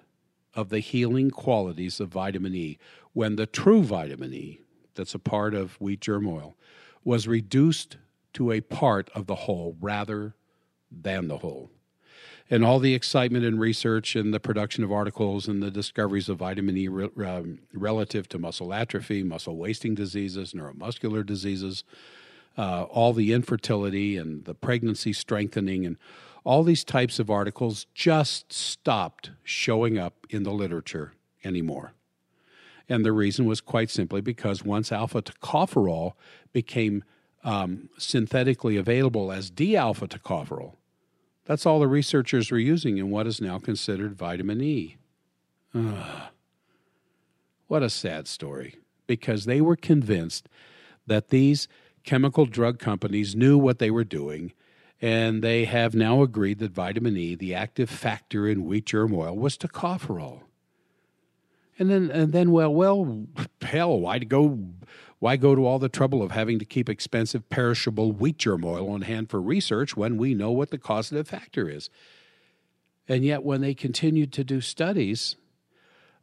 of 0.59 0.69
the 0.69 0.79
healing 0.79 1.31
qualities 1.31 2.01
of 2.01 2.09
vitamin 2.09 2.53
E 2.53 2.77
when 3.13 3.37
the 3.37 3.45
true 3.45 3.81
vitamin 3.81 4.33
E, 4.33 4.59
that's 4.93 5.15
a 5.15 5.19
part 5.19 5.53
of 5.53 5.79
wheat 5.79 6.01
germ 6.01 6.27
oil, 6.27 6.57
was 7.05 7.27
reduced 7.27 7.95
to 8.33 8.51
a 8.51 8.59
part 8.59 9.09
of 9.15 9.25
the 9.25 9.35
whole 9.35 9.77
rather 9.79 10.35
than 10.91 11.29
the 11.29 11.37
whole. 11.37 11.71
And 12.49 12.65
all 12.65 12.79
the 12.79 12.93
excitement 12.93 13.45
and 13.45 13.59
research 13.59 14.15
and 14.15 14.33
the 14.33 14.39
production 14.39 14.83
of 14.83 14.91
articles 14.91 15.47
and 15.47 15.63
the 15.63 15.71
discoveries 15.71 16.27
of 16.27 16.39
vitamin 16.39 16.75
E 16.75 16.87
re- 16.89 17.09
um, 17.25 17.59
relative 17.73 18.27
to 18.29 18.37
muscle 18.37 18.73
atrophy, 18.73 19.23
muscle 19.23 19.55
wasting 19.55 19.95
diseases, 19.95 20.53
neuromuscular 20.53 21.25
diseases, 21.25 21.85
uh, 22.57 22.83
all 22.83 23.13
the 23.13 23.31
infertility 23.31 24.17
and 24.17 24.43
the 24.43 24.55
pregnancy 24.55 25.13
strengthening, 25.13 25.85
and 25.85 25.95
all 26.43 26.63
these 26.63 26.83
types 26.83 27.19
of 27.19 27.29
articles 27.29 27.85
just 27.93 28.51
stopped 28.53 29.31
showing 29.43 29.97
up 29.97 30.25
in 30.29 30.43
the 30.43 30.51
literature 30.51 31.13
anymore. 31.43 31.93
And 32.87 33.05
the 33.05 33.11
reason 33.11 33.45
was 33.45 33.61
quite 33.61 33.89
simply 33.89 34.21
because 34.21 34.63
once 34.63 34.91
alpha 34.91 35.21
tocopherol 35.21 36.13
became 36.53 37.03
um, 37.43 37.89
synthetically 37.97 38.77
available 38.77 39.31
as 39.31 39.49
D 39.49 39.77
alpha 39.77 40.07
tocopherol, 40.07 40.73
that's 41.45 41.65
all 41.65 41.79
the 41.79 41.87
researchers 41.87 42.51
were 42.51 42.57
using 42.57 42.97
in 42.97 43.09
what 43.09 43.27
is 43.27 43.41
now 43.41 43.59
considered 43.59 44.15
vitamin 44.15 44.61
E. 44.61 44.97
Ugh. 45.75 46.23
What 47.67 47.83
a 47.83 47.89
sad 47.89 48.27
story, 48.27 48.75
because 49.05 49.45
they 49.45 49.61
were 49.61 49.75
convinced 49.75 50.49
that 51.05 51.29
these 51.29 51.67
chemical 52.03 52.47
drug 52.47 52.79
companies 52.79 53.35
knew 53.35 53.57
what 53.57 53.77
they 53.77 53.91
were 53.91 54.03
doing 54.03 54.53
And 55.01 55.41
they 55.41 55.65
have 55.65 55.95
now 55.95 56.21
agreed 56.21 56.59
that 56.59 56.71
vitamin 56.71 57.15
E, 57.15 57.35
the 57.35 57.55
active 57.55 57.89
factor 57.89 58.47
in 58.47 58.65
wheat 58.65 58.85
germ 58.85 59.13
oil, 59.13 59.35
was 59.35 59.57
tocopherol. 59.57 60.41
And 61.77 61.89
then, 61.89 62.11
and 62.11 62.33
then, 62.33 62.51
well, 62.51 62.73
well, 62.73 63.25
hell, 63.61 63.97
why 63.97 64.19
go, 64.19 64.59
why 65.19 65.37
go 65.37 65.55
to 65.55 65.65
all 65.65 65.79
the 65.79 65.87
trouble 65.87 66.21
of 66.21 66.31
having 66.31 66.59
to 66.59 66.65
keep 66.65 66.89
expensive 66.89 67.47
perishable 67.49 68.11
wheat 68.11 68.37
germ 68.37 68.65
oil 68.65 68.89
on 68.89 69.03
hand 69.03 69.29
for 69.29 69.41
research 69.41 69.95
when 69.95 70.17
we 70.17 70.33
know 70.33 70.51
what 70.51 70.71
the 70.71 70.77
causative 70.77 71.29
factor 71.29 71.69
is? 71.69 71.89
And 73.07 73.23
yet, 73.23 73.43
when 73.43 73.61
they 73.61 73.73
continued 73.73 74.33
to 74.33 74.43
do 74.43 74.59
studies 74.59 75.37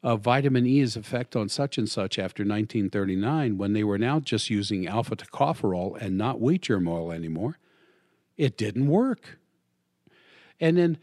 of 0.03 0.21
vitamin 0.21 0.67
E's 0.67 0.95
effect 0.95 1.35
on 1.35 1.49
such 1.49 1.79
and 1.79 1.89
such 1.89 2.19
after 2.19 2.43
1939, 2.43 3.57
when 3.57 3.73
they 3.73 3.83
were 3.83 3.99
now 3.99 4.21
just 4.21 4.51
using 4.51 4.87
alpha 4.87 5.17
tocopherol 5.17 6.01
and 6.01 6.19
not 6.19 6.41
wheat 6.41 6.63
germ 6.63 6.87
oil 6.87 7.11
anymore, 7.11 7.59
it 8.37 8.57
didn't 8.57 8.87
work. 8.87 9.39
And 10.61 10.77
then, 10.77 10.99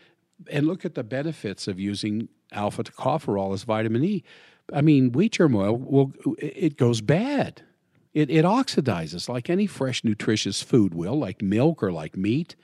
and 0.50 0.68
look 0.68 0.86
at 0.86 0.96
the 0.96 1.04
benefits 1.04 1.68
of 1.68 1.80
using 1.80 2.30
alpha 2.52 2.84
tocopherol 2.84 3.54
as 3.54 3.64
vitamin 3.64 4.04
E. 4.04 4.24
I 4.72 4.82
mean, 4.82 5.12
wheat 5.12 5.34
germ 5.34 5.56
oil 5.56 5.78
will 5.78 6.14
it 6.38 6.78
goes 6.78 7.02
bad. 7.02 7.64
It 8.14 8.30
it 8.30 8.46
oxidizes 8.46 9.28
like 9.28 9.50
any 9.50 9.68
fresh 9.68 10.04
nutritious 10.04 10.62
food 10.62 10.94
will, 10.94 11.18
like 11.18 11.42
milk 11.42 11.84
or 11.84 11.92
like 11.92 12.16
meat. 12.16 12.56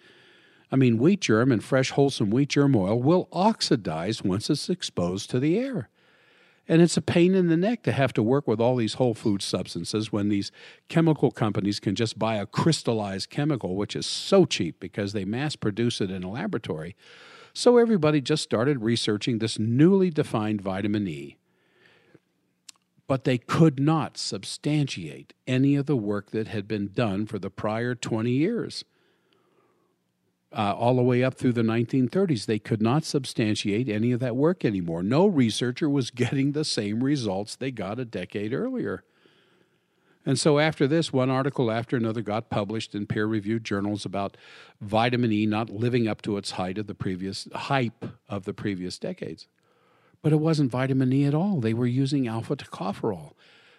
I 0.71 0.75
mean, 0.75 0.97
wheat 0.97 1.21
germ 1.21 1.51
and 1.51 1.63
fresh 1.63 1.91
wholesome 1.91 2.29
wheat 2.29 2.49
germ 2.49 2.75
oil 2.75 3.01
will 3.01 3.27
oxidize 3.31 4.23
once 4.23 4.49
it's 4.49 4.69
exposed 4.69 5.29
to 5.31 5.39
the 5.39 5.57
air. 5.57 5.89
And 6.69 6.83
it's 6.83 6.97
a 6.97 7.01
pain 7.01 7.33
in 7.33 7.47
the 7.47 7.57
neck 7.57 7.81
to 7.83 7.91
have 7.91 8.13
to 8.13 8.21
work 8.21 8.47
with 8.47 8.61
all 8.61 8.75
these 8.75 8.93
whole 8.93 9.15
food 9.15 9.41
substances 9.41 10.11
when 10.11 10.29
these 10.29 10.51
chemical 10.87 11.31
companies 11.31 11.79
can 11.79 11.95
just 11.95 12.19
buy 12.19 12.35
a 12.35 12.45
crystallized 12.45 13.31
chemical, 13.31 13.75
which 13.75 13.95
is 13.95 14.05
so 14.05 14.45
cheap 14.45 14.79
because 14.79 15.11
they 15.11 15.25
mass 15.25 15.55
produce 15.55 15.99
it 15.99 16.11
in 16.11 16.23
a 16.23 16.29
laboratory. 16.29 16.95
So 17.53 17.77
everybody 17.77 18.21
just 18.21 18.43
started 18.43 18.83
researching 18.83 19.39
this 19.39 19.57
newly 19.57 20.11
defined 20.11 20.61
vitamin 20.61 21.07
E. 21.07 21.37
But 23.07 23.23
they 23.23 23.39
could 23.39 23.79
not 23.79 24.19
substantiate 24.19 25.33
any 25.47 25.75
of 25.75 25.87
the 25.87 25.97
work 25.97 26.29
that 26.29 26.49
had 26.49 26.67
been 26.67 26.91
done 26.93 27.25
for 27.25 27.39
the 27.39 27.49
prior 27.49 27.95
20 27.95 28.29
years 28.29 28.85
uh, 30.51 30.73
all 30.73 30.95
the 30.95 31.03
way 31.03 31.23
up 31.23 31.35
through 31.35 31.53
the 31.53 31.61
1930s. 31.61 32.45
They 32.45 32.59
could 32.59 32.81
not 32.81 33.03
substantiate 33.03 33.89
any 33.89 34.11
of 34.11 34.19
that 34.19 34.35
work 34.35 34.65
anymore. 34.65 35.03
No 35.03 35.27
researcher 35.27 35.89
was 35.89 36.11
getting 36.11 36.51
the 36.51 36.65
same 36.65 37.03
results 37.03 37.55
they 37.55 37.71
got 37.71 37.99
a 37.99 38.05
decade 38.05 38.53
earlier. 38.53 39.03
And 40.25 40.37
so, 40.37 40.59
after 40.59 40.85
this, 40.85 41.13
one 41.13 41.29
article 41.29 41.71
after 41.71 41.95
another 41.95 42.21
got 42.21 42.49
published 42.49 42.93
in 42.93 43.07
peer 43.07 43.25
reviewed 43.25 43.63
journals 43.63 44.05
about 44.05 44.35
vitamin 44.81 45.31
E 45.31 45.45
not 45.45 45.69
living 45.69 46.07
up 46.07 46.21
to 46.23 46.37
its 46.37 46.51
height 46.51 46.77
of 46.77 46.87
the 46.87 46.93
previous 46.93 47.47
hype 47.53 48.05
of 48.27 48.43
the 48.43 48.53
previous 48.53 48.99
decades. 48.99 49.47
But 50.21 50.33
it 50.33 50.39
wasn't 50.39 50.71
vitamin 50.71 51.13
E 51.13 51.25
at 51.25 51.33
all. 51.33 51.61
They 51.61 51.73
were 51.73 51.87
using 51.87 52.27
alpha 52.27 52.57
tocopherol 52.57 53.31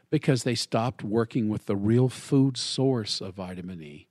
because 0.08 0.42
they 0.42 0.54
stopped 0.54 1.04
working 1.04 1.48
with 1.48 1.66
the 1.66 1.76
real 1.76 2.08
food 2.08 2.56
source 2.56 3.20
of 3.20 3.34
vitamin 3.34 3.82
E, 3.82 4.08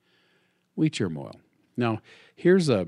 wheat 0.75 0.93
germ 0.93 1.17
oil. 1.17 1.41
Now, 1.79 2.01
here's 2.35 2.69
a, 2.69 2.87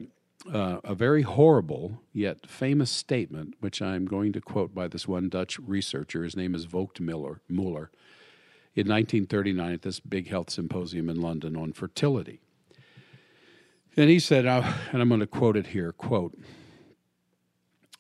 uh, 0.51 0.81
a 0.83 0.93
very 0.93 1.21
horrible 1.21 2.01
yet 2.13 2.45
famous 2.47 2.91
statement, 2.91 3.55
which 3.61 3.81
I'm 3.81 4.05
going 4.05 4.33
to 4.33 4.41
quote 4.41 4.75
by 4.75 4.87
this 4.87 5.07
one 5.07 5.29
Dutch 5.29 5.57
researcher. 5.59 6.23
His 6.23 6.35
name 6.35 6.53
is 6.53 6.65
Vogt 6.65 6.99
Miller, 6.99 7.41
Muller, 7.47 7.89
in 8.75 8.87
1939 8.87 9.73
at 9.73 9.81
this 9.81 9.99
big 9.99 10.27
health 10.27 10.49
symposium 10.49 11.09
in 11.09 11.21
London 11.21 11.55
on 11.55 11.71
fertility. 11.71 12.41
And 13.95 14.09
he 14.09 14.19
said, 14.19 14.45
uh, 14.45 14.73
and 14.91 15.01
I'm 15.01 15.09
going 15.09 15.21
to 15.21 15.27
quote 15.27 15.57
it 15.57 15.67
here 15.67 15.91
quote, 15.93 16.37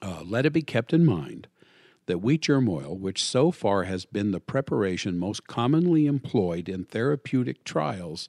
uh, 0.01 0.23
let 0.25 0.45
it 0.45 0.51
be 0.51 0.61
kept 0.61 0.93
in 0.93 1.05
mind 1.05 1.47
that 2.07 2.19
wheat 2.19 2.41
germ 2.41 2.67
oil, 2.67 2.97
which 2.97 3.23
so 3.23 3.51
far 3.51 3.83
has 3.83 4.03
been 4.03 4.31
the 4.31 4.39
preparation 4.39 5.17
most 5.17 5.47
commonly 5.47 6.05
employed 6.05 6.67
in 6.67 6.83
therapeutic 6.83 7.63
trials, 7.63 8.27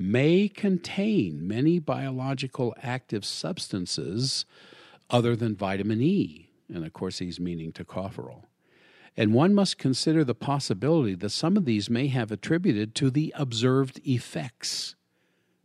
may 0.00 0.48
contain 0.48 1.46
many 1.46 1.78
biological 1.78 2.74
active 2.82 3.22
substances 3.22 4.46
other 5.10 5.36
than 5.36 5.54
vitamin 5.54 6.00
E. 6.00 6.48
And 6.72 6.86
of 6.86 6.92
course, 6.94 7.18
he's 7.18 7.38
meaning 7.38 7.70
tocopherol. 7.70 8.44
And 9.16 9.34
one 9.34 9.54
must 9.54 9.76
consider 9.76 10.24
the 10.24 10.34
possibility 10.34 11.14
that 11.16 11.30
some 11.30 11.56
of 11.56 11.66
these 11.66 11.90
may 11.90 12.06
have 12.06 12.32
attributed 12.32 12.94
to 12.94 13.10
the 13.10 13.34
observed 13.36 14.00
effects, 14.06 14.94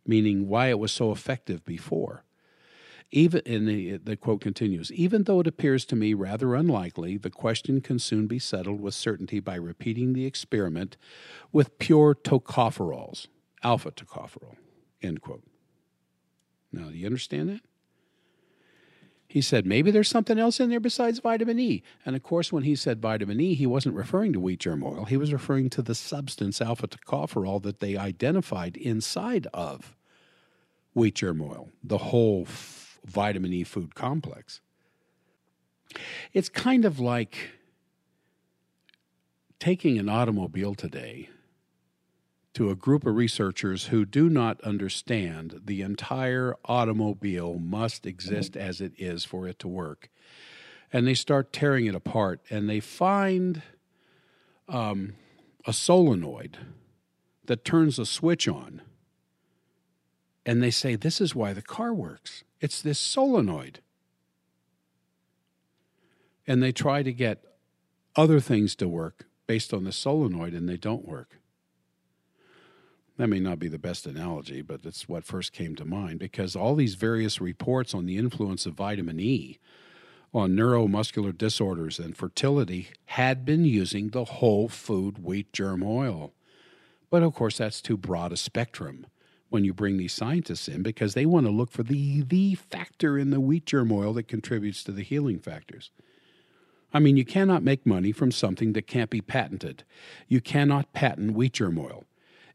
meaning 0.06 0.50
why 0.50 0.68
it 0.68 0.80
was 0.80 0.92
so 0.92 1.12
effective 1.12 1.64
before. 1.64 2.26
Even 3.12 3.42
and 3.46 3.70
the, 3.70 3.98
the 3.98 4.18
quote 4.18 4.42
continues, 4.42 4.92
even 4.92 5.24
though 5.24 5.40
it 5.40 5.48
appears 5.48 5.86
to 5.86 5.96
me 5.96 6.14
rather 6.14 6.56
unlikely, 6.56 7.16
the 7.18 7.30
question 7.30 7.80
can 7.80 8.00
soon 8.00 8.28
be 8.28 8.40
settled 8.40 8.82
with 8.82 8.96
certainty 8.96 9.40
by 9.40 9.56
repeating 9.56 10.12
the 10.12 10.26
experiment 10.26 10.98
with 11.54 11.80
pure 11.80 12.14
tocopherols 12.16 13.28
alpha 13.66 13.92
tocopherol, 13.92 14.56
end 15.02 15.22
quote. 15.22 15.44
Now, 16.72 16.90
do 16.90 16.98
you 16.98 17.08
understand 17.08 17.50
that? 17.50 17.62
He 19.28 19.42
said, 19.42 19.66
maybe 19.66 19.90
there's 19.90 20.08
something 20.08 20.38
else 20.38 20.60
in 20.60 20.70
there 20.70 20.80
besides 20.80 21.20
vitamin 21.20 21.60
E. 21.60 21.84
And 22.06 22.16
of 22.16 22.22
course, 22.22 22.54
when 22.54 22.64
he 22.64 22.76
said 22.76 23.02
vitamin 23.02 23.42
E, 23.42 23.56
he 23.56 23.66
wasn't 23.66 23.96
referring 23.96 24.34
to 24.34 24.40
wheat 24.40 24.60
germ 24.60 24.84
oil. 24.84 25.06
He 25.06 25.18
was 25.18 25.34
referring 25.34 25.70
to 25.72 25.82
the 25.82 25.96
substance 25.96 26.62
alpha 26.62 26.88
tocopherol 26.88 27.62
that 27.64 27.80
they 27.80 27.98
identified 27.98 28.78
inside 28.78 29.48
of 29.54 29.96
wheat 30.94 31.16
germ 31.16 31.42
oil, 31.42 31.70
the 31.84 31.98
whole 31.98 32.44
f- 32.44 33.00
vitamin 33.04 33.52
E 33.52 33.64
food 33.64 33.96
complex. 33.96 34.62
It's 36.34 36.50
kind 36.50 36.86
of 36.86 37.00
like 37.00 37.50
taking 39.60 39.98
an 39.98 40.08
automobile 40.08 40.76
today 40.76 41.30
to 42.56 42.70
a 42.70 42.76
group 42.76 43.06
of 43.06 43.16
researchers 43.16 43.88
who 43.88 44.06
do 44.06 44.30
not 44.30 44.60
understand 44.62 45.62
the 45.66 45.82
entire 45.82 46.56
automobile 46.64 47.60
must 47.60 48.06
exist 48.06 48.56
as 48.56 48.80
it 48.80 48.94
is 48.98 49.26
for 49.26 49.46
it 49.46 49.60
to 49.60 49.68
work. 49.68 50.10
And 50.92 51.06
they 51.06 51.16
start 51.16 51.52
tearing 51.52 51.86
it 51.86 51.96
apart 51.96 52.40
and 52.50 52.70
they 52.70 52.80
find 52.80 53.62
um, 54.70 55.16
a 55.66 55.74
solenoid 55.74 56.58
that 57.46 57.66
turns 57.66 58.00
a 58.00 58.06
switch 58.06 58.48
on. 58.48 58.82
And 60.46 60.64
they 60.64 60.72
say, 60.72 60.96
This 60.96 61.20
is 61.20 61.36
why 61.36 61.52
the 61.52 61.62
car 61.62 61.94
works. 61.94 62.46
It's 62.62 62.82
this 62.82 63.00
solenoid. 63.00 63.82
And 66.48 66.64
they 66.64 66.72
try 66.72 67.04
to 67.04 67.12
get 67.12 67.44
other 68.16 68.40
things 68.40 68.76
to 68.78 68.88
work 68.88 69.26
based 69.46 69.74
on 69.74 69.84
the 69.84 69.92
solenoid 69.92 70.54
and 70.54 70.70
they 70.70 70.78
don't 70.78 71.06
work. 71.06 71.40
That 73.18 73.28
may 73.28 73.40
not 73.40 73.60
be 73.60 73.70
the 73.70 73.80
best 73.80 74.06
analogy, 74.06 74.62
but 74.62 74.82
it's 74.84 75.08
what 75.08 75.24
first 75.24 75.54
came 75.54 75.76
to 75.78 75.86
mind 75.86 76.20
because 76.20 76.56
all 76.56 76.76
these 76.76 76.96
various 76.96 77.40
reports 77.40 77.94
on 77.94 78.06
the 78.06 78.18
influence 78.18 78.66
of 78.66 78.74
vitamin 78.74 79.20
E 79.20 79.58
on 80.34 80.52
neuromuscular 80.52 81.36
disorders 81.36 81.98
and 81.98 82.18
fertility 82.18 82.90
had 83.06 83.46
been 83.46 83.64
using 83.64 84.10
the 84.10 84.26
whole 84.26 84.68
food 84.68 85.24
wheat 85.24 85.54
germ 85.54 85.82
oil. 85.82 86.34
But 87.10 87.24
of 87.24 87.34
course, 87.34 87.58
that's 87.58 87.82
too 87.82 87.96
broad 87.96 88.34
a 88.34 88.38
spectrum 88.38 89.08
when 89.48 89.64
you 89.64 89.74
bring 89.74 89.96
these 89.96 90.12
scientists 90.12 90.68
in 90.68 90.84
because 90.84 91.14
they 91.14 91.26
want 91.26 91.46
to 91.46 91.52
look 91.52 91.72
for 91.72 91.84
the, 91.84 92.24
the 92.24 92.56
factor 92.56 93.18
in 93.18 93.30
the 93.30 93.40
wheat 93.40 93.66
germ 93.66 93.94
oil 93.94 94.12
that 94.14 94.28
contributes 94.28 94.84
to 94.84 94.92
the 94.92 95.04
healing 95.04 95.40
factors. 95.40 95.90
I 96.94 97.00
mean, 97.00 97.16
you 97.16 97.24
cannot 97.24 97.64
make 97.64 97.86
money 97.86 98.12
from 98.12 98.32
something 98.32 98.74
that 98.74 98.88
can't 98.88 99.10
be 99.10 99.22
patented. 99.22 99.86
You 100.28 100.42
cannot 100.42 100.92
patent 100.92 101.34
wheat 101.34 101.54
germ 101.54 101.78
oil 101.78 102.04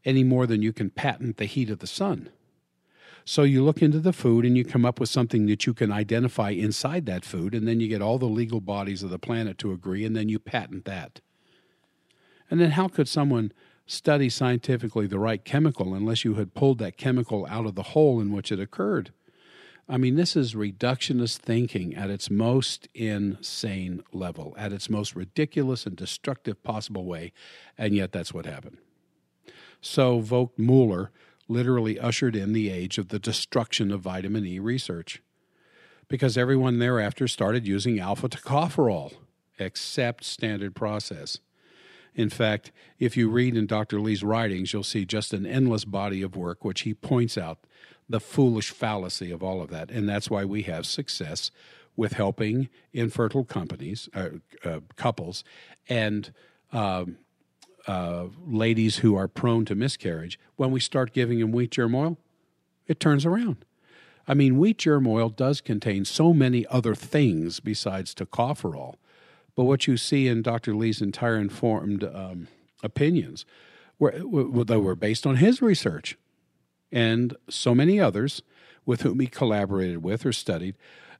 any 0.04 0.24
more 0.24 0.46
than 0.46 0.62
you 0.62 0.72
can 0.72 0.90
patent 0.90 1.36
the 1.36 1.44
heat 1.44 1.70
of 1.70 1.78
the 1.80 1.86
sun. 1.86 2.30
So 3.24 3.42
you 3.42 3.62
look 3.62 3.82
into 3.82 4.00
the 4.00 4.12
food 4.12 4.44
and 4.44 4.56
you 4.56 4.64
come 4.64 4.84
up 4.84 4.98
with 4.98 5.08
something 5.08 5.46
that 5.46 5.66
you 5.66 5.74
can 5.74 5.92
identify 5.92 6.50
inside 6.50 7.06
that 7.06 7.24
food, 7.24 7.54
and 7.54 7.68
then 7.68 7.80
you 7.80 7.88
get 7.88 8.02
all 8.02 8.18
the 8.18 8.26
legal 8.26 8.60
bodies 8.60 9.02
of 9.02 9.10
the 9.10 9.18
planet 9.18 9.58
to 9.58 9.72
agree, 9.72 10.04
and 10.04 10.16
then 10.16 10.28
you 10.28 10.38
patent 10.38 10.84
that. 10.86 11.20
And 12.50 12.60
then 12.60 12.72
how 12.72 12.88
could 12.88 13.08
someone 13.08 13.52
study 13.86 14.28
scientifically 14.28 15.06
the 15.06 15.18
right 15.18 15.44
chemical 15.44 15.94
unless 15.94 16.24
you 16.24 16.34
had 16.34 16.54
pulled 16.54 16.78
that 16.78 16.96
chemical 16.96 17.46
out 17.46 17.66
of 17.66 17.74
the 17.74 17.82
whole 17.82 18.20
in 18.20 18.32
which 18.32 18.50
it 18.50 18.58
occurred? 18.58 19.12
I 19.88 19.96
mean, 19.96 20.14
this 20.14 20.36
is 20.36 20.54
reductionist 20.54 21.38
thinking 21.38 21.96
at 21.96 22.10
its 22.10 22.30
most 22.30 22.88
insane 22.94 24.02
level, 24.12 24.54
at 24.56 24.72
its 24.72 24.88
most 24.88 25.16
ridiculous 25.16 25.84
and 25.84 25.96
destructive 25.96 26.62
possible 26.62 27.04
way, 27.04 27.32
and 27.76 27.94
yet 27.94 28.12
that's 28.12 28.32
what 28.32 28.46
happened. 28.46 28.78
So 29.80 30.20
Vogt 30.20 30.58
Muller 30.58 31.10
literally 31.48 31.98
ushered 31.98 32.36
in 32.36 32.52
the 32.52 32.70
age 32.70 32.98
of 32.98 33.08
the 33.08 33.18
destruction 33.18 33.90
of 33.90 34.02
vitamin 34.02 34.46
E 34.46 34.58
research 34.58 35.22
because 36.08 36.36
everyone 36.36 36.78
thereafter 36.78 37.26
started 37.28 37.66
using 37.66 37.98
alpha 38.00 38.28
tocopherol, 38.28 39.14
except 39.58 40.24
standard 40.24 40.74
process. 40.74 41.38
In 42.14 42.28
fact, 42.28 42.72
if 42.98 43.16
you 43.16 43.30
read 43.30 43.56
in 43.56 43.66
Dr. 43.66 44.00
Lee's 44.00 44.24
writings, 44.24 44.72
you'll 44.72 44.82
see 44.82 45.04
just 45.04 45.32
an 45.32 45.46
endless 45.46 45.84
body 45.84 46.22
of 46.22 46.36
work 46.36 46.64
which 46.64 46.82
he 46.82 46.94
points 46.94 47.38
out 47.38 47.58
the 48.08 48.20
foolish 48.20 48.70
fallacy 48.70 49.30
of 49.30 49.42
all 49.42 49.62
of 49.62 49.70
that. 49.70 49.90
And 49.90 50.08
that's 50.08 50.28
why 50.28 50.44
we 50.44 50.62
have 50.62 50.84
success 50.84 51.52
with 51.96 52.14
helping 52.14 52.68
infertile 52.92 53.44
companies, 53.44 54.08
uh, 54.14 54.30
uh, 54.64 54.80
couples, 54.96 55.44
and 55.88 56.32
um, 56.72 57.18
uh, 57.90 58.28
ladies 58.46 58.98
who 58.98 59.16
are 59.16 59.26
prone 59.26 59.64
to 59.64 59.74
miscarriage. 59.74 60.38
When 60.54 60.70
we 60.70 60.78
start 60.78 61.12
giving 61.12 61.40
them 61.40 61.50
wheat 61.50 61.72
germ 61.72 61.96
oil, 61.96 62.18
it 62.86 63.00
turns 63.00 63.26
around. 63.26 63.64
I 64.28 64.34
mean, 64.34 64.60
wheat 64.60 64.78
germ 64.78 65.08
oil 65.08 65.28
does 65.28 65.60
contain 65.60 66.04
so 66.04 66.32
many 66.32 66.64
other 66.68 66.94
things 66.94 67.58
besides 67.58 68.14
tocopherol. 68.14 68.94
But 69.56 69.64
what 69.64 69.88
you 69.88 69.96
see 69.96 70.28
in 70.28 70.42
Dr. 70.42 70.72
Lee's 70.72 71.02
entire 71.02 71.36
informed 71.36 72.04
um, 72.04 72.46
opinions 72.84 73.44
were, 73.98 74.14
were, 74.24 74.62
they 74.62 74.76
were 74.76 74.94
based 74.94 75.26
on 75.26 75.36
his 75.36 75.60
research 75.60 76.16
and 76.92 77.36
so 77.48 77.74
many 77.74 77.98
others 77.98 78.40
with 78.86 79.02
whom 79.02 79.18
he 79.18 79.26
collaborated 79.26 80.04
with 80.04 80.24
or 80.24 80.32
studied 80.32 80.76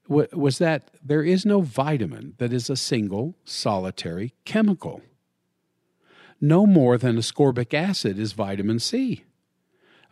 was 0.08 0.58
that 0.58 0.92
there 1.02 1.24
is 1.24 1.44
no 1.44 1.62
vitamin 1.62 2.34
that 2.38 2.52
is 2.52 2.70
a 2.70 2.76
single 2.76 3.34
solitary 3.44 4.34
chemical. 4.44 5.02
No 6.40 6.66
more 6.66 6.96
than 6.96 7.16
ascorbic 7.16 7.74
acid 7.74 8.18
is 8.18 8.32
vitamin 8.32 8.78
C. 8.78 9.24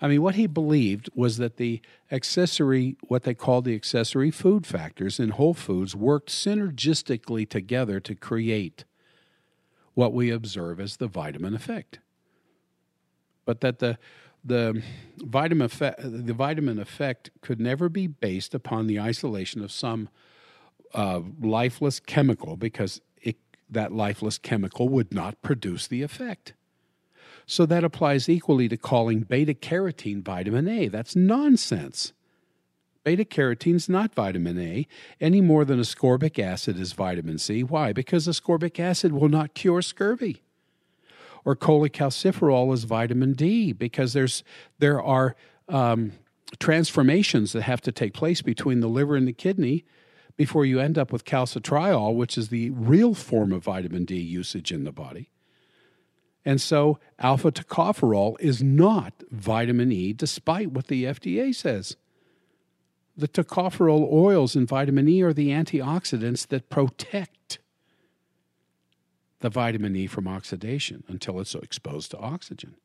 I 0.00 0.06
mean, 0.06 0.22
what 0.22 0.36
he 0.36 0.46
believed 0.46 1.10
was 1.14 1.38
that 1.38 1.56
the 1.56 1.80
accessory, 2.12 2.96
what 3.08 3.24
they 3.24 3.34
called 3.34 3.64
the 3.64 3.74
accessory 3.74 4.30
food 4.30 4.66
factors 4.66 5.18
in 5.18 5.30
whole 5.30 5.54
foods, 5.54 5.96
worked 5.96 6.30
synergistically 6.30 7.48
together 7.48 7.98
to 8.00 8.14
create 8.14 8.84
what 9.94 10.12
we 10.12 10.30
observe 10.30 10.78
as 10.78 10.98
the 10.98 11.08
vitamin 11.08 11.54
effect. 11.54 11.98
But 13.44 13.60
that 13.62 13.80
the 13.80 13.98
the 14.44 14.82
vitamin 15.18 15.64
effect, 15.64 16.00
the 16.00 16.32
vitamin 16.32 16.78
effect 16.78 17.30
could 17.40 17.60
never 17.60 17.88
be 17.88 18.06
based 18.06 18.54
upon 18.54 18.86
the 18.86 19.00
isolation 19.00 19.62
of 19.62 19.72
some 19.72 20.08
uh, 20.94 21.20
lifeless 21.40 21.98
chemical 21.98 22.56
because 22.56 23.00
that 23.70 23.92
lifeless 23.92 24.38
chemical 24.38 24.88
would 24.88 25.12
not 25.12 25.40
produce 25.42 25.86
the 25.86 26.02
effect. 26.02 26.54
So 27.46 27.64
that 27.66 27.84
applies 27.84 28.28
equally 28.28 28.68
to 28.68 28.76
calling 28.76 29.20
beta 29.20 29.54
carotene 29.54 30.22
vitamin 30.22 30.68
A. 30.68 30.88
That's 30.88 31.16
nonsense. 31.16 32.12
Beta 33.04 33.24
carotene 33.24 33.76
is 33.76 33.88
not 33.88 34.14
vitamin 34.14 34.58
A 34.58 34.86
any 35.20 35.40
more 35.40 35.64
than 35.64 35.80
ascorbic 35.80 36.38
acid 36.38 36.78
is 36.78 36.92
vitamin 36.92 37.38
C. 37.38 37.62
Why? 37.62 37.92
Because 37.92 38.26
ascorbic 38.26 38.78
acid 38.78 39.12
will 39.12 39.30
not 39.30 39.54
cure 39.54 39.80
scurvy 39.80 40.42
or 41.44 41.56
cholecalciferol 41.56 42.74
is 42.74 42.84
vitamin 42.84 43.32
D 43.32 43.72
because 43.72 44.12
there's 44.12 44.44
there 44.78 45.02
are 45.02 45.34
um, 45.68 46.12
transformations 46.58 47.52
that 47.52 47.62
have 47.62 47.80
to 47.80 47.92
take 47.92 48.12
place 48.12 48.42
between 48.42 48.80
the 48.80 48.88
liver 48.88 49.16
and 49.16 49.26
the 49.26 49.32
kidney 49.32 49.86
before 50.38 50.64
you 50.64 50.78
end 50.78 50.96
up 50.96 51.12
with 51.12 51.24
calcitriol, 51.24 52.14
which 52.14 52.38
is 52.38 52.48
the 52.48 52.70
real 52.70 53.12
form 53.12 53.52
of 53.52 53.64
vitamin 53.64 54.04
D 54.04 54.16
usage 54.16 54.72
in 54.72 54.84
the 54.84 54.92
body. 54.92 55.28
And 56.44 56.60
so 56.60 57.00
alpha 57.18 57.50
tocopherol 57.50 58.36
is 58.40 58.62
not 58.62 59.12
vitamin 59.30 59.90
E, 59.90 60.12
despite 60.12 60.70
what 60.70 60.86
the 60.86 61.04
FDA 61.04 61.52
says. 61.52 61.96
The 63.16 63.26
tocopherol 63.26 64.10
oils 64.10 64.54
in 64.54 64.64
vitamin 64.64 65.08
E 65.08 65.22
are 65.22 65.32
the 65.32 65.50
antioxidants 65.50 66.46
that 66.46 66.70
protect 66.70 67.58
the 69.40 69.50
vitamin 69.50 69.96
E 69.96 70.06
from 70.06 70.28
oxidation 70.28 71.02
until 71.08 71.40
it's 71.40 71.56
exposed 71.56 72.12
to 72.12 72.18
oxygen. 72.18 72.76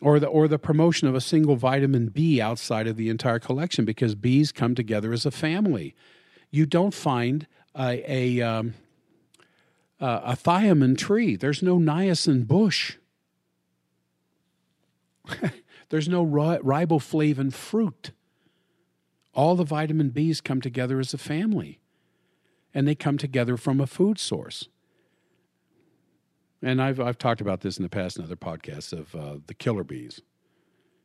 Or 0.00 0.18
the, 0.18 0.26
or 0.26 0.48
the 0.48 0.58
promotion 0.58 1.06
of 1.08 1.14
a 1.14 1.20
single 1.20 1.56
vitamin 1.56 2.08
B 2.08 2.40
outside 2.40 2.86
of 2.86 2.96
the 2.96 3.10
entire 3.10 3.38
collection 3.38 3.84
because 3.84 4.14
Bs 4.14 4.54
come 4.54 4.74
together 4.74 5.12
as 5.12 5.26
a 5.26 5.30
family. 5.30 5.94
You 6.52 6.64
don't 6.64 6.94
find 6.94 7.48
a, 7.76 8.04
a, 8.06 8.40
um, 8.40 8.74
a 9.98 10.36
thiamine 10.36 10.96
tree, 10.96 11.34
there's 11.34 11.62
no 11.62 11.78
niacin 11.78 12.46
bush. 12.46 12.96
There's 15.88 16.08
no 16.08 16.24
riboflavin 16.24 17.52
fruit. 17.52 18.12
All 19.34 19.56
the 19.56 19.64
vitamin 19.64 20.10
Bs 20.10 20.42
come 20.42 20.62
together 20.62 20.98
as 20.98 21.12
a 21.12 21.18
family, 21.18 21.80
and 22.72 22.88
they 22.88 22.94
come 22.94 23.18
together 23.18 23.58
from 23.58 23.78
a 23.78 23.86
food 23.86 24.18
source 24.18 24.68
and 26.62 26.80
I've 26.80 27.00
I've 27.00 27.18
talked 27.18 27.40
about 27.40 27.60
this 27.60 27.76
in 27.76 27.82
the 27.82 27.88
past 27.88 28.16
in 28.16 28.24
other 28.24 28.36
podcasts 28.36 28.92
of 28.92 29.14
uh, 29.14 29.38
the 29.46 29.54
killer 29.54 29.84
bees. 29.84 30.20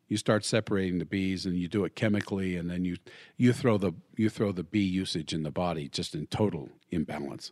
You 0.07 0.17
start 0.17 0.45
separating 0.45 0.99
the 0.99 1.05
bees, 1.05 1.45
and 1.45 1.57
you 1.57 1.67
do 1.67 1.83
it 1.83 1.95
chemically, 1.95 2.55
and 2.55 2.69
then 2.69 2.85
you 2.85 2.97
you 3.35 3.53
throw 3.53 3.77
the 3.77 3.93
you 4.15 4.29
throw 4.29 4.51
the 4.51 4.63
bee 4.63 4.79
usage 4.79 5.33
in 5.33 5.43
the 5.43 5.51
body 5.51 5.89
just 5.89 6.15
in 6.15 6.27
total 6.27 6.69
imbalance. 6.91 7.51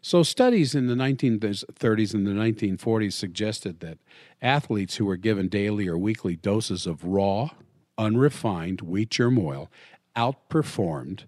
So 0.00 0.22
studies 0.22 0.76
in 0.76 0.86
the 0.86 0.94
1930s 0.94 2.14
and 2.14 2.26
the 2.26 2.30
1940s 2.30 3.12
suggested 3.12 3.80
that 3.80 3.98
athletes 4.40 4.96
who 4.96 5.04
were 5.04 5.16
given 5.16 5.48
daily 5.48 5.88
or 5.88 5.98
weekly 5.98 6.36
doses 6.36 6.86
of 6.86 7.04
raw, 7.04 7.50
unrefined 7.98 8.82
wheat 8.82 9.10
germ 9.10 9.36
oil 9.36 9.68
outperformed 10.14 11.24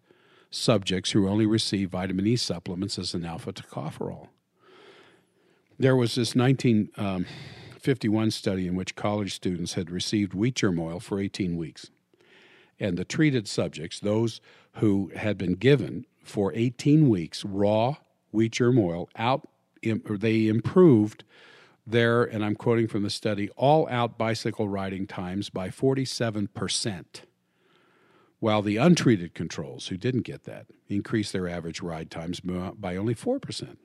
subjects 0.50 1.10
who 1.10 1.28
only 1.28 1.44
received 1.44 1.90
vitamin 1.90 2.26
E 2.26 2.36
supplements 2.36 2.98
as 2.98 3.14
an 3.14 3.24
alpha 3.24 3.52
tocopherol. 3.52 4.28
There 5.78 5.96
was 5.96 6.14
this 6.14 6.34
19 6.34 6.90
um, 6.96 7.26
study 8.30 8.66
in 8.66 8.74
which 8.74 8.96
college 8.96 9.34
students 9.34 9.74
had 9.74 9.90
received 9.90 10.34
wheat 10.34 10.56
germ 10.56 10.78
oil 10.78 11.00
for 11.00 11.20
18 11.20 11.56
weeks. 11.56 11.90
And 12.80 12.96
the 12.96 13.04
treated 13.04 13.48
subjects, 13.48 13.98
those 13.98 14.40
who 14.74 15.10
had 15.16 15.36
been 15.38 15.54
given 15.54 16.06
for 16.22 16.52
18 16.54 17.08
weeks 17.08 17.44
raw 17.44 17.96
wheat 18.30 18.52
germ 18.52 18.78
oil, 18.78 19.08
out, 19.16 19.48
they 19.82 20.46
improved 20.46 21.24
their, 21.86 22.22
and 22.22 22.44
I'm 22.44 22.54
quoting 22.54 22.86
from 22.86 23.02
the 23.02 23.10
study, 23.10 23.48
all 23.56 23.88
out 23.88 24.18
bicycle 24.18 24.68
riding 24.68 25.06
times 25.06 25.48
by 25.48 25.70
47%, 25.70 27.04
while 28.40 28.62
the 28.62 28.76
untreated 28.76 29.34
controls, 29.34 29.88
who 29.88 29.96
didn't 29.96 30.22
get 30.22 30.44
that, 30.44 30.66
increased 30.88 31.32
their 31.32 31.48
average 31.48 31.80
ride 31.80 32.10
times 32.10 32.40
by 32.40 32.96
only 32.96 33.14
4%. 33.14 33.76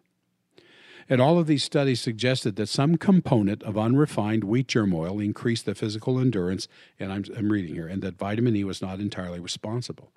And 1.10 1.22
all 1.22 1.38
of 1.38 1.48
these 1.48 1.64
studies 1.64 2.02
suggested 2.02 2.56
that 2.56 2.70
some 2.70 2.98
component 2.98 3.62
of 3.64 3.78
unrefined 3.78 4.44
wheat 4.44 4.68
germ 4.68 4.94
oil 4.94 5.20
increased 5.20 5.66
the 5.66 5.76
physical 5.76 6.20
endurance, 6.20 6.68
and 7.00 7.12
I'm, 7.12 7.26
I'm 7.36 7.52
reading 7.52 7.76
here, 7.76 7.88
and 7.88 8.02
that 8.02 8.18
vitamin 8.18 8.56
E 8.56 8.64
was 8.64 8.82
not 8.82 9.00
entirely 9.00 9.40
responsible. 9.40 10.12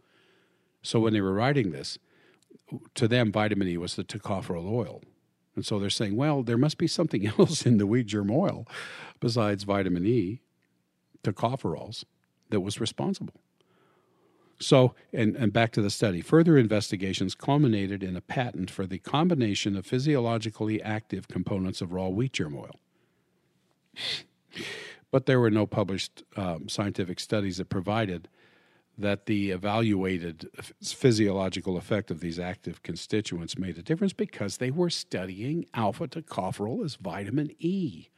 So 0.82 1.00
when 1.00 1.12
they 1.12 1.20
were 1.20 1.32
writing 1.32 1.72
this, 1.72 1.98
to 2.94 3.08
them, 3.08 3.32
vitamin 3.32 3.68
E 3.68 3.76
was 3.76 3.96
the 3.96 4.04
tocopherol 4.04 4.70
oil. 4.70 5.02
And 5.54 5.64
so 5.64 5.78
they're 5.78 5.90
saying, 5.90 6.16
well, 6.16 6.42
there 6.42 6.58
must 6.58 6.78
be 6.78 6.86
something 6.86 7.26
else 7.38 7.66
in 7.66 7.78
the 7.78 7.86
wheat 7.86 8.06
germ 8.06 8.30
oil 8.30 8.66
besides 9.20 9.64
vitamin 9.64 10.06
E, 10.06 10.40
tocopherols, 11.24 12.04
that 12.50 12.60
was 12.60 12.80
responsible. 12.80 13.40
So, 14.58 14.94
and, 15.12 15.36
and 15.36 15.52
back 15.52 15.72
to 15.72 15.82
the 15.82 15.90
study, 15.90 16.22
further 16.22 16.56
investigations 16.56 17.34
culminated 17.34 18.02
in 18.02 18.16
a 18.16 18.22
patent 18.22 18.70
for 18.70 18.86
the 18.86 18.98
combination 18.98 19.76
of 19.76 19.84
physiologically 19.84 20.82
active 20.82 21.28
components 21.28 21.80
of 21.80 21.92
raw 21.92 22.08
wheat 22.08 22.32
germ 22.32 22.56
oil. 22.56 22.80
But 25.10 25.26
there 25.26 25.40
were 25.40 25.50
no 25.50 25.66
published 25.66 26.24
um, 26.36 26.68
scientific 26.68 27.20
studies 27.20 27.58
that 27.58 27.68
provided 27.68 28.28
that 28.98 29.26
the 29.26 29.50
evaluated 29.50 30.48
physiological 30.82 31.76
effect 31.76 32.10
of 32.10 32.20
these 32.20 32.38
active 32.38 32.82
constituents 32.82 33.58
made 33.58 33.76
a 33.76 33.82
difference 33.82 34.14
because 34.14 34.56
they 34.56 34.70
were 34.70 34.88
studying 34.88 35.66
alpha 35.74 36.08
tocopherol 36.08 36.82
as 36.84 36.94
vitamin 36.94 37.50
E 37.58 38.08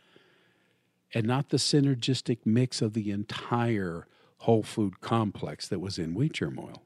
and 1.12 1.26
not 1.26 1.48
the 1.48 1.56
synergistic 1.56 2.38
mix 2.44 2.80
of 2.80 2.92
the 2.92 3.10
entire 3.10 4.06
whole 4.38 4.62
food 4.62 5.00
complex 5.00 5.68
that 5.68 5.80
was 5.80 5.98
in 5.98 6.14
wheat 6.14 6.32
germ 6.32 6.58
oil. 6.58 6.82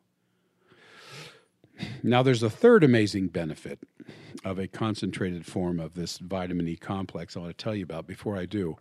Now, 2.02 2.22
there's 2.22 2.42
a 2.42 2.50
third 2.50 2.84
amazing 2.84 3.28
benefit 3.28 3.80
of 4.44 4.58
a 4.58 4.68
concentrated 4.68 5.46
form 5.46 5.80
of 5.80 5.94
this 5.94 6.18
vitamin 6.18 6.68
E 6.68 6.76
complex 6.76 7.36
I 7.36 7.40
want 7.40 7.56
to 7.56 7.64
tell 7.64 7.74
you 7.74 7.84
about. 7.84 8.06
Before 8.06 8.36
I 8.36 8.46
do, 8.46 8.76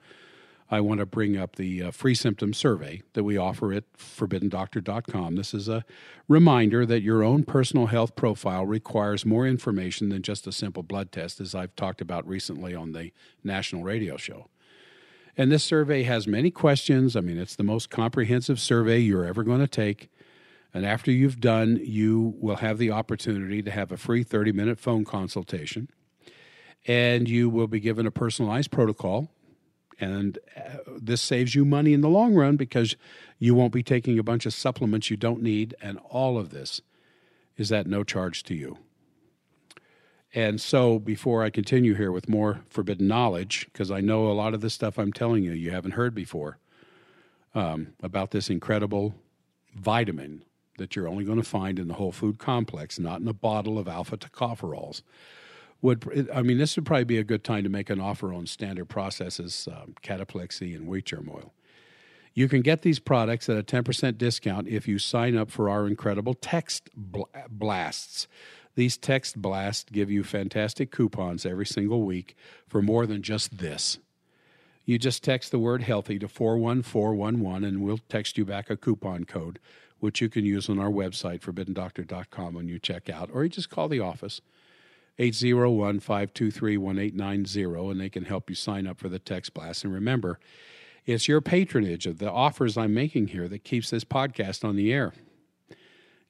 I 0.70 0.80
want 0.80 1.00
to 1.00 1.06
bring 1.06 1.38
up 1.38 1.58
the 1.58 1.84
uh, 1.84 1.92
free 1.92 2.16
symptom 2.16 2.54
survey 2.54 3.02
that 3.14 3.24
we 3.24 3.38
offer 3.38 3.74
at 3.74 3.92
forbiddendoctor.com. 3.98 5.36
This 5.36 5.54
is 5.54 5.68
a 5.68 5.84
reminder 6.30 6.86
that 6.86 7.02
your 7.02 7.24
own 7.24 7.44
personal 7.44 7.88
health 7.88 8.16
profile 8.16 8.66
requires 8.66 9.26
more 9.26 9.46
information 9.46 10.10
than 10.10 10.22
just 10.22 10.48
a 10.48 10.52
simple 10.52 10.82
blood 10.82 11.12
test, 11.12 11.42
as 11.42 11.54
I've 11.54 11.76
talked 11.76 12.02
about 12.02 12.28
recently 12.28 12.74
on 12.74 12.94
the 12.94 13.12
national 13.44 13.84
radio 13.84 14.16
show. 14.16 14.48
And 15.38 15.52
this 15.52 15.64
survey 15.64 16.04
has 16.04 16.28
many 16.28 16.52
questions. 16.52 17.16
I 17.16 17.22
mean, 17.22 17.38
it's 17.38 17.56
the 17.56 17.64
most 17.64 17.90
comprehensive 17.90 18.60
survey 18.60 19.00
you're 19.00 19.26
ever 19.26 19.44
going 19.44 19.62
to 19.62 19.68
take. 19.68 20.10
And 20.74 20.86
after 20.86 21.12
you've 21.12 21.40
done, 21.40 21.80
you 21.84 22.36
will 22.40 22.58
have 22.58 22.78
the 22.78 22.92
opportunity 22.92 23.62
to 23.62 23.72
have 23.72 23.92
a 23.92 23.98
free 23.98 24.24
30 24.24 24.52
minute 24.52 24.80
phone 24.80 25.06
consultation. 25.06 25.90
And 26.88 27.30
you 27.30 27.50
will 27.50 27.68
be 27.68 27.80
given 27.80 28.06
a 28.06 28.12
personalized 28.12 28.72
protocol 28.72 29.30
And 30.00 30.40
uh, 30.58 30.78
this 30.98 31.22
saves 31.22 31.54
you 31.56 31.64
money 31.64 31.94
in 31.94 32.02
the 32.02 32.10
long 32.10 32.34
run 32.34 32.58
because 32.58 32.96
you 33.38 33.54
won't 33.54 33.74
be 33.74 33.84
taking 33.84 34.18
a 34.18 34.24
bunch 34.24 34.46
of 34.46 34.54
supplements 34.54 35.12
you 35.12 35.18
don't 35.18 35.42
need. 35.42 35.76
And 35.82 36.00
all 36.10 36.38
of 36.38 36.50
this 36.50 36.82
is 37.56 37.72
at 37.72 37.88
no 37.88 38.04
charge 38.04 38.44
to 38.44 38.56
you. 38.56 38.80
And 40.34 40.62
so, 40.62 40.98
before 40.98 41.44
I 41.44 41.50
continue 41.50 41.94
here 41.94 42.12
with 42.12 42.30
more 42.30 42.62
forbidden 42.70 43.08
knowledge, 43.08 43.68
because 43.72 43.92
I 43.92 44.00
know 44.00 44.28
a 44.28 44.34
lot 44.34 44.54
of 44.54 44.62
the 44.62 44.70
stuff 44.70 44.98
I'm 44.98 45.12
telling 45.12 45.44
you 45.44 45.52
you 45.52 45.72
haven't 45.72 45.92
heard 45.92 46.16
before 46.16 46.58
um, 47.54 47.94
about 48.02 48.32
this 48.32 48.50
incredible 48.50 49.14
vitamin 49.76 50.44
that 50.78 50.96
you're 50.96 51.08
only 51.08 51.26
going 51.26 51.38
to 51.38 51.48
find 51.48 51.80
in 51.80 51.88
the 51.88 51.96
whole 51.96 52.14
food 52.14 52.40
complex, 52.40 52.98
not 52.98 53.20
in 53.20 53.28
a 53.28 53.34
bottle 53.34 53.78
of 53.78 53.88
alpha 53.88 54.18
tocopherols. 54.18 55.02
Would 55.82 56.30
I 56.34 56.42
mean 56.44 56.58
this 56.58 56.76
would 56.76 56.86
probably 56.86 57.06
be 57.06 57.18
a 57.18 57.24
good 57.24 57.44
time 57.44 57.64
to 57.64 57.70
make 57.70 57.90
an 57.90 58.00
offer 58.00 58.34
on 58.34 58.46
standard 58.46 58.86
processes, 58.86 59.68
um, 59.72 59.96
cataplexy, 60.04 60.76
and 60.76 60.88
wheat 60.88 61.06
germ 61.06 61.30
oil. 61.34 61.54
You 62.34 62.48
can 62.48 62.62
get 62.62 62.82
these 62.82 63.00
products 63.00 63.50
at 63.50 63.58
a 63.58 63.64
10% 63.64 64.18
discount 64.18 64.68
if 64.68 64.88
you 64.88 65.00
sign 65.00 65.36
up 65.36 65.52
for 65.52 65.70
our 65.70 65.86
incredible 65.86 66.34
text 66.34 66.90
blasts. 66.96 68.28
These 68.76 68.98
text 68.98 69.42
blasts 69.42 69.90
give 69.92 70.10
you 70.10 70.24
fantastic 70.24 70.92
coupons 70.92 71.46
every 71.46 71.66
single 71.66 72.04
week 72.04 72.36
for 72.68 72.82
more 72.82 73.06
than 73.06 73.22
just 73.22 73.58
this. 73.58 74.00
You 74.86 74.98
just 74.98 75.24
text 75.24 75.52
the 75.52 75.60
word 75.60 75.84
healthy 75.84 76.18
to 76.20 76.28
41411 76.28 77.64
and 77.64 77.84
we'll 77.84 78.00
text 78.10 78.38
you 78.38 78.46
back 78.46 78.70
a 78.70 78.78
coupon 78.78 79.26
code, 79.26 79.60
which 80.00 80.22
you 80.22 80.30
can 80.30 80.46
use 80.46 80.70
on 80.70 80.80
our 80.80 80.90
website, 80.90 81.42
forbiddendoctor.com, 81.42 82.54
when 82.54 82.68
you 82.68 82.80
check 82.80 83.10
out, 83.10 83.30
or 83.32 83.44
you 83.44 83.50
just 83.50 83.70
call 83.70 83.88
the 83.88 84.00
office, 84.00 84.42
801 85.20 86.00
523 86.00 86.78
1890, 86.78 87.92
and 87.92 88.02
they 88.02 88.10
can 88.10 88.26
help 88.26 88.50
you 88.50 88.56
sign 88.56 88.88
up 88.88 88.98
for 88.98 89.10
the 89.10 89.20
text 89.20 89.54
blast. 89.54 89.84
And 89.84 89.94
remember, 89.94 90.40
it's 91.06 91.28
your 91.28 91.42
patronage 91.42 92.08
of 92.08 92.18
the 92.18 92.32
offers 92.32 92.78
I'm 92.78 92.94
making 92.94 93.28
here 93.28 93.48
that 93.50 93.64
keeps 93.64 93.90
this 93.90 94.04
podcast 94.04 94.64
on 94.64 94.76
the 94.76 94.92
air 94.92 95.14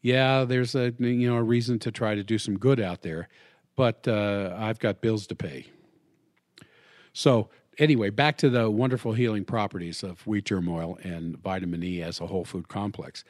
yeah, 0.02 0.46
there's 0.46 0.76
a 0.76 0.94
you 0.98 1.30
know 1.30 1.38
a 1.38 1.44
reason 1.44 1.80
to 1.80 1.92
try 1.92 2.16
to 2.16 2.24
do 2.24 2.38
some 2.38 2.58
good 2.58 2.80
out 2.80 3.02
there, 3.02 3.30
but 3.76 4.08
uh, 4.08 4.56
I've 4.58 4.80
got 4.80 5.02
bills 5.02 5.28
to 5.28 5.36
pay. 5.36 5.68
So 7.14 7.50
anyway, 7.78 8.10
back 8.10 8.38
to 8.38 8.50
the 8.50 8.70
wonderful 8.70 9.14
healing 9.14 9.46
properties 9.46 10.02
of 10.04 10.26
wheat 10.26 10.46
germ 10.46 10.68
oil 10.70 10.98
and 11.04 11.38
vitamin 11.38 11.84
E 11.84 12.02
as 12.02 12.20
a 12.20 12.28
whole 12.28 12.46
food 12.46 12.68
complex. 12.68 13.24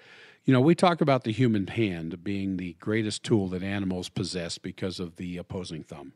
You 0.46 0.54
know, 0.54 0.62
we 0.62 0.74
talk 0.74 1.02
about 1.02 1.24
the 1.24 1.32
human 1.32 1.68
hand 1.68 2.24
being 2.24 2.58
the 2.58 2.74
greatest 2.80 3.24
tool 3.24 3.48
that 3.50 3.62
animals 3.62 4.10
possess 4.10 4.58
because 4.58 5.00
of 5.00 5.18
the 5.18 5.38
opposing 5.38 5.84
thumb. 5.84 6.14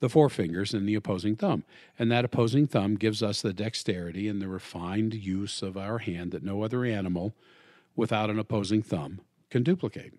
The 0.00 0.08
forefingers 0.08 0.74
and 0.74 0.86
the 0.86 0.96
opposing 0.96 1.36
thumb. 1.36 1.64
And 1.98 2.12
that 2.12 2.26
opposing 2.26 2.66
thumb 2.66 2.96
gives 2.96 3.22
us 3.22 3.40
the 3.40 3.54
dexterity 3.54 4.28
and 4.28 4.42
the 4.42 4.48
refined 4.48 5.14
use 5.14 5.62
of 5.62 5.78
our 5.78 5.98
hand 5.98 6.32
that 6.32 6.42
no 6.42 6.62
other 6.62 6.84
animal 6.84 7.34
without 7.96 8.28
an 8.28 8.38
opposing 8.38 8.82
thumb 8.82 9.20
can 9.54 9.62
duplicate. 9.62 10.12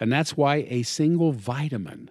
And 0.00 0.12
that's 0.12 0.36
why 0.36 0.66
a 0.68 0.82
single 0.82 1.30
vitamin 1.30 2.10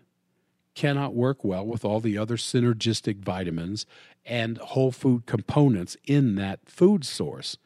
cannot 0.74 1.14
work 1.14 1.44
well 1.44 1.66
with 1.66 1.84
all 1.84 2.00
the 2.00 2.18
other 2.18 2.38
synergistic 2.38 3.18
vitamins 3.18 3.86
and 4.26 4.58
whole 4.60 4.94
food 4.94 5.26
components 5.26 5.98
in 6.06 6.36
that 6.36 6.62
food 6.66 7.04
source, 7.04 7.58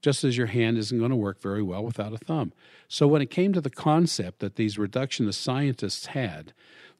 just 0.00 0.22
as 0.22 0.36
your 0.36 0.46
hand 0.46 0.78
isn't 0.78 1.00
going 1.00 1.10
to 1.10 1.16
work 1.16 1.40
very 1.40 1.64
well 1.64 1.82
without 1.82 2.12
a 2.12 2.18
thumb. 2.18 2.52
So, 2.86 3.08
when 3.08 3.22
it 3.22 3.30
came 3.30 3.52
to 3.54 3.60
the 3.60 3.70
concept 3.70 4.38
that 4.38 4.54
these 4.54 4.76
reductionist 4.76 5.34
scientists 5.34 6.06
had, 6.06 6.52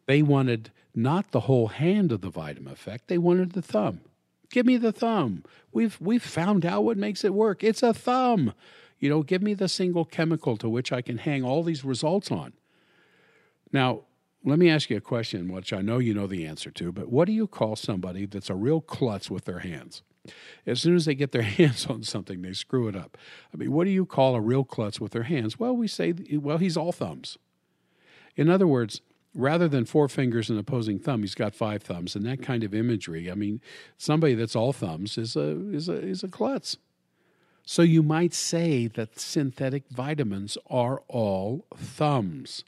they 0.07 0.23
wanted 0.23 0.73
not 0.93 1.31
the 1.31 1.41
whole 1.41 1.69
hand 1.69 2.11
of 2.11 2.21
the 2.21 2.31
vitamin 2.31 2.73
effect, 2.73 3.07
they 3.07 3.19
wanted 3.19 3.53
the 3.53 3.63
thumb. 3.63 4.01
Give 4.51 4.67
me 4.67 4.77
the 4.77 4.91
thumb. 4.91 5.45
We've, 5.73 6.01
we've 6.01 6.23
found 6.23 6.67
out 6.67 6.83
what 6.83 6.97
makes 6.97 7.25
it 7.25 7.33
work. 7.33 7.63
It's 7.63 7.85
a 7.85 7.95
thumb. 7.95 8.55
You 8.99 9.11
know, 9.11 9.23
give 9.23 9.43
me 9.43 9.55
the 9.55 9.69
single 9.69 10.05
chemical 10.05 10.57
to 10.59 10.69
which 10.69 10.93
I 10.93 11.03
can 11.03 11.19
hang 11.19 11.45
all 11.45 11.63
these 11.63 11.85
results 11.85 12.31
on. 12.31 12.53
Now, 13.73 14.03
let 14.45 14.59
me 14.59 14.71
ask 14.71 14.91
you 14.91 14.97
a 14.97 15.01
question, 15.01 15.53
which 15.53 15.73
I 15.73 15.83
know 15.83 15.99
you 15.99 16.15
know 16.15 16.27
the 16.27 16.47
answer 16.47 16.71
to, 16.71 16.93
but 16.93 17.09
what 17.09 17.27
do 17.27 17.33
you 17.33 17.47
call 17.47 17.77
somebody 17.77 18.27
that's 18.27 18.49
a 18.49 18.55
real 18.55 18.81
klutz 18.81 19.31
with 19.31 19.45
their 19.45 19.59
hands? 19.59 20.03
As 20.67 20.81
soon 20.81 20.97
as 20.97 21.05
they 21.05 21.15
get 21.15 21.33
their 21.33 21.43
hands 21.59 21.87
on 21.87 22.03
something, 22.03 22.43
they 22.43 22.53
screw 22.53 22.89
it 22.89 22.97
up. 22.97 23.19
I 23.53 23.57
mean, 23.57 23.73
what 23.73 23.85
do 23.85 23.91
you 23.91 24.07
call 24.07 24.35
a 24.35 24.41
real 24.41 24.65
klutz 24.65 25.01
with 25.01 25.13
their 25.13 25.25
hands? 25.25 25.59
Well, 25.59 25.77
we 25.77 25.89
say, 25.89 26.15
well, 26.33 26.59
he's 26.59 26.77
all 26.77 26.93
thumbs. 26.93 27.39
In 28.37 28.49
other 28.49 28.67
words, 28.67 29.01
rather 29.35 29.69
than 29.69 29.85
four 29.85 30.09
fingers 30.09 30.51
and 30.51 30.59
opposing 30.59 30.99
thumb, 30.99 31.23
he's 31.23 31.35
got 31.35 31.55
five 31.55 31.83
thumbs, 31.83 32.15
and 32.15 32.25
that 32.27 32.43
kind 32.43 32.65
of 32.65 32.75
imagery. 32.75 33.31
I 33.31 33.35
mean, 33.35 33.61
somebody 33.97 34.35
that's 34.35 34.57
all 34.57 34.73
thumbs 34.73 35.19
is 35.19 35.37
a 35.37 35.71
is 35.73 35.89
a 35.89 35.97
is 35.97 36.23
a 36.23 36.29
klutz. 36.29 36.77
So 37.69 37.83
you 37.83 38.05
might 38.05 38.33
say 38.33 38.87
that 38.87 39.19
synthetic 39.19 39.89
vitamins 39.91 40.57
are 40.71 41.03
all 41.09 41.67
thumbs. 41.77 42.63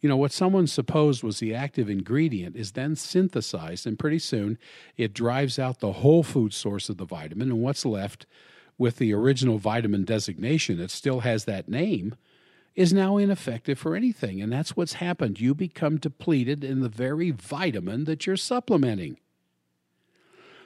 You 0.00 0.08
know, 0.08 0.16
what 0.16 0.30
someone 0.30 0.68
supposed 0.68 1.24
was 1.24 1.40
the 1.40 1.52
active 1.52 1.90
ingredient 1.90 2.54
is 2.54 2.72
then 2.72 2.94
synthesized, 2.94 3.84
and 3.84 3.98
pretty 3.98 4.20
soon 4.20 4.56
it 4.96 5.12
drives 5.12 5.58
out 5.58 5.80
the 5.80 5.94
whole 5.94 6.22
food 6.22 6.54
source 6.54 6.88
of 6.88 6.96
the 6.96 7.04
vitamin, 7.04 7.50
and 7.50 7.60
what's 7.60 7.84
left 7.84 8.24
with 8.78 8.98
the 8.98 9.12
original 9.12 9.58
vitamin 9.58 10.04
designation 10.04 10.78
that 10.78 10.92
still 10.92 11.20
has 11.20 11.44
that 11.46 11.68
name 11.68 12.14
is 12.76 12.92
now 12.92 13.16
ineffective 13.16 13.80
for 13.80 13.96
anything. 13.96 14.40
And 14.40 14.52
that's 14.52 14.76
what's 14.76 14.94
happened. 14.94 15.40
You 15.40 15.56
become 15.56 15.96
depleted 15.96 16.62
in 16.62 16.80
the 16.80 16.88
very 16.88 17.32
vitamin 17.32 18.04
that 18.04 18.26
you're 18.26 18.36
supplementing. 18.36 19.18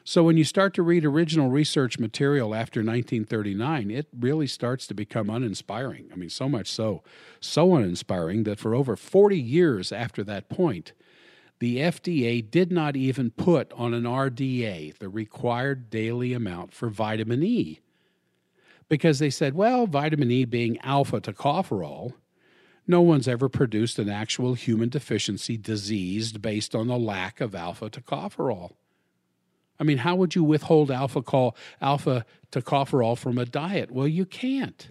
So 0.04 0.24
when 0.24 0.36
you 0.36 0.44
start 0.44 0.74
to 0.74 0.82
read 0.82 1.04
original 1.04 1.50
research 1.50 1.98
material 1.98 2.54
after 2.54 2.80
1939, 2.80 3.90
it 3.90 4.06
really 4.18 4.46
starts 4.46 4.86
to 4.86 4.94
become 4.94 5.28
uninspiring. 5.28 6.08
I 6.12 6.16
mean, 6.16 6.30
so 6.30 6.48
much 6.48 6.68
so, 6.68 7.02
so 7.40 7.74
uninspiring 7.74 8.44
that 8.44 8.58
for 8.58 8.74
over 8.74 8.96
40 8.96 9.38
years 9.38 9.92
after 9.92 10.24
that 10.24 10.48
point, 10.48 10.92
the 11.58 11.76
FDA 11.76 12.50
did 12.50 12.72
not 12.72 12.96
even 12.96 13.30
put 13.30 13.70
on 13.74 13.92
an 13.92 14.04
RDA 14.04 14.96
the 14.98 15.10
required 15.10 15.90
daily 15.90 16.32
amount 16.32 16.72
for 16.72 16.88
vitamin 16.88 17.42
E. 17.42 17.80
Because 18.88 19.18
they 19.18 19.30
said, 19.30 19.54
well, 19.54 19.86
vitamin 19.86 20.30
E 20.30 20.44
being 20.46 20.78
alpha 20.80 21.20
tocopherol, 21.20 22.14
no 22.86 23.02
one's 23.02 23.28
ever 23.28 23.48
produced 23.48 23.98
an 23.98 24.08
actual 24.08 24.54
human 24.54 24.88
deficiency 24.88 25.56
disease 25.58 26.32
based 26.32 26.74
on 26.74 26.88
the 26.88 26.98
lack 26.98 27.40
of 27.40 27.54
alpha 27.54 27.90
tocopherol. 27.90 28.72
I 29.80 29.84
mean, 29.84 29.98
how 29.98 30.14
would 30.14 30.34
you 30.34 30.44
withhold 30.44 30.90
alpha 30.90 31.22
call 31.22 31.56
alpha 31.80 32.26
tocopherol 32.52 33.16
from 33.16 33.38
a 33.38 33.46
diet? 33.46 33.90
Well, 33.90 34.06
you 34.06 34.26
can't. 34.26 34.90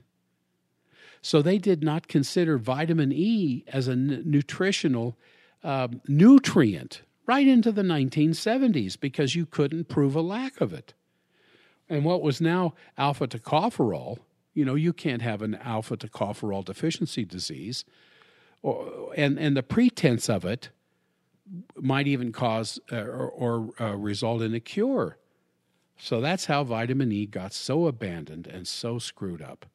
So 1.21 1.41
they 1.41 1.59
did 1.59 1.83
not 1.83 2.07
consider 2.07 2.57
vitamin 2.57 3.11
E 3.11 3.63
as 3.67 3.87
a 3.87 3.91
n- 3.91 4.23
nutritional 4.25 5.15
uh, 5.63 5.89
nutrient 6.07 7.03
right 7.27 7.47
into 7.47 7.71
the 7.71 7.83
1970s 7.83 8.99
because 8.99 9.35
you 9.35 9.45
couldn't 9.45 9.87
prove 9.89 10.15
a 10.15 10.21
lack 10.21 10.59
of 10.59 10.73
it. 10.73 10.95
And 11.87 12.03
what 12.03 12.23
was 12.23 12.41
now 12.41 12.73
alpha 12.97 13.27
tocopherol, 13.27 14.17
you 14.53 14.65
know, 14.65 14.75
you 14.75 14.93
can't 14.93 15.21
have 15.21 15.41
an 15.41 15.55
alpha 15.55 15.97
tocopherol 15.97 16.65
deficiency 16.65 17.25
disease, 17.25 17.85
or, 18.63 19.11
and 19.15 19.37
and 19.39 19.55
the 19.55 19.63
pretense 19.63 20.29
of 20.29 20.45
it 20.45 20.69
might 21.75 22.07
even 22.07 22.31
cause 22.31 22.79
uh, 22.91 22.97
or, 22.97 23.29
or 23.29 23.69
uh, 23.79 23.95
result 23.95 24.41
in 24.41 24.53
a 24.53 24.59
cure. 24.59 25.17
So 25.97 26.21
that's 26.21 26.45
how 26.45 26.63
vitamin 26.63 27.11
E 27.11 27.25
got 27.25 27.53
so 27.53 27.87
abandoned 27.87 28.47
and 28.47 28.67
so 28.67 28.99
screwed 28.99 29.41
up. 29.41 29.65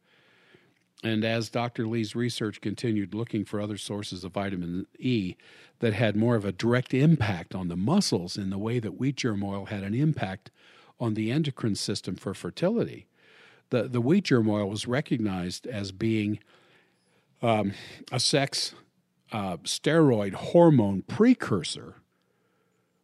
And 1.03 1.23
as 1.23 1.51
Dr. 1.51 1.87
Lee's 1.87 2.17
research 2.17 2.63
continued 2.63 3.15
looking 3.15 3.45
for 3.45 3.61
other 3.61 3.77
sources 3.77 4.25
of 4.25 4.33
vitamin 4.33 4.87
E 4.99 5.37
that 5.81 5.93
had 5.93 6.17
more 6.17 6.35
of 6.35 6.47
a 6.47 6.53
direct 6.53 6.95
impact 6.95 7.55
on 7.55 7.69
the 7.69 7.77
muscles 7.77 8.39
in 8.39 8.49
the 8.49 8.59
way 8.59 8.79
that 8.79 8.99
wheat 8.99 9.17
germ 9.17 9.45
oil 9.45 9.67
had 9.67 9.83
an 9.83 9.95
impact 9.95 10.51
on 10.99 11.13
the 11.13 11.31
endocrine 11.31 11.75
system 11.75 12.17
for 12.17 12.33
fertility, 12.33 13.07
the, 13.71 13.83
the 13.83 14.01
wheat 14.01 14.25
germ 14.25 14.49
oil 14.49 14.69
was 14.69 14.87
recognized 14.87 15.67
as 15.67 15.93
being 15.93 16.39
um, 17.43 17.73
a 18.11 18.21
sex 18.21 18.75
uh, 19.33 19.57
steroid 19.59 20.35
hormone 20.35 21.03
precursor, 21.03 21.97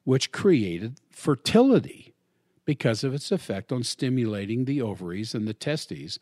which 0.05 0.33
created 0.33 1.01
fertility 1.11 2.15
because 2.65 3.03
of 3.03 3.15
its 3.15 3.33
effect 3.33 3.73
on 3.73 3.83
stimulating 3.83 4.65
the 4.65 4.81
ovaries 4.81 5.35
and 5.35 5.49
the 5.49 5.55
testes 5.55 6.19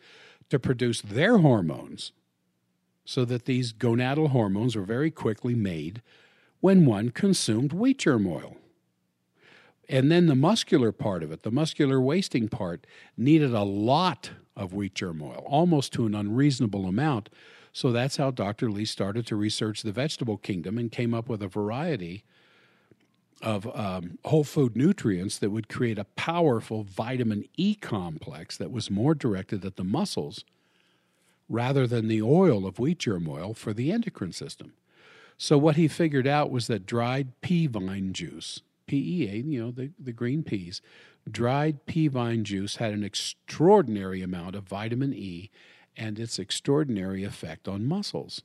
to 0.49 0.59
produce 0.59 1.03
their 1.03 1.39
hormones, 1.39 2.13
so 3.05 3.25
that 3.25 3.45
these 3.45 3.73
gonadal 3.73 4.31
hormones 4.31 4.77
were 4.77 4.83
very 4.83 5.11
quickly 5.11 5.55
made 5.55 6.03
when 6.61 6.87
one 6.87 7.11
consumed 7.11 7.73
wheat 7.73 7.99
germ 7.99 8.27
oil. 8.27 8.57
And 9.89 10.13
then 10.13 10.27
the 10.27 10.35
muscular 10.35 10.93
part 10.93 11.23
of 11.23 11.33
it, 11.33 11.43
the 11.43 11.51
muscular 11.51 12.01
wasting 12.01 12.49
part, 12.49 12.87
needed 13.17 13.55
a 13.55 13.63
lot 13.63 14.31
of 14.55 14.75
wheat 14.75 14.95
germ 14.95 15.23
oil, 15.23 15.45
almost 15.47 15.93
to 15.95 16.05
an 16.07 16.15
unreasonable 16.15 16.87
amount, 16.87 17.31
so 17.79 17.93
that's 17.93 18.17
how 18.17 18.33
Dr. 18.33 18.73
Lee 18.73 18.85
started 18.85 19.25
to 19.29 19.37
research 19.37 19.83
the 19.83 19.93
vegetable 19.93 20.37
kingdom 20.37 20.79
and 20.79 20.91
came 20.91 21.15
up 21.15 21.29
with 21.29 21.41
a 21.45 21.47
variety 21.47 22.25
of 23.41 23.69
um, 23.73 24.19
whole 24.25 24.43
food 24.43 24.75
nutrients 24.75 25.39
that 25.39 25.51
would 25.51 25.69
create 25.69 25.97
a 25.97 26.03
powerful 26.03 26.83
vitamin 26.83 27.45
E 27.57 27.77
complex 27.77 28.57
that 28.57 28.73
was 28.73 28.91
more 28.91 29.15
directed 29.15 29.65
at 29.65 29.77
the 29.77 29.85
muscles 29.85 30.45
rather 31.49 31.87
than 31.87 32.09
the 32.09 32.21
oil 32.21 32.67
of 32.67 32.81
wheat 32.81 32.99
germ 32.99 33.29
oil 33.29 33.55
for 33.55 33.73
the 33.73 33.93
endocrine 33.93 34.33
system. 34.33 34.73
So 35.37 35.57
what 35.57 35.77
he 35.77 35.87
figured 35.87 36.27
out 36.27 36.51
was 36.51 36.67
that 36.67 36.85
dried 36.85 37.29
pea 37.43 37.69
vine 37.69 38.13
juice, 38.13 38.61
PEA, 38.89 39.45
you 39.47 39.63
know, 39.63 39.71
the, 39.71 39.93
the 40.01 40.13
green 40.13 40.43
peas, 40.43 40.83
dried 41.31 41.87
pea 41.87 42.09
vine 42.09 42.43
juice 42.43 42.77
had 42.77 42.93
an 42.93 43.05
extraordinary 43.05 44.21
amount 44.21 44.57
of 44.57 44.65
vitamin 44.65 45.15
E 45.15 45.49
and 45.99 46.19
its 46.19 46.39
extraordinary 46.39 47.25
effect 47.25 47.69
on 47.69 47.85
muscles. 47.85 48.43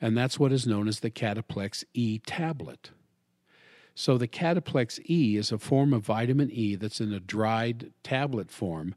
And 0.00 0.16
that's 0.18 0.40
what 0.40 0.50
is 0.50 0.66
known 0.66 0.88
as 0.88 1.00
the 1.00 1.10
Cataplex 1.10 1.84
E 1.94 2.18
tablet. 2.18 2.90
So 3.94 4.16
the 4.16 4.26
Cataplex 4.26 4.98
E 5.08 5.36
is 5.36 5.52
a 5.52 5.58
form 5.58 5.92
of 5.92 6.02
vitamin 6.02 6.50
E 6.50 6.74
that's 6.74 7.00
in 7.00 7.12
a 7.12 7.20
dried 7.20 7.92
tablet 8.02 8.50
form, 8.50 8.94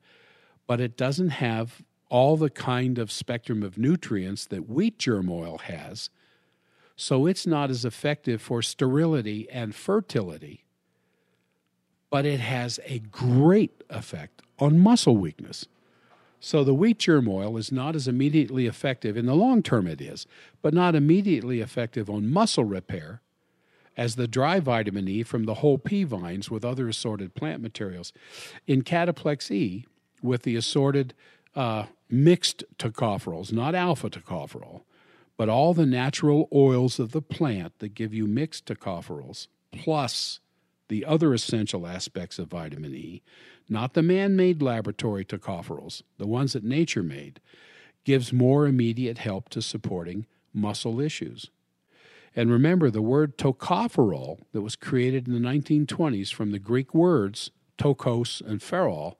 but 0.65 0.79
it 0.79 0.97
doesn't 0.97 1.29
have 1.29 1.83
all 2.09 2.37
the 2.37 2.49
kind 2.49 2.97
of 2.97 3.11
spectrum 3.11 3.61
of 3.61 3.77
nutrients 3.77 4.45
that 4.45 4.69
wheat 4.69 4.97
germ 4.97 5.29
oil 5.29 5.57
has. 5.57 6.09
So 6.95 7.25
it's 7.25 7.45
not 7.45 7.69
as 7.69 7.83
effective 7.83 8.41
for 8.41 8.61
sterility 8.61 9.49
and 9.51 9.75
fertility, 9.75 10.63
but 12.09 12.25
it 12.25 12.39
has 12.39 12.79
a 12.85 12.99
great 12.99 13.83
effect 13.89 14.41
on 14.59 14.79
muscle 14.79 15.17
weakness. 15.17 15.67
So 16.39 16.63
the 16.63 16.73
wheat 16.73 16.99
germ 16.99 17.27
oil 17.27 17.57
is 17.57 17.71
not 17.71 17.95
as 17.95 18.07
immediately 18.07 18.67
effective 18.67 19.17
in 19.17 19.25
the 19.25 19.35
long 19.35 19.63
term 19.63 19.87
it 19.87 20.01
is, 20.01 20.27
but 20.61 20.73
not 20.73 20.95
immediately 20.95 21.59
effective 21.61 22.09
on 22.09 22.31
muscle 22.31 22.65
repair 22.65 23.21
as 23.97 24.15
the 24.15 24.27
dry 24.27 24.59
vitamin 24.59 25.07
E 25.07 25.23
from 25.23 25.45
the 25.45 25.55
whole 25.55 25.77
pea 25.77 26.03
vines 26.03 26.51
with 26.51 26.65
other 26.65 26.87
assorted 26.87 27.33
plant 27.33 27.61
materials. 27.61 28.11
In 28.67 28.81
Cataplex 28.81 29.49
E, 29.51 29.85
with 30.21 30.43
the 30.43 30.55
assorted 30.55 31.13
uh, 31.55 31.85
mixed 32.09 32.63
tocopherols, 32.77 33.53
not 33.53 33.75
alpha 33.75 34.09
tocopherol, 34.09 34.81
but 35.37 35.49
all 35.49 35.73
the 35.73 35.85
natural 35.85 36.47
oils 36.53 36.99
of 36.99 37.11
the 37.11 37.21
plant 37.21 37.79
that 37.79 37.93
give 37.93 38.13
you 38.13 38.27
mixed 38.27 38.65
tocopherols, 38.65 39.47
plus 39.71 40.39
the 40.87 41.05
other 41.05 41.33
essential 41.33 41.87
aspects 41.87 42.37
of 42.37 42.47
vitamin 42.47 42.93
E, 42.93 43.21
not 43.69 43.93
the 43.93 44.03
man 44.03 44.35
made 44.35 44.61
laboratory 44.61 45.25
tocopherols, 45.25 46.01
the 46.17 46.27
ones 46.27 46.53
that 46.53 46.63
nature 46.63 47.03
made, 47.03 47.39
gives 48.03 48.31
more 48.31 48.67
immediate 48.67 49.17
help 49.17 49.49
to 49.49 49.61
supporting 49.61 50.25
muscle 50.53 50.99
issues. 51.01 51.49
And 52.35 52.51
remember, 52.51 52.89
the 52.89 53.01
word 53.01 53.37
tocopherol 53.37 54.39
that 54.51 54.61
was 54.61 54.75
created 54.75 55.27
in 55.27 55.33
the 55.33 55.39
1920s 55.39 56.33
from 56.33 56.51
the 56.51 56.59
Greek 56.59 56.93
words 56.93 57.49
tokos 57.77 58.41
and 58.41 58.61
pherol, 58.61 59.15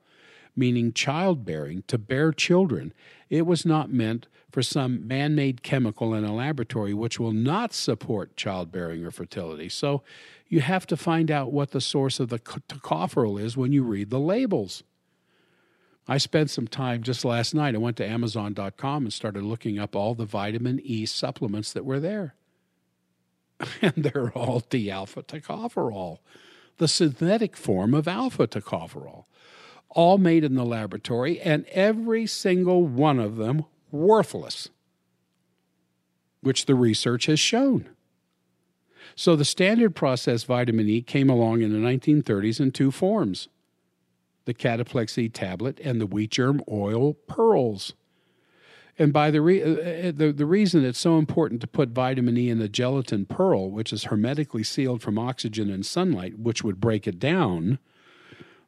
meaning 0.56 0.94
childbearing, 0.94 1.84
to 1.88 1.98
bear 1.98 2.32
children, 2.32 2.94
it 3.30 3.46
was 3.46 3.66
not 3.66 3.92
meant 3.92 4.28
for 4.52 4.62
some 4.62 5.06
man 5.06 5.36
made 5.36 5.64
chemical 5.64 6.14
in 6.14 6.24
a 6.24 6.34
laboratory 6.34 6.94
which 6.94 7.20
will 7.20 7.34
not 7.34 7.74
support 7.74 8.38
childbearing 8.38 9.04
or 9.04 9.12
fertility. 9.12 9.68
So 9.68 10.02
you 10.48 10.62
have 10.62 10.86
to 10.88 10.98
find 10.98 11.32
out 11.32 11.52
what 11.52 11.72
the 11.72 11.82
source 11.82 12.20
of 12.20 12.30
the 12.30 12.40
tocopherol 12.40 13.42
is 13.42 13.58
when 13.58 13.72
you 13.72 13.84
read 13.84 14.10
the 14.10 14.20
labels. 14.20 14.84
I 16.08 16.18
spent 16.20 16.52
some 16.52 16.68
time 16.68 17.02
just 17.02 17.26
last 17.26 17.56
night. 17.56 17.74
I 17.74 17.80
went 17.80 17.98
to 17.98 18.08
Amazon.com 18.08 19.04
and 19.04 19.14
started 19.14 19.44
looking 19.44 19.80
up 19.80 19.96
all 19.96 20.14
the 20.14 20.26
vitamin 20.26 20.80
E 20.84 21.06
supplements 21.06 21.74
that 21.74 21.84
were 21.84 22.00
there. 22.00 22.36
and 23.82 23.94
they're 23.96 24.32
all 24.32 24.62
D 24.70 24.92
alpha 24.92 25.24
tocopherol, 25.24 26.20
the 26.78 26.88
synthetic 26.88 27.56
form 27.56 27.94
of 27.94 28.08
alpha 28.08 28.48
tocopherol, 28.48 29.26
all 29.90 30.18
made 30.18 30.44
in 30.44 30.56
the 30.56 30.66
laboratory, 30.66 31.40
and 31.40 31.66
every 31.68 32.28
single 32.28 32.86
one 32.86 33.20
of 33.20 33.38
them 33.38 33.66
worthless, 33.92 34.70
which 36.42 36.66
the 36.66 36.76
research 36.76 37.26
has 37.26 37.40
shown. 37.40 37.95
So 39.16 39.36
the 39.36 39.46
standard 39.46 39.96
process 39.96 40.44
vitamin 40.44 40.90
E 40.90 41.02
came 41.02 41.30
along 41.30 41.62
in 41.62 41.72
the 41.72 41.88
1930s 41.88 42.60
in 42.60 42.72
two 42.72 42.92
forms 42.92 43.48
the 44.44 44.54
Cataplex 44.54 45.18
E 45.18 45.28
tablet 45.28 45.80
and 45.84 46.00
the 46.00 46.06
wheat 46.06 46.30
germ 46.30 46.62
oil 46.72 47.14
pearls. 47.14 47.94
And 49.00 49.12
by 49.12 49.32
the, 49.32 49.42
re- 49.42 49.64
uh, 49.64 50.10
uh, 50.10 50.12
the 50.16 50.32
the 50.32 50.46
reason 50.46 50.86
it's 50.86 51.00
so 51.00 51.18
important 51.18 51.62
to 51.62 51.68
put 51.68 51.90
vitamin 51.90 52.38
E 52.38 52.50
in 52.50 52.60
the 52.60 52.70
gelatin 52.70 53.26
pearl, 53.26 53.72
which 53.72 53.92
is 53.92 54.06
hermetically 54.06 54.64
sealed 54.64 55.02
from 55.02 55.18
oxygen 55.18 55.72
and 55.72 55.86
sunlight, 55.86 56.38
which 56.38 56.64
would 56.64 56.80
break 56.80 57.08
it 57.08 57.20
down, 57.20 57.80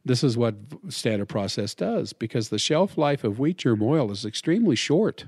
this 0.04 0.24
is 0.24 0.38
what 0.38 0.56
standard 0.90 1.28
process 1.28 1.76
does 1.76 2.14
because 2.14 2.50
the 2.50 2.60
shelf 2.60 2.98
life 2.98 3.24
of 3.24 3.40
wheat 3.40 3.58
germ 3.58 3.84
oil 3.84 4.12
is 4.12 4.26
extremely 4.26 4.76
short. 4.76 5.26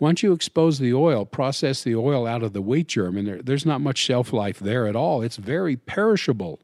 Once 0.00 0.22
you 0.22 0.32
expose 0.32 0.78
the 0.78 0.94
oil, 0.94 1.26
process 1.26 1.84
the 1.84 1.94
oil 1.94 2.26
out 2.26 2.42
of 2.42 2.54
the 2.54 2.62
wheat 2.62 2.88
germ, 2.88 3.18
and 3.18 3.28
there, 3.28 3.42
there's 3.42 3.66
not 3.66 3.82
much 3.82 3.98
shelf 3.98 4.32
life 4.32 4.58
there 4.58 4.86
at 4.86 4.96
all. 4.96 5.20
It's 5.20 5.36
very 5.36 5.76
perishable. 5.76 6.58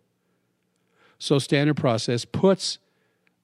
So, 1.18 1.39
standard 1.39 1.76
process 1.76 2.24
puts 2.24 2.78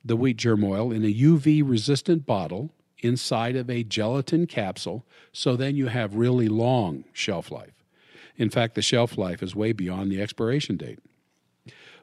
the 0.02 0.16
wheat 0.16 0.38
germ 0.38 0.64
oil 0.64 0.90
in 0.90 1.04
a 1.04 1.14
UV 1.14 1.62
resistant 1.64 2.24
bottle 2.24 2.70
inside 3.00 3.54
of 3.54 3.68
a 3.68 3.84
gelatin 3.84 4.46
capsule, 4.46 5.04
so 5.30 5.56
then 5.56 5.76
you 5.76 5.88
have 5.88 6.14
really 6.14 6.48
long 6.48 7.04
shelf 7.12 7.50
life. 7.50 7.84
In 8.36 8.48
fact, 8.48 8.74
the 8.74 8.82
shelf 8.82 9.18
life 9.18 9.42
is 9.42 9.54
way 9.54 9.72
beyond 9.72 10.10
the 10.10 10.22
expiration 10.22 10.78
date. 10.78 11.00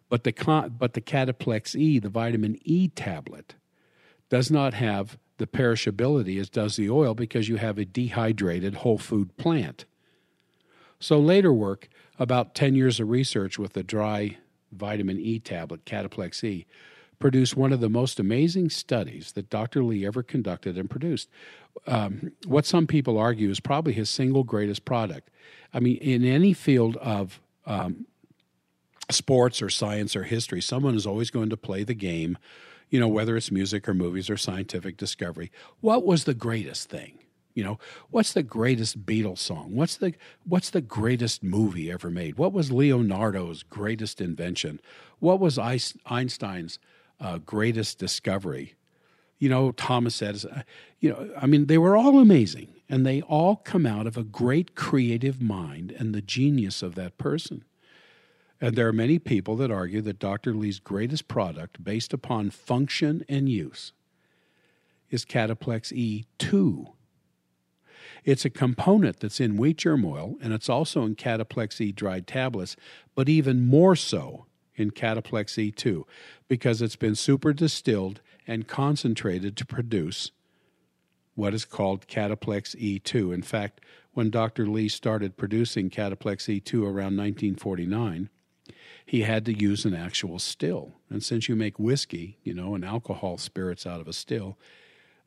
But 0.10 0.24
the, 0.24 0.70
but 0.78 0.94
the 0.94 1.02
Cataplex 1.02 1.76
E, 1.76 1.98
the 1.98 2.10
vitamin 2.10 2.60
E 2.64 2.88
tablet, 2.90 3.56
does 4.30 4.52
not 4.52 4.76
have 4.76 5.18
the 5.40 5.48
perishability 5.48 6.40
as 6.40 6.50
does 6.50 6.76
the 6.76 6.90
oil 6.90 7.16
because 7.16 7.50
you 7.50 7.56
have 7.56 7.78
a 7.78 7.86
dehydrated 7.86 8.76
whole 8.76 8.98
food 8.98 9.36
plant. 9.38 9.86
So, 11.00 11.18
later 11.20 11.52
work, 11.52 11.90
about 12.20 12.54
10 12.54 12.76
years 12.76 13.00
of 13.00 13.10
research 13.10 13.58
with 13.58 13.74
the 13.74 13.84
dry 13.84 14.38
vitamin 14.72 15.20
E 15.20 15.40
tablet, 15.40 15.86
Cataplex 15.86 16.44
E, 16.44 16.66
produced 17.20 17.58
one 17.58 17.74
of 17.74 17.80
the 17.80 17.90
most 17.90 18.20
amazing 18.20 18.70
studies 18.70 19.32
that 19.34 19.50
Dr. 19.50 19.84
Lee 19.84 20.06
ever 20.06 20.22
conducted 20.22 20.78
and 20.78 20.90
produced. 20.90 21.30
Um, 21.88 22.34
what 22.46 22.66
some 22.66 22.88
people 22.88 23.18
argue 23.18 23.50
is 23.50 23.60
probably 23.60 23.94
his 23.94 24.10
single 24.10 24.44
greatest 24.44 24.86
product. 24.86 25.30
I 25.74 25.80
mean, 25.80 25.98
in 25.98 26.26
any 26.26 26.54
field 26.54 26.98
of 26.98 27.40
um, 27.66 28.06
sports 29.10 29.62
or 29.62 29.70
science 29.70 30.16
or 30.16 30.24
history, 30.24 30.62
someone 30.62 30.96
is 30.96 31.06
always 31.06 31.30
going 31.30 31.50
to 31.50 31.58
play 31.58 31.84
the 31.84 31.94
game, 31.94 32.38
you 32.90 33.00
know, 33.00 33.08
whether 33.08 33.38
it's 33.38 33.52
music 33.52 33.88
or 33.88 33.94
movies 33.94 34.30
or 34.30 34.38
scientific 34.38 34.98
discovery. 34.98 35.52
What 35.82 36.06
was 36.06 36.24
the 36.24 36.34
greatest 36.34 36.90
thing? 36.90 37.20
You 37.54 37.64
know, 37.64 37.80
what's 38.10 38.34
the 38.34 38.44
greatest 38.44 39.06
Beatles 39.06 39.40
song? 39.40 39.76
What's 39.76 39.98
the 39.98 40.14
what's 40.46 40.70
the 40.70 40.82
greatest 40.82 41.44
movie 41.44 41.92
ever 41.92 42.10
made? 42.10 42.38
What 42.38 42.54
was 42.54 42.72
Leonardo's 42.72 43.64
greatest 43.64 44.22
invention? 44.22 44.80
What 45.20 45.40
was 45.40 45.58
Einstein's 45.58 46.80
uh, 47.20 47.38
greatest 47.40 48.00
discovery. 48.00 48.76
You 49.40 49.50
know, 49.50 49.72
Thomas 49.72 50.22
Edison, 50.22 50.64
you 51.00 51.10
know, 51.10 51.30
I 51.40 51.46
mean, 51.46 51.68
they 51.68 51.78
were 51.78 51.96
all 51.96 52.20
amazing 52.20 52.74
and 52.90 53.06
they 53.06 53.22
all 53.22 53.56
come 53.58 53.86
out 53.86 54.08
of 54.08 54.18
a 54.18 54.24
great 54.24 54.76
creative 54.76 55.42
mind 55.42 55.92
and 55.92 56.14
the 56.14 56.22
genius 56.22 56.82
of 56.82 56.96
that 56.96 57.18
person. 57.18 57.64
And 58.62 58.76
there 58.76 58.88
are 58.88 58.94
many 58.94 59.20
people 59.20 59.56
that 59.58 59.72
argue 59.72 60.02
that 60.02 60.20
Dr. 60.20 60.54
Lee's 60.54 60.80
greatest 60.80 61.28
product, 61.28 61.84
based 61.84 62.14
upon 62.14 62.50
function 62.50 63.24
and 63.30 63.48
use, 63.48 63.94
is 65.10 65.26
Cataplex 65.26 65.94
E2. 66.38 66.94
It's 68.26 68.46
a 68.46 68.50
component 68.50 69.22
that's 69.22 69.40
in 69.40 69.58
wheat 69.58 69.78
germ 69.78 70.04
oil, 70.04 70.36
and 70.42 70.54
it's 70.54 70.70
also 70.70 71.04
in 71.04 71.16
Cataplex 71.16 71.80
E 71.80 71.92
dried 71.92 72.28
tablets, 72.28 72.76
but 73.16 73.30
even 73.30 73.66
more 73.66 73.96
so 73.96 74.46
in 74.76 74.92
Cataplex 74.92 75.74
E2 75.74 76.04
because 76.48 76.82
it's 76.82 76.96
been 76.96 77.16
super 77.16 77.54
distilled 77.54 78.22
and 78.48 78.68
concentrated 78.68 79.56
to 79.58 79.66
produce 79.66 80.32
what 81.36 81.54
is 81.54 81.66
called 81.66 82.08
Cataplex 82.08 82.76
E2. 82.76 83.34
In 83.34 83.42
fact, 83.42 83.82
when 84.14 84.30
Dr. 84.30 84.68
Lee 84.68 84.90
started 84.90 85.38
producing 85.38 85.90
Cataplex 85.90 86.62
E2 86.62 86.82
around 86.82 87.16
1949, 87.16 88.30
he 89.10 89.24
had 89.24 89.44
to 89.44 89.52
use 89.52 89.86
an 89.86 89.96
actual 89.96 90.38
still. 90.38 90.94
And 91.10 91.24
since 91.24 91.50
you 91.50 91.56
make 91.56 91.80
whiskey, 91.80 92.38
you 92.44 92.54
know, 92.54 92.76
and 92.76 92.86
alcohol 92.86 93.40
spirits 93.40 93.88
out 93.88 94.00
of 94.00 94.08
a 94.08 94.14
still, 94.14 94.56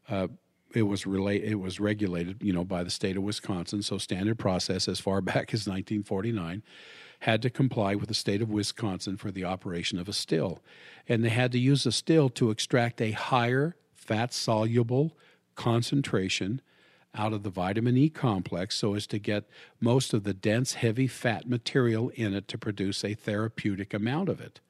uh, 0.08 0.28
it 0.72 0.82
was 0.82 1.04
relate 1.04 1.42
it 1.42 1.56
was 1.56 1.80
regulated, 1.80 2.40
you 2.44 2.52
know, 2.52 2.62
by 2.62 2.84
the 2.84 2.90
state 2.90 3.16
of 3.16 3.24
Wisconsin. 3.24 3.82
So 3.82 3.98
standard 3.98 4.38
process 4.38 4.86
as 4.86 5.00
far 5.00 5.20
back 5.20 5.52
as 5.52 5.66
1949 5.66 6.62
had 7.18 7.42
to 7.42 7.50
comply 7.50 7.96
with 7.96 8.06
the 8.06 8.14
state 8.14 8.40
of 8.40 8.50
Wisconsin 8.50 9.16
for 9.16 9.32
the 9.32 9.44
operation 9.44 9.98
of 9.98 10.08
a 10.08 10.12
still. 10.12 10.60
And 11.08 11.24
they 11.24 11.30
had 11.30 11.50
to 11.50 11.58
use 11.58 11.84
a 11.84 11.90
still 11.90 12.28
to 12.30 12.52
extract 12.52 13.00
a 13.00 13.10
higher 13.10 13.74
fat 13.96 14.32
soluble 14.32 15.16
concentration 15.56 16.60
out 17.14 17.32
of 17.32 17.42
the 17.42 17.50
vitamin 17.50 17.96
E 17.96 18.08
complex 18.08 18.76
so 18.76 18.94
as 18.94 19.06
to 19.08 19.18
get 19.18 19.44
most 19.80 20.14
of 20.14 20.24
the 20.24 20.34
dense, 20.34 20.74
heavy 20.74 21.06
fat 21.06 21.48
material 21.48 22.10
in 22.10 22.34
it 22.34 22.48
to 22.48 22.58
produce 22.58 23.04
a 23.04 23.14
therapeutic 23.14 23.92
amount 23.92 24.28
of 24.28 24.40
it. 24.40 24.60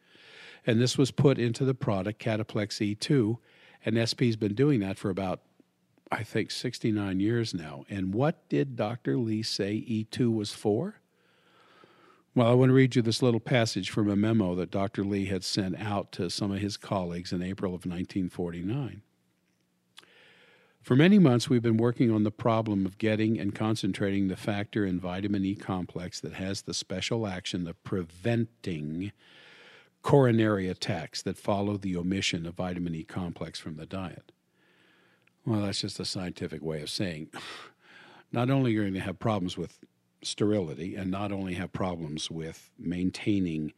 And 0.66 0.80
this 0.80 0.96
was 0.96 1.10
put 1.10 1.38
into 1.38 1.64
the 1.64 1.74
product 1.74 2.22
Cataplex 2.22 2.96
E2, 2.96 3.38
and 3.84 4.08
SP's 4.08 4.36
been 4.36 4.54
doing 4.54 4.80
that 4.80 4.98
for 4.98 5.10
about, 5.10 5.40
I 6.10 6.22
think, 6.22 6.50
69 6.50 7.20
years 7.20 7.52
now. 7.52 7.84
And 7.88 8.14
what 8.14 8.48
did 8.48 8.76
Dr. 8.76 9.16
Lee 9.16 9.42
say 9.42 9.84
E2 9.88 10.34
was 10.34 10.52
for? 10.52 10.96
Well, 12.34 12.48
I 12.48 12.54
want 12.54 12.70
to 12.70 12.74
read 12.74 12.96
you 12.96 13.02
this 13.02 13.20
little 13.20 13.40
passage 13.40 13.90
from 13.90 14.08
a 14.08 14.16
memo 14.16 14.54
that 14.54 14.70
Dr. 14.70 15.04
Lee 15.04 15.26
had 15.26 15.44
sent 15.44 15.78
out 15.78 16.12
to 16.12 16.30
some 16.30 16.50
of 16.50 16.60
his 16.60 16.78
colleagues 16.78 17.32
in 17.32 17.42
April 17.42 17.74
of 17.74 17.84
1949. 17.84 19.02
For 20.82 20.96
many 20.96 21.20
months, 21.20 21.48
we've 21.48 21.62
been 21.62 21.76
working 21.76 22.10
on 22.10 22.24
the 22.24 22.32
problem 22.32 22.84
of 22.84 22.98
getting 22.98 23.38
and 23.38 23.54
concentrating 23.54 24.26
the 24.26 24.36
factor 24.36 24.84
in 24.84 24.98
vitamin 24.98 25.44
E 25.44 25.54
complex 25.54 26.20
that 26.20 26.32
has 26.32 26.62
the 26.62 26.74
special 26.74 27.24
action 27.24 27.68
of 27.68 27.80
preventing 27.84 29.12
coronary 30.02 30.66
attacks 30.66 31.22
that 31.22 31.38
follow 31.38 31.76
the 31.76 31.96
omission 31.96 32.46
of 32.46 32.54
vitamin 32.54 32.96
E 32.96 33.04
complex 33.04 33.60
from 33.60 33.76
the 33.76 33.86
diet. 33.86 34.32
Well, 35.46 35.60
that's 35.60 35.82
just 35.82 36.00
a 36.00 36.04
scientific 36.04 36.62
way 36.62 36.82
of 36.82 36.90
saying 36.90 37.28
not 38.32 38.50
only 38.50 38.72
are 38.72 38.74
you 38.74 38.80
going 38.80 38.94
to 38.94 39.00
have 39.00 39.20
problems 39.20 39.56
with 39.56 39.78
sterility 40.20 40.96
and 40.96 41.12
not 41.12 41.30
only 41.30 41.54
have 41.54 41.72
problems 41.72 42.28
with 42.28 42.70
maintaining 42.76 43.72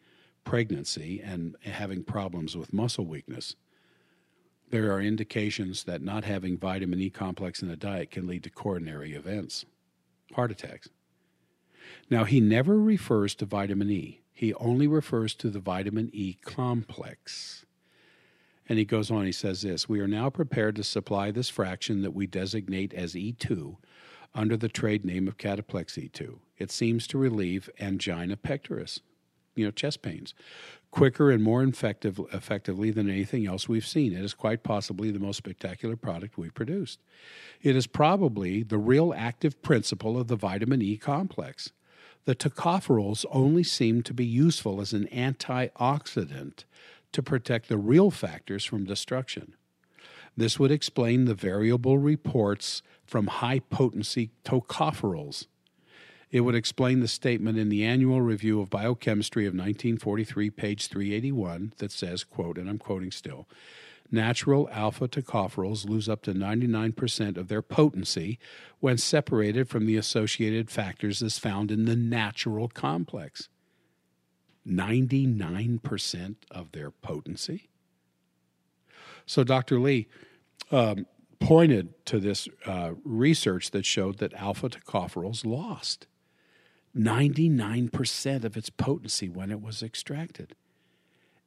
pregnancy 0.45 1.21
and 1.23 1.55
having 1.65 2.03
problems 2.03 2.57
with 2.57 2.73
muscle 2.73 3.05
weakness, 3.05 3.57
there 4.75 4.91
are 4.91 5.01
indications 5.01 5.85
that 5.85 6.03
not 6.03 6.25
having 6.25 6.59
vitamin 6.59 7.01
E 7.01 7.09
complex 7.09 7.63
in 7.63 7.69
the 7.69 7.77
diet 7.77 8.11
can 8.11 8.27
lead 8.27 8.43
to 8.43 8.51
coronary 8.51 9.13
events, 9.13 9.65
heart 10.35 10.51
attacks. 10.51 10.89
Now, 12.11 12.25
he 12.25 12.41
never 12.41 12.77
refers 12.77 13.37
to 13.37 13.47
vitamin 13.47 13.89
E, 13.89 14.23
he 14.33 14.53
only 14.55 14.89
refers 14.89 15.33
to 15.37 15.49
the 15.49 15.61
vitamin 15.61 16.11
E 16.13 16.39
complex. 16.43 17.65
And 18.69 18.77
he 18.77 18.85
goes 18.85 19.13
on, 19.13 19.27
he 19.27 19.33
says 19.33 19.63
this 19.63 19.89
We 19.89 20.01
are 20.01 20.09
now 20.09 20.29
prepared 20.29 20.75
to 20.75 20.83
supply 20.83 21.31
this 21.31 21.49
fraction 21.49 22.03
that 22.03 22.15
we 22.15 22.27
designate 22.27 22.93
as 22.93 23.15
E2 23.15 23.77
under 24.35 24.57
the 24.57 24.69
trade 24.69 25.05
name 25.05 25.29
of 25.29 25.39
Cataplex 25.39 25.97
E2. 25.97 26.39
It 26.59 26.73
seems 26.73 27.07
to 27.07 27.19
relieve 27.19 27.71
angina 27.79 28.37
pectoris, 28.37 28.99
you 29.55 29.65
know, 29.65 29.71
chest 29.71 30.03
pains, 30.03 30.35
quicker 30.91 31.31
and 31.31 31.43
more 31.43 31.63
effective, 31.63 32.21
effectively 32.33 32.91
than 32.91 33.11
anything 33.11 33.47
else 33.47 33.69
we've 33.69 33.87
seen. 33.87 34.13
It 34.13 34.25
is 34.25 34.35
quite 34.35 34.63
possibly 34.63 35.11
the 35.11 35.19
most 35.19 35.39
spectacular 35.39 35.97
product 35.97 36.39
we've 36.39 36.55
produced. 36.55 37.01
It 37.63 37.77
is 37.77 37.87
probably 37.87 38.63
the 38.63 38.79
real 38.79 39.13
active 39.17 39.61
principle 39.63 40.19
of 40.19 40.29
the 40.29 40.37
vitamin 40.37 40.83
E 40.83 40.97
complex. 40.97 41.73
The 42.27 42.35
tocopherols 42.35 43.25
only 43.31 43.65
seem 43.65 44.03
to 44.03 44.15
be 44.15 44.25
useful 44.25 44.81
as 44.81 44.93
an 44.93 45.09
antioxidant 45.13 46.65
to 47.13 47.23
protect 47.23 47.69
the 47.69 47.77
real 47.77 48.11
factors 48.11 48.65
from 48.65 48.85
destruction. 48.85 49.55
This 50.37 50.59
would 50.59 50.73
explain 50.73 51.27
the 51.27 51.35
variable 51.35 51.99
reports 51.99 52.83
from 53.05 53.27
high 53.27 53.61
potency 53.61 54.31
tocopherols 54.45 55.47
it 56.35 56.41
would 56.41 56.57
explain 56.57 56.99
the 56.99 57.07
statement 57.07 57.57
in 57.57 57.69
the 57.69 57.85
annual 57.85 58.21
review 58.21 58.61
of 58.61 58.69
biochemistry 58.69 59.47
of 59.47 59.53
1943, 59.53 60.51
page 60.51 60.89
381, 60.89 61.75
that 61.79 61.93
says, 61.93 62.25
quote, 62.25 62.59
and 62.59 62.69
I'm 62.69 62.77
quoting 62.77 63.13
still, 63.13 63.47
natural 64.11 64.69
alpha 64.73 65.07
tocopherols 65.07 65.89
lose 65.89 66.09
up 66.09 66.23
to 66.23 66.35
99% 66.35 67.37
of 67.37 67.47
their 67.47 67.63
potency 67.63 68.41
when 68.81 68.99
separated 68.99 69.69
from 69.69 69.87
the 69.87 69.97
associated 69.97 70.71
factors 70.71 71.23
as 71.23 71.39
found 71.39 71.71
in 71.71 71.85
the 71.85 71.95
natural 71.95 72.67
complex. 72.67 73.49
99% 74.67 76.35
of 76.51 76.73
their 76.73 76.91
potency? 76.91 77.69
So 79.25 79.45
Dr. 79.45 79.79
Lee 79.79 80.09
um, 80.73 81.07
pointed 81.39 82.05
to 82.07 82.19
this 82.19 82.49
uh, 82.67 82.95
research 83.05 83.71
that 83.71 83.87
showed 83.87 84.19
that 84.19 84.35
alpha 84.35 84.69
tocopherols 84.69 85.47
lost 85.47 86.09
99% 86.97 88.45
of 88.45 88.57
its 88.57 88.71
potency 88.71 89.29
when 89.29 89.51
it 89.51 89.61
was 89.61 89.83
extracted, 89.83 90.55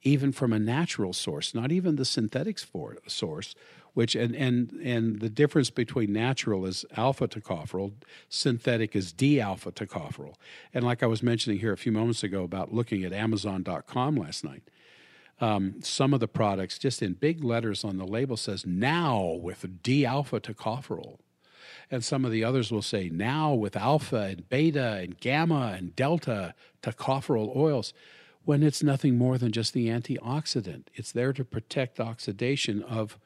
even 0.04 0.32
from 0.32 0.52
a 0.52 0.60
natural 0.60 1.14
source, 1.14 1.56
not 1.56 1.72
even 1.72 1.96
the 1.96 2.06
synthetic 2.06 2.60
source, 2.60 3.56
which 3.94 4.14
and 4.14 4.36
and 4.36 4.72
and 4.84 5.22
the 5.22 5.30
difference 5.30 5.70
between 5.70 6.14
natural 6.14 6.66
is 6.66 6.86
alpha 6.96 7.28
tocopherol, 7.28 7.94
synthetic 8.30 8.96
is 8.96 9.12
D 9.12 9.40
alpha 9.40 9.72
tocopherol. 9.72 10.36
And 10.74 10.86
like 10.86 11.02
I 11.02 11.08
was 11.08 11.24
mentioning 11.24 11.60
here 11.60 11.74
a 11.74 11.78
few 11.78 11.92
moments 11.92 12.24
ago 12.24 12.44
about 12.44 12.74
looking 12.74 13.04
at 13.04 13.14
Amazon.com 13.14 14.16
last 14.16 14.44
night, 14.44 14.64
um, 15.40 15.76
some 15.82 16.14
of 16.14 16.20
the 16.20 16.28
products 16.28 16.78
just 16.78 17.02
in 17.02 17.14
big 17.14 17.44
letters 17.44 17.84
on 17.84 17.98
the 17.98 18.06
label 18.06 18.38
says 18.38 18.66
now 18.66 19.24
with 19.42 19.82
D 19.82 20.06
alpha 20.06 20.40
tocopherol 20.40 21.18
and 21.90 22.04
some 22.04 22.26
of 22.26 22.32
the 22.32 22.44
others 22.44 22.72
will 22.72 22.82
say 22.82 23.10
now 23.10 23.54
with 23.54 23.76
alpha 23.76 24.18
and 24.18 24.50
beta 24.50 24.94
and 24.94 25.20
gamma 25.20 25.76
and 25.78 25.96
delta 25.96 26.54
tocopherol 26.82 27.56
oils 27.56 27.94
when 28.48 28.64
it's 28.64 28.82
nothing 28.82 29.18
more 29.18 29.38
than 29.38 29.52
just 29.52 29.74
the 29.74 29.90
antioxidant. 29.90 30.84
It's 30.94 31.12
there 31.12 31.34
to 31.34 31.44
protect 31.44 32.00
oxidation 32.00 32.82
of 32.82 33.18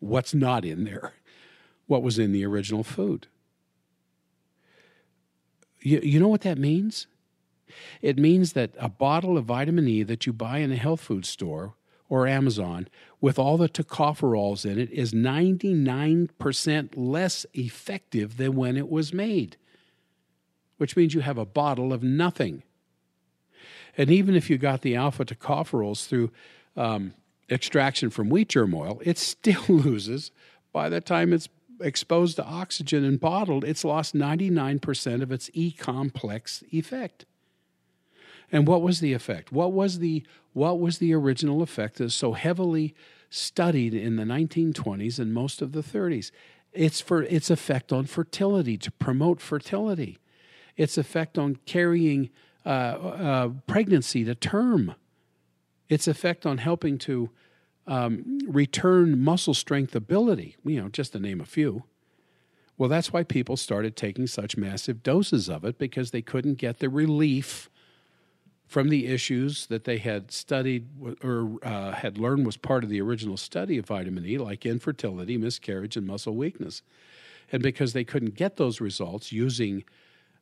what's 0.00 0.34
not 0.34 0.64
in 0.64 0.82
there, 0.82 1.14
what 1.86 2.02
was 2.02 2.18
in 2.18 2.32
the 2.32 2.44
original 2.44 2.82
food. 2.82 3.28
You, 5.80 6.00
you 6.02 6.18
know 6.18 6.26
what 6.26 6.40
that 6.40 6.58
means? 6.58 7.06
It 8.02 8.18
means 8.18 8.54
that 8.54 8.72
a 8.78 8.88
bottle 8.88 9.38
of 9.38 9.44
vitamin 9.44 9.86
E 9.86 10.02
that 10.02 10.26
you 10.26 10.32
buy 10.32 10.58
in 10.58 10.72
a 10.72 10.76
health 10.76 11.00
food 11.00 11.24
store 11.24 11.74
or 12.08 12.26
Amazon 12.26 12.88
with 13.20 13.38
all 13.38 13.56
the 13.56 13.68
tocopherols 13.68 14.64
in 14.64 14.78
it 14.78 14.90
is 14.90 15.12
99% 15.12 16.90
less 16.94 17.46
effective 17.54 18.36
than 18.36 18.54
when 18.54 18.76
it 18.76 18.88
was 18.88 19.12
made, 19.12 19.56
which 20.76 20.96
means 20.96 21.14
you 21.14 21.20
have 21.20 21.38
a 21.38 21.46
bottle 21.46 21.92
of 21.92 22.02
nothing. 22.02 22.62
And 23.96 24.10
even 24.10 24.34
if 24.34 24.50
you 24.50 24.58
got 24.58 24.82
the 24.82 24.94
alpha 24.94 25.24
tocopherols 25.24 26.06
through 26.06 26.30
um, 26.76 27.14
extraction 27.50 28.10
from 28.10 28.28
wheat 28.28 28.50
germ 28.50 28.74
oil, 28.74 29.00
it 29.04 29.18
still 29.18 29.64
loses 29.68 30.30
by 30.72 30.88
the 30.88 31.00
time 31.00 31.32
it's 31.32 31.48
exposed 31.80 32.36
to 32.36 32.44
oxygen 32.44 33.04
and 33.04 33.20
bottled, 33.20 33.64
it's 33.64 33.84
lost 33.84 34.14
99% 34.14 35.22
of 35.22 35.32
its 35.32 35.50
E 35.52 35.72
complex 35.72 36.62
effect. 36.70 37.24
And 38.52 38.66
what 38.66 38.82
was 38.82 39.00
the 39.00 39.12
effect? 39.12 39.52
What 39.52 39.72
was 39.72 39.98
the 39.98 40.24
what 40.52 40.80
was 40.80 40.98
the 40.98 41.12
original 41.12 41.62
effect 41.62 41.98
that's 41.98 42.14
so 42.14 42.32
heavily 42.32 42.94
studied 43.28 43.92
in 43.92 44.16
the 44.16 44.22
1920s 44.22 45.18
and 45.18 45.34
most 45.34 45.60
of 45.60 45.72
the 45.72 45.82
30s? 45.82 46.30
It's 46.72 47.00
for 47.00 47.22
its 47.24 47.50
effect 47.50 47.92
on 47.92 48.06
fertility 48.06 48.78
to 48.78 48.90
promote 48.92 49.40
fertility. 49.40 50.18
Its 50.76 50.96
effect 50.96 51.38
on 51.38 51.56
carrying 51.66 52.30
uh, 52.64 52.68
uh, 52.68 53.48
pregnancy 53.66 54.24
to 54.24 54.34
term. 54.34 54.94
Its 55.88 56.08
effect 56.08 56.46
on 56.46 56.58
helping 56.58 56.98
to 56.98 57.30
um, 57.86 58.38
return 58.46 59.18
muscle 59.18 59.54
strength 59.54 59.94
ability. 59.94 60.56
You 60.64 60.82
know, 60.82 60.88
just 60.88 61.12
to 61.12 61.18
name 61.18 61.40
a 61.40 61.46
few. 61.46 61.84
Well, 62.78 62.88
that's 62.90 63.12
why 63.12 63.22
people 63.22 63.56
started 63.56 63.96
taking 63.96 64.26
such 64.26 64.56
massive 64.56 65.02
doses 65.02 65.48
of 65.48 65.64
it 65.64 65.78
because 65.78 66.10
they 66.10 66.20
couldn't 66.22 66.54
get 66.54 66.78
the 66.78 66.90
relief 66.90 67.70
from 68.66 68.88
the 68.88 69.06
issues 69.06 69.66
that 69.66 69.84
they 69.84 69.98
had 69.98 70.32
studied 70.32 70.88
or 71.22 71.58
uh, 71.62 71.92
had 71.92 72.18
learned 72.18 72.44
was 72.44 72.56
part 72.56 72.82
of 72.82 72.90
the 72.90 73.00
original 73.00 73.36
study 73.36 73.78
of 73.78 73.86
vitamin 73.86 74.26
E, 74.26 74.38
like 74.38 74.66
infertility, 74.66 75.38
miscarriage, 75.38 75.96
and 75.96 76.06
muscle 76.06 76.34
weakness. 76.34 76.82
And 77.52 77.62
because 77.62 77.92
they 77.92 78.04
couldn't 78.04 78.34
get 78.34 78.56
those 78.56 78.80
results 78.80 79.30
using 79.30 79.84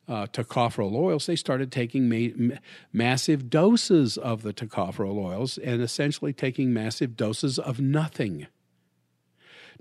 uh, 0.07 0.25
tocopherol 0.27 0.95
oils, 0.95 1.27
they 1.27 1.35
started 1.35 1.71
taking 1.71 2.09
ma- 2.09 2.55
massive 2.91 3.49
doses 3.49 4.17
of 4.17 4.41
the 4.41 4.53
tocopherol 4.53 5.23
oils 5.23 5.59
and 5.59 5.81
essentially 5.81 6.33
taking 6.33 6.73
massive 6.73 7.15
doses 7.15 7.59
of 7.59 7.79
nothing. 7.79 8.47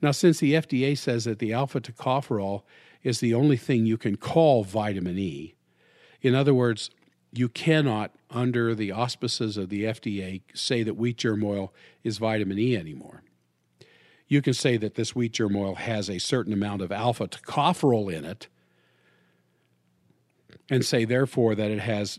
Now, 0.02 0.10
since 0.10 0.38
the 0.38 0.52
FDA 0.54 0.98
says 0.98 1.24
that 1.24 1.38
the 1.38 1.52
alpha 1.52 1.80
tocopherol 1.80 2.62
is 3.02 3.20
the 3.20 3.32
only 3.32 3.56
thing 3.56 3.86
you 3.86 3.96
can 3.96 4.16
call 4.16 4.64
vitamin 4.64 5.18
E, 5.18 5.54
in 6.20 6.34
other 6.34 6.54
words, 6.54 6.90
you 7.36 7.48
cannot, 7.48 8.14
under 8.30 8.74
the 8.74 8.92
auspices 8.92 9.56
of 9.56 9.68
the 9.68 9.84
FDA, 9.84 10.42
say 10.54 10.82
that 10.82 10.94
wheat 10.94 11.18
germ 11.18 11.42
oil 11.44 11.72
is 12.02 12.18
vitamin 12.18 12.58
E 12.58 12.76
anymore. 12.76 13.22
You 14.28 14.40
can 14.40 14.54
say 14.54 14.76
that 14.76 14.94
this 14.94 15.14
wheat 15.14 15.32
germ 15.32 15.56
oil 15.56 15.74
has 15.74 16.08
a 16.08 16.18
certain 16.18 16.52
amount 16.52 16.82
of 16.82 16.92
alpha 16.92 17.28
tocopherol 17.28 18.12
in 18.12 18.24
it, 18.24 18.48
and 20.70 20.84
say, 20.84 21.04
therefore, 21.04 21.54
that 21.54 21.70
it 21.70 21.80
has 21.80 22.18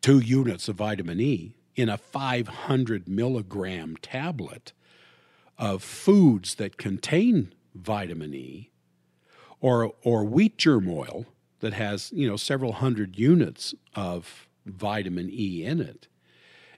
two 0.00 0.18
units 0.18 0.68
of 0.68 0.76
vitamin 0.76 1.20
E 1.20 1.56
in 1.74 1.88
a 1.88 1.98
500 1.98 3.08
milligram 3.08 3.96
tablet 4.00 4.72
of 5.58 5.82
foods 5.82 6.54
that 6.54 6.76
contain 6.76 7.52
vitamin 7.74 8.34
E 8.34 8.70
or 9.60 9.92
or 10.02 10.24
wheat 10.24 10.56
germ 10.56 10.88
oil 10.88 11.26
that 11.66 11.72
has 11.72 12.12
you 12.14 12.28
know 12.28 12.36
several 12.36 12.74
hundred 12.74 13.18
units 13.18 13.74
of 13.96 14.46
vitamin 14.64 15.28
E 15.32 15.64
in 15.64 15.80
it. 15.80 16.06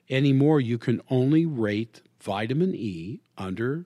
Anymore, 0.09 0.59
you 0.59 0.79
can 0.79 0.99
only 1.11 1.45
rate 1.45 2.01
vitamin 2.19 2.73
E 2.73 3.19
under 3.37 3.85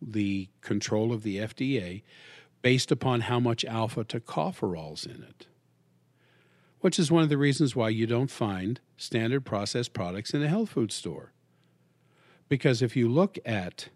the 0.00 0.48
control 0.62 1.12
of 1.12 1.24
the 1.24 1.36
FDA 1.36 2.02
based 2.62 2.90
upon 2.90 3.20
how 3.22 3.38
much 3.38 3.66
alpha 3.66 4.02
tocopherols 4.02 5.04
in 5.04 5.22
it, 5.22 5.46
which 6.80 6.98
is 6.98 7.10
one 7.10 7.22
of 7.22 7.28
the 7.28 7.36
reasons 7.36 7.76
why 7.76 7.90
you 7.90 8.06
don't 8.06 8.30
find 8.30 8.80
standard 8.96 9.44
processed 9.44 9.92
products 9.92 10.32
in 10.32 10.42
a 10.42 10.48
health 10.48 10.70
food 10.70 10.90
store. 10.90 11.32
Because 12.48 12.80
if 12.80 12.96
you 12.96 13.10
look 13.10 13.38
at 13.44 13.90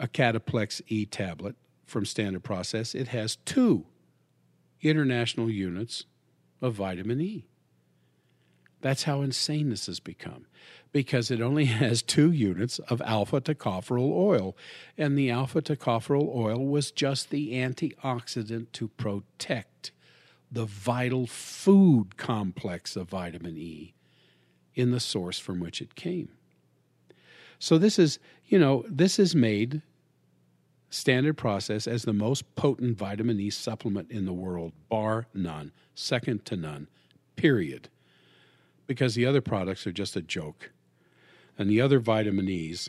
a 0.00 0.08
Cataplex 0.08 0.82
E 0.88 1.06
tablet 1.06 1.54
from 1.84 2.04
Standard 2.04 2.42
Process, 2.42 2.92
it 2.92 3.06
has 3.08 3.36
two 3.36 3.86
international 4.82 5.50
units 5.50 6.04
of 6.60 6.74
vitamin 6.74 7.20
E. 7.20 7.46
That's 8.80 9.04
how 9.04 9.22
insane 9.22 9.70
this 9.70 9.86
has 9.86 10.00
become 10.00 10.46
because 10.92 11.30
it 11.30 11.40
only 11.40 11.64
has 11.82 12.02
two 12.02 12.30
units 12.30 12.78
of 12.78 13.02
alpha 13.02 13.40
tocopherol 13.40 14.12
oil. 14.12 14.56
And 14.96 15.18
the 15.18 15.30
alpha 15.30 15.62
tocopherol 15.62 16.34
oil 16.34 16.64
was 16.64 16.90
just 16.90 17.30
the 17.30 17.52
antioxidant 17.54 18.72
to 18.72 18.88
protect 18.88 19.92
the 20.50 20.66
vital 20.66 21.26
food 21.26 22.16
complex 22.16 22.96
of 22.96 23.08
vitamin 23.08 23.56
E 23.56 23.94
in 24.74 24.90
the 24.90 25.00
source 25.00 25.38
from 25.38 25.58
which 25.58 25.80
it 25.80 25.94
came. 25.94 26.28
So 27.58 27.78
this 27.78 27.98
is, 27.98 28.18
you 28.46 28.58
know, 28.58 28.84
this 28.88 29.18
is 29.18 29.34
made 29.34 29.82
standard 30.96 31.36
process 31.36 31.86
as 31.86 32.02
the 32.02 32.12
most 32.12 32.54
potent 32.56 32.96
vitamin 32.96 33.38
E 33.38 33.50
supplement 33.50 34.10
in 34.10 34.24
the 34.24 34.32
world, 34.32 34.72
bar 34.88 35.26
none, 35.34 35.72
second 35.94 36.44
to 36.46 36.56
none, 36.56 36.88
period. 37.36 37.88
Because 38.86 39.14
the 39.14 39.26
other 39.26 39.40
products 39.40 39.86
are 39.86 39.92
just 39.92 40.16
a 40.16 40.22
joke. 40.22 40.70
And 41.58 41.68
the 41.68 41.80
other 41.80 41.98
vitamin 41.98 42.48
E's, 42.48 42.88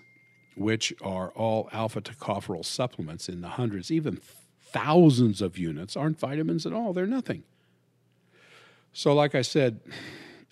which 0.56 0.94
are 1.02 1.30
all 1.32 1.70
alpha 1.72 2.02
tocopherol 2.02 2.66
supplements 2.66 3.28
in 3.28 3.42
the 3.42 3.50
hundreds, 3.50 3.92
even 3.92 4.20
thousands 4.62 5.42
of 5.42 5.58
units, 5.58 5.96
aren't 5.96 6.20
vitamins 6.20 6.66
at 6.66 6.74
all. 6.74 6.94
They're 6.94 7.06
nothing. 7.06 7.44
So, 8.94 9.14
like 9.14 9.36
I 9.36 9.42
said, 9.42 9.80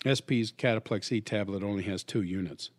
SP's 0.00 0.52
Cataplex 0.52 1.10
E 1.10 1.20
tablet 1.20 1.62
only 1.62 1.84
has 1.84 2.04
two 2.04 2.22
units 2.22 2.70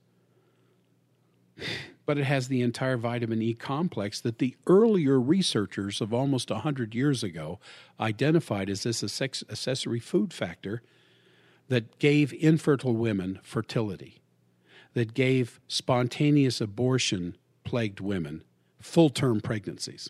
but 2.08 2.18
it 2.18 2.24
has 2.24 2.48
the 2.48 2.62
entire 2.62 2.96
vitamin 2.96 3.42
E 3.42 3.54
complex 3.54 4.22
that 4.22 4.40
the 4.40 4.56
earlier 4.66 5.20
researchers 5.20 6.00
of 6.00 6.14
almost 6.14 6.50
100 6.50 6.96
years 6.96 7.22
ago 7.22 7.60
identified 8.00 8.70
as 8.70 8.84
this 8.84 9.04
accessory 9.22 10.00
food 10.00 10.34
factor 10.34 10.82
that 11.68 12.00
gave 12.00 12.32
infertile 12.34 12.96
women 12.96 13.40
fertility, 13.44 14.22
that 14.94 15.14
gave 15.14 15.60
spontaneous 15.68 16.62
abortion 16.62 17.36
plagued 17.66 18.00
women 18.00 18.42
full 18.80 19.10
term 19.10 19.42
pregnancies. 19.42 20.10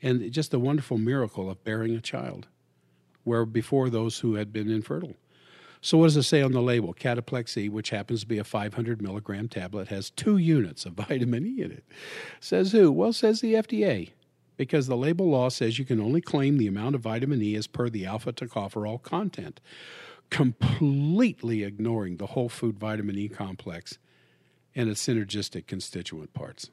And 0.00 0.32
just 0.32 0.54
a 0.54 0.58
wonderful 0.58 0.96
miracle 0.96 1.50
of 1.50 1.62
bearing 1.62 1.94
a 1.94 2.00
child, 2.00 2.48
where 3.24 3.44
before 3.44 3.90
those 3.90 4.20
who 4.20 4.36
had 4.36 4.50
been 4.50 4.70
infertile. 4.70 5.16
So, 5.82 5.98
what 5.98 6.06
does 6.06 6.16
it 6.18 6.24
say 6.24 6.42
on 6.42 6.52
the 6.52 6.60
label? 6.60 6.92
Cataplex 6.92 7.56
E, 7.56 7.68
which 7.68 7.90
happens 7.90 8.20
to 8.20 8.26
be 8.26 8.38
a 8.38 8.44
500 8.44 9.00
milligram 9.00 9.48
tablet, 9.48 9.88
has 9.88 10.10
two 10.10 10.36
units 10.36 10.84
of 10.84 10.92
vitamin 11.08 11.46
E 11.46 11.62
in 11.62 11.72
it. 11.72 11.84
Says 12.38 12.72
who? 12.72 12.92
Well, 12.92 13.12
says 13.12 13.40
the 13.40 13.54
FDA, 13.54 14.10
because 14.56 14.86
the 14.86 14.96
label 14.96 15.30
law 15.30 15.48
says 15.48 15.78
you 15.78 15.86
can 15.86 16.00
only 16.00 16.20
claim 16.20 16.58
the 16.58 16.66
amount 16.66 16.94
of 16.94 17.00
vitamin 17.00 17.42
E 17.42 17.54
as 17.56 17.66
per 17.66 17.88
the 17.88 18.04
alpha 18.04 18.32
tocopherol 18.32 19.02
content, 19.02 19.60
completely 20.28 21.64
ignoring 21.64 22.18
the 22.18 22.26
whole 22.26 22.50
food 22.50 22.78
vitamin 22.78 23.16
E 23.16 23.28
complex 23.28 23.98
and 24.74 24.90
its 24.90 25.04
synergistic 25.04 25.66
constituent 25.66 26.34
parts. 26.34 26.70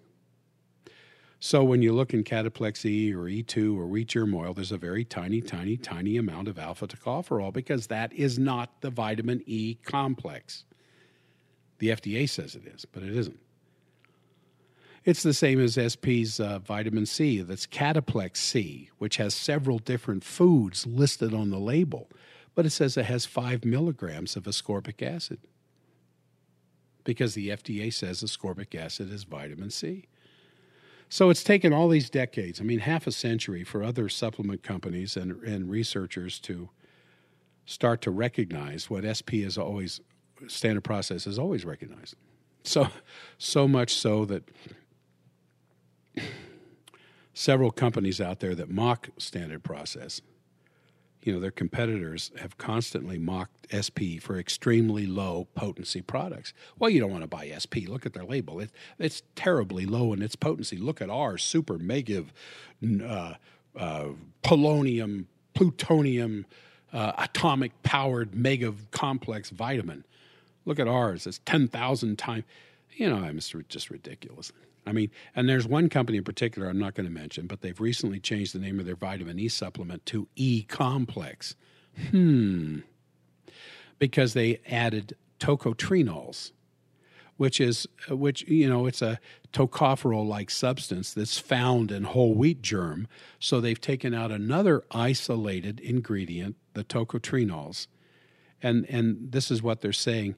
So 1.40 1.64
when 1.64 1.84
you 1.84 1.94
look 1.94 2.14
in 2.14 2.24
Cataplex 2.24 2.84
E 2.86 3.14
or 3.14 3.24
E2 3.26 3.78
or 3.78 3.86
wheat 3.86 4.08
germ 4.08 4.34
oil, 4.34 4.54
there's 4.54 4.72
a 4.72 4.78
very 4.78 5.06
tiny, 5.06 5.40
tiny, 5.40 5.78
tiny 5.78 6.18
amount 6.18 6.48
of 6.48 6.58
alpha 6.58 6.88
tocopherol 6.88 7.54
because 7.54 7.88
that 7.88 8.12
is 8.14 8.40
not 8.40 8.82
the 8.82 8.90
vitamin 8.90 9.44
E 9.46 9.76
complex. 9.84 10.66
The 11.78 11.90
FDA 11.90 12.28
says 12.28 12.56
it 12.56 12.66
is, 12.66 12.86
but 12.86 13.04
it 13.04 13.16
isn't. 13.16 13.40
It's 15.06 15.24
the 15.24 15.34
same 15.34 15.60
as 15.60 15.76
SP's 15.76 16.40
uh, 16.40 16.60
vitamin 16.60 17.06
C, 17.06 17.42
that's 17.42 17.68
Cataplex 17.68 18.38
C, 18.38 18.90
which 18.98 19.18
has 19.18 19.34
several 19.34 19.78
different 19.80 20.24
foods 20.24 20.86
listed 20.86 21.34
on 21.34 21.50
the 21.50 21.60
label, 21.60 22.10
but 22.56 22.66
it 22.66 22.72
says 22.72 22.98
it 22.98 23.06
has 23.06 23.26
five 23.26 23.64
milligrams 23.64 24.36
of 24.36 24.44
ascorbic 24.44 25.02
acid 25.02 25.40
because 27.06 27.36
the 27.36 27.50
FDA 27.50 27.94
says 27.94 28.22
ascorbic 28.22 28.76
acid 28.76 29.10
is 29.10 29.24
vitamin 29.24 29.70
C. 29.70 30.08
So 31.10 31.30
it's 31.30 31.44
taken 31.44 31.72
all 31.72 31.88
these 31.88 32.10
decades, 32.10 32.60
I 32.60 32.64
mean, 32.64 32.80
half 32.80 33.08
a 33.08 33.12
century 33.12 33.64
for 33.64 33.82
other 33.82 34.10
supplement 34.10 34.62
companies 34.62 35.16
and, 35.16 35.42
and 35.44 35.70
researchers 35.70 36.40
to 36.40 36.70
start 37.66 38.02
to 38.02 38.12
recognize 38.12 38.90
what 38.90 39.04
SP 39.06 39.46
is 39.46 39.58
always, 39.58 40.02
standard 40.48 40.84
process 40.84 41.26
has 41.26 41.40
always 41.40 41.64
recognized. 41.66 42.16
So, 42.64 42.88
so 43.38 43.68
much 43.68 43.94
so 43.94 44.26
that 44.26 44.44
several 47.34 47.72
companies 47.72 48.20
out 48.20 48.42
there 48.42 48.56
that 48.56 48.70
mock 48.70 49.10
standard 49.18 49.64
process 49.64 50.22
you 51.28 51.34
know, 51.34 51.42
their 51.42 51.52
competitors 51.52 52.32
have 52.38 52.58
constantly 52.58 53.18
mocked 53.18 53.68
SP 53.68 54.16
for 54.22 54.40
extremely 54.40 55.06
low 55.06 55.46
potency 55.56 56.02
products. 56.02 56.54
Well, 56.80 56.90
you 56.90 57.02
don't 57.02 57.12
want 57.12 57.24
to 57.24 57.28
buy 57.28 57.52
SP. 57.52 57.84
Look 57.86 58.06
at 58.06 58.14
their 58.14 58.24
label. 58.24 58.62
It, 58.62 58.72
it's 58.98 59.24
terribly 59.36 59.86
low 59.86 60.14
in 60.14 60.22
its 60.22 60.38
potency. 60.38 60.78
Look 60.78 61.02
at 61.02 61.10
ours, 61.10 61.44
super 61.44 61.78
mega 61.78 62.24
uh, 63.04 63.34
uh, 63.76 64.06
polonium, 64.42 65.26
plutonium, 65.54 66.46
uh, 66.94 67.12
atomic 67.18 67.74
powered 67.84 68.34
mega 68.34 68.74
complex 68.92 69.50
vitamin. 69.50 70.06
Look 70.66 70.80
at 70.80 70.88
ours. 70.88 71.28
It's 71.28 71.42
10,000 71.46 72.18
times. 72.18 72.46
You 72.96 73.10
know, 73.10 73.24
it's 73.26 73.54
just 73.68 73.90
ridiculous. 73.90 74.54
I 74.88 74.94
mean, 74.94 75.12
and 75.36 75.50
there's 75.50 75.68
one 75.68 75.90
company 75.90 76.18
in 76.18 76.24
particular 76.24 76.70
I'm 76.70 76.80
not 76.80 76.96
going 76.96 77.06
to 77.06 77.12
mention, 77.12 77.46
but 77.46 77.62
they've 77.62 77.80
recently 77.80 78.20
changed 78.20 78.56
the 78.56 78.60
name 78.60 78.80
of 78.80 78.86
their 78.86 78.96
vitamin 78.96 79.38
E 79.38 79.50
supplement 79.50 80.06
to 80.08 80.28
E 80.36 80.64
Complex. 80.64 81.56
Hmm. 82.12 82.80
Because 84.00 84.34
they 84.34 84.62
added 84.70 85.16
tocotrienols, 85.40 86.52
which 87.36 87.60
is 87.60 87.88
which 88.10 88.48
you 88.48 88.70
know 88.70 88.86
it's 88.86 89.02
a 89.02 89.20
tocopherol 89.52 90.26
like 90.28 90.50
substance 90.50 91.14
that's 91.14 91.38
found 91.38 91.92
in 91.92 92.04
whole 92.04 92.34
wheat 92.34 92.62
germ. 92.62 93.08
So 93.40 93.60
they've 93.60 93.82
taken 93.82 94.14
out 94.14 94.32
another 94.32 94.84
isolated 94.92 95.80
ingredient, 95.80 96.56
the 96.74 96.84
tocotrienols, 96.84 97.88
and 98.62 98.86
and 98.90 99.32
this 99.32 99.52
is 99.52 99.62
what 99.62 99.82
they're 99.82 99.92
saying. 99.92 100.36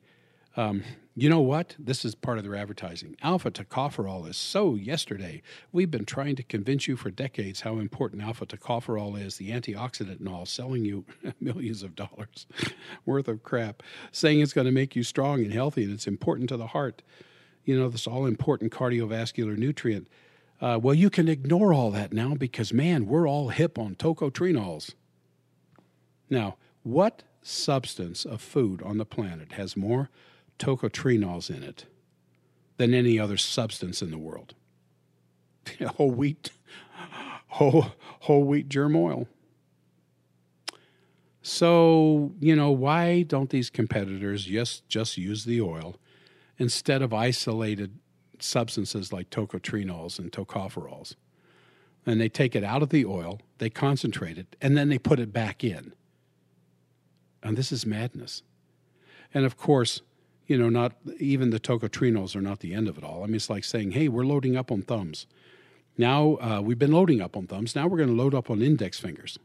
Um, 0.58 0.84
you 1.22 1.30
know 1.30 1.40
what? 1.42 1.76
This 1.80 2.06
is 2.06 2.16
part 2.16 2.38
of 2.38 2.44
their 2.44 2.56
advertising. 2.56 3.16
Alpha 3.22 3.52
tocopherol 3.52 4.28
is 4.28 4.38
so 4.38 4.76
yesterday. 4.76 5.42
We've 5.72 5.90
been 5.90 6.06
trying 6.06 6.36
to 6.38 6.44
convince 6.44 6.88
you 6.88 6.96
for 6.96 7.10
decades 7.10 7.62
how 7.62 7.80
important 7.80 8.22
alpha 8.22 8.46
tocopherol 8.46 9.20
is, 9.20 9.38
the 9.38 9.52
antioxidant 9.52 10.20
and 10.20 10.30
all, 10.30 10.46
selling 10.46 10.86
you 10.86 11.06
millions 11.42 11.84
of 11.84 11.96
dollars 11.96 12.48
worth 13.06 13.28
of 13.28 13.44
crap, 13.44 13.82
saying 14.12 14.40
it's 14.40 14.54
going 14.54 14.66
to 14.66 14.72
make 14.72 14.96
you 14.96 15.04
strong 15.04 15.44
and 15.44 15.54
healthy 15.54 15.84
and 15.84 15.94
it's 15.94 16.08
important 16.08 16.50
to 16.50 16.58
the 16.58 16.68
heart. 16.68 17.02
You 17.66 17.78
know, 17.78 17.90
this 17.90 18.08
all 18.08 18.26
important 18.26 18.72
cardiovascular 18.72 19.58
nutrient. 19.58 20.08
Uh, 20.62 20.80
well, 20.82 20.94
you 20.94 21.10
can 21.10 21.28
ignore 21.28 21.74
all 21.74 21.92
that 21.92 22.14
now 22.14 22.36
because, 22.36 22.74
man, 22.74 23.08
we're 23.08 23.28
all 23.28 23.50
hip 23.50 23.80
on 23.80 23.96
tocotrienols. 23.96 24.94
Now, 26.30 26.58
what 26.84 27.24
substance 27.42 28.26
of 28.26 28.42
food 28.42 28.82
on 28.84 28.98
the 28.98 29.06
planet 29.06 29.54
has 29.54 29.78
more 29.78 30.10
tocotrienols 30.60 31.50
in 31.50 31.64
it 31.64 31.86
than 32.78 32.94
any 32.94 33.20
other 33.20 33.38
substance 33.38 34.02
in 34.02 34.12
the 34.12 34.18
world. 34.18 34.54
whole 35.98 36.12
wheat, 36.12 36.52
whole, 37.48 37.88
whole 38.22 38.44
wheat 38.44 38.70
germ 38.70 38.96
oil. 38.96 39.28
So, 41.42 42.34
you 42.40 42.56
know, 42.56 42.72
why 42.72 43.24
don't 43.24 43.50
these 43.50 43.70
competitors 43.70 44.46
just, 44.46 44.88
just 44.88 45.18
use 45.18 45.46
the 45.46 45.62
oil 45.62 45.96
instead 46.58 47.02
of 47.02 47.14
isolated 47.14 47.98
substances 48.40 49.12
like 49.12 49.30
tocotrienols 49.30 50.20
and 50.20 50.32
tocopherols? 50.32 51.16
And 52.06 52.20
they 52.20 52.30
take 52.30 52.56
it 52.56 52.64
out 52.64 52.82
of 52.82 52.90
the 52.90 53.06
oil, 53.06 53.40
they 53.58 53.70
concentrate 53.70 54.38
it, 54.38 54.56
and 54.62 54.78
then 54.78 54.90
they 54.90 54.98
put 54.98 55.20
it 55.20 55.34
back 55.34 55.64
in. 55.64 55.94
And 57.42 57.58
this 57.58 57.72
is 57.72 57.86
madness. 57.86 58.44
And 59.34 59.46
of 59.46 59.58
course, 59.58 60.02
you 60.50 60.58
know, 60.58 60.68
not 60.68 60.94
even 61.20 61.52
the 61.52 61.60
tocotrienols 61.60 62.36
are 62.36 62.42
not 62.42 62.60
the 62.60 62.74
end 62.74 62.88
of 62.88 62.98
it 62.98 63.04
all. 63.04 63.24
I 63.24 63.28
mean, 63.28 63.36
it's 63.36 63.52
like 63.52 63.64
saying, 63.64 63.92
hey, 63.92 64.08
we're 64.08 64.26
loading 64.26 64.58
up 64.58 64.72
on 64.72 64.82
thumbs. 64.82 65.28
Now 65.96 66.38
uh, 66.38 66.60
we've 66.60 66.80
been 66.80 66.92
loading 66.92 67.22
up 67.22 67.38
on 67.38 67.46
thumbs. 67.46 67.76
Now 67.76 67.86
we're 67.86 68.00
going 68.00 68.10
to 68.10 68.16
load 68.16 68.34
up 68.34 68.50
on 68.50 68.60
index 68.64 69.00
fingers 69.00 69.38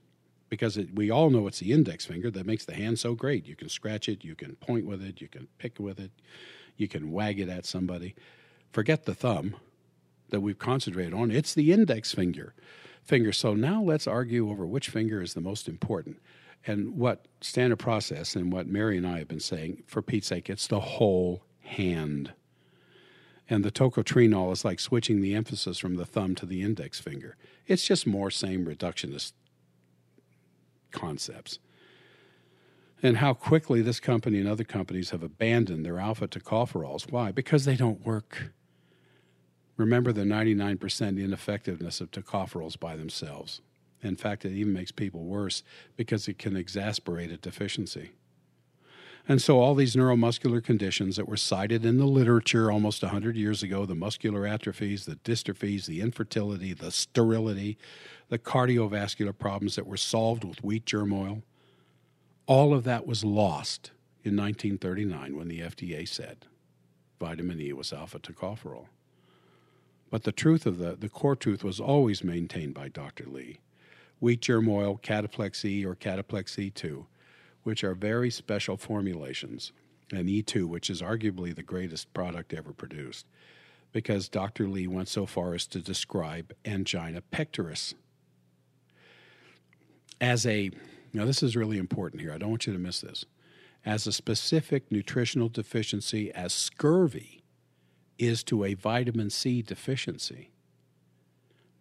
because 0.48 0.78
it, 0.78 0.94
we 0.94 1.10
all 1.10 1.28
know 1.28 1.46
it's 1.46 1.58
the 1.58 1.72
index 1.72 2.06
finger 2.06 2.30
that 2.30 2.46
makes 2.46 2.64
the 2.64 2.72
hand 2.72 2.98
so 2.98 3.14
great. 3.14 3.46
You 3.46 3.54
can 3.54 3.68
scratch 3.68 4.08
it, 4.08 4.24
you 4.24 4.34
can 4.34 4.56
point 4.56 4.86
with 4.86 5.02
it, 5.02 5.20
you 5.20 5.28
can 5.28 5.46
pick 5.58 5.78
with 5.78 6.00
it, 6.00 6.10
you 6.78 6.88
can 6.88 7.12
wag 7.12 7.38
it 7.38 7.50
at 7.50 7.66
somebody. 7.66 8.14
Forget 8.72 9.04
the 9.04 9.14
thumb 9.14 9.56
that 10.30 10.40
we've 10.40 10.58
concentrated 10.58 11.12
on. 11.12 11.30
It's 11.30 11.52
the 11.52 11.70
index 11.70 12.14
finger. 12.14 12.54
Finger. 13.02 13.32
So 13.32 13.52
now 13.52 13.82
let's 13.82 14.06
argue 14.06 14.48
over 14.48 14.64
which 14.64 14.88
finger 14.88 15.20
is 15.20 15.34
the 15.34 15.42
most 15.42 15.68
important. 15.68 16.16
And 16.66 16.96
what 16.96 17.26
standard 17.40 17.78
process 17.78 18.34
and 18.34 18.52
what 18.52 18.66
Mary 18.66 18.96
and 18.96 19.06
I 19.06 19.18
have 19.18 19.28
been 19.28 19.40
saying, 19.40 19.82
for 19.86 20.00
Pete's 20.00 20.28
sake, 20.28 20.48
it's 20.48 20.66
the 20.66 20.80
whole 20.80 21.42
hand. 21.60 22.32
And 23.50 23.64
the 23.64 23.70
tocotrienol 23.70 24.52
is 24.52 24.64
like 24.64 24.80
switching 24.80 25.20
the 25.20 25.34
emphasis 25.34 25.78
from 25.78 25.96
the 25.96 26.06
thumb 26.06 26.34
to 26.36 26.46
the 26.46 26.62
index 26.62 26.98
finger. 26.98 27.36
It's 27.66 27.86
just 27.86 28.06
more 28.06 28.30
same 28.30 28.64
reductionist 28.64 29.32
concepts. 30.90 31.58
And 33.02 33.18
how 33.18 33.34
quickly 33.34 33.82
this 33.82 34.00
company 34.00 34.38
and 34.38 34.48
other 34.48 34.64
companies 34.64 35.10
have 35.10 35.22
abandoned 35.22 35.84
their 35.84 35.98
alpha 35.98 36.26
tocopherols. 36.26 37.12
Why? 37.12 37.32
Because 37.32 37.66
they 37.66 37.76
don't 37.76 38.06
work. 38.06 38.52
Remember 39.76 40.12
the 40.12 40.22
99% 40.22 41.22
ineffectiveness 41.22 42.00
of 42.00 42.10
tocopherols 42.10 42.80
by 42.80 42.96
themselves. 42.96 43.60
In 44.04 44.16
fact, 44.16 44.44
it 44.44 44.52
even 44.52 44.72
makes 44.72 44.92
people 44.92 45.24
worse 45.24 45.62
because 45.96 46.28
it 46.28 46.38
can 46.38 46.56
exasperate 46.56 47.30
a 47.30 47.36
deficiency. 47.36 48.10
And 49.26 49.40
so, 49.40 49.58
all 49.58 49.74
these 49.74 49.96
neuromuscular 49.96 50.62
conditions 50.62 51.16
that 51.16 51.26
were 51.26 51.38
cited 51.38 51.86
in 51.86 51.96
the 51.96 52.04
literature 52.04 52.70
almost 52.70 53.02
100 53.02 53.36
years 53.36 53.62
ago 53.62 53.86
the 53.86 53.94
muscular 53.94 54.46
atrophies, 54.46 55.06
the 55.06 55.16
dystrophies, 55.16 55.86
the 55.86 56.02
infertility, 56.02 56.74
the 56.74 56.90
sterility, 56.90 57.78
the 58.28 58.38
cardiovascular 58.38 59.36
problems 59.36 59.76
that 59.76 59.86
were 59.86 59.96
solved 59.96 60.44
with 60.44 60.62
wheat 60.62 60.84
germ 60.84 61.12
oil 61.12 61.42
all 62.46 62.74
of 62.74 62.84
that 62.84 63.06
was 63.06 63.24
lost 63.24 63.90
in 64.22 64.36
1939 64.36 65.36
when 65.36 65.48
the 65.48 65.60
FDA 65.60 66.06
said 66.06 66.46
vitamin 67.18 67.60
E 67.60 67.72
was 67.72 67.92
alpha 67.92 68.18
tocopherol. 68.18 68.86
But 70.10 70.24
the 70.24 70.32
truth 70.32 70.66
of 70.66 70.78
the, 70.78 70.94
the 70.94 71.08
core 71.08 71.36
truth 71.36 71.64
was 71.64 71.80
always 71.80 72.22
maintained 72.22 72.74
by 72.74 72.88
Dr. 72.88 73.24
Lee. 73.26 73.60
Wheat 74.24 74.40
germ 74.40 74.68
oil, 74.68 74.98
Cataplex 75.02 75.64
E 75.64 75.84
or 75.84 75.94
Cataplex 75.94 76.56
E2 76.72 77.04
which 77.64 77.82
are 77.82 77.94
very 77.94 78.30
special 78.30 78.76
formulations, 78.76 79.72
and 80.12 80.28
E2, 80.28 80.66
which 80.66 80.90
is 80.90 81.02
arguably 81.02 81.54
the 81.54 81.62
greatest 81.62 82.12
product 82.12 82.52
ever 82.52 82.72
produced, 82.72 83.26
because 83.90 84.28
Dr. 84.28 84.68
Lee 84.68 84.86
went 84.86 85.08
so 85.08 85.26
far 85.26 85.54
as 85.54 85.66
to 85.68 85.80
describe 85.80 86.52
angina 86.64 87.22
pectoris 87.32 87.94
as 90.20 90.46
a, 90.46 90.70
now 91.12 91.24
this 91.24 91.42
is 91.42 91.56
really 91.56 91.78
important 91.78 92.22
here, 92.22 92.32
I 92.32 92.38
don't 92.38 92.50
want 92.50 92.66
you 92.66 92.72
to 92.72 92.78
miss 92.78 93.00
this, 93.00 93.24
as 93.84 94.06
a 94.06 94.12
specific 94.12 94.90
nutritional 94.90 95.48
deficiency 95.48 96.32
as 96.32 96.52
scurvy 96.52 97.42
is 98.18 98.44
to 98.44 98.64
a 98.64 98.74
vitamin 98.74 99.28
C 99.28 99.60
deficiency. 99.60 100.50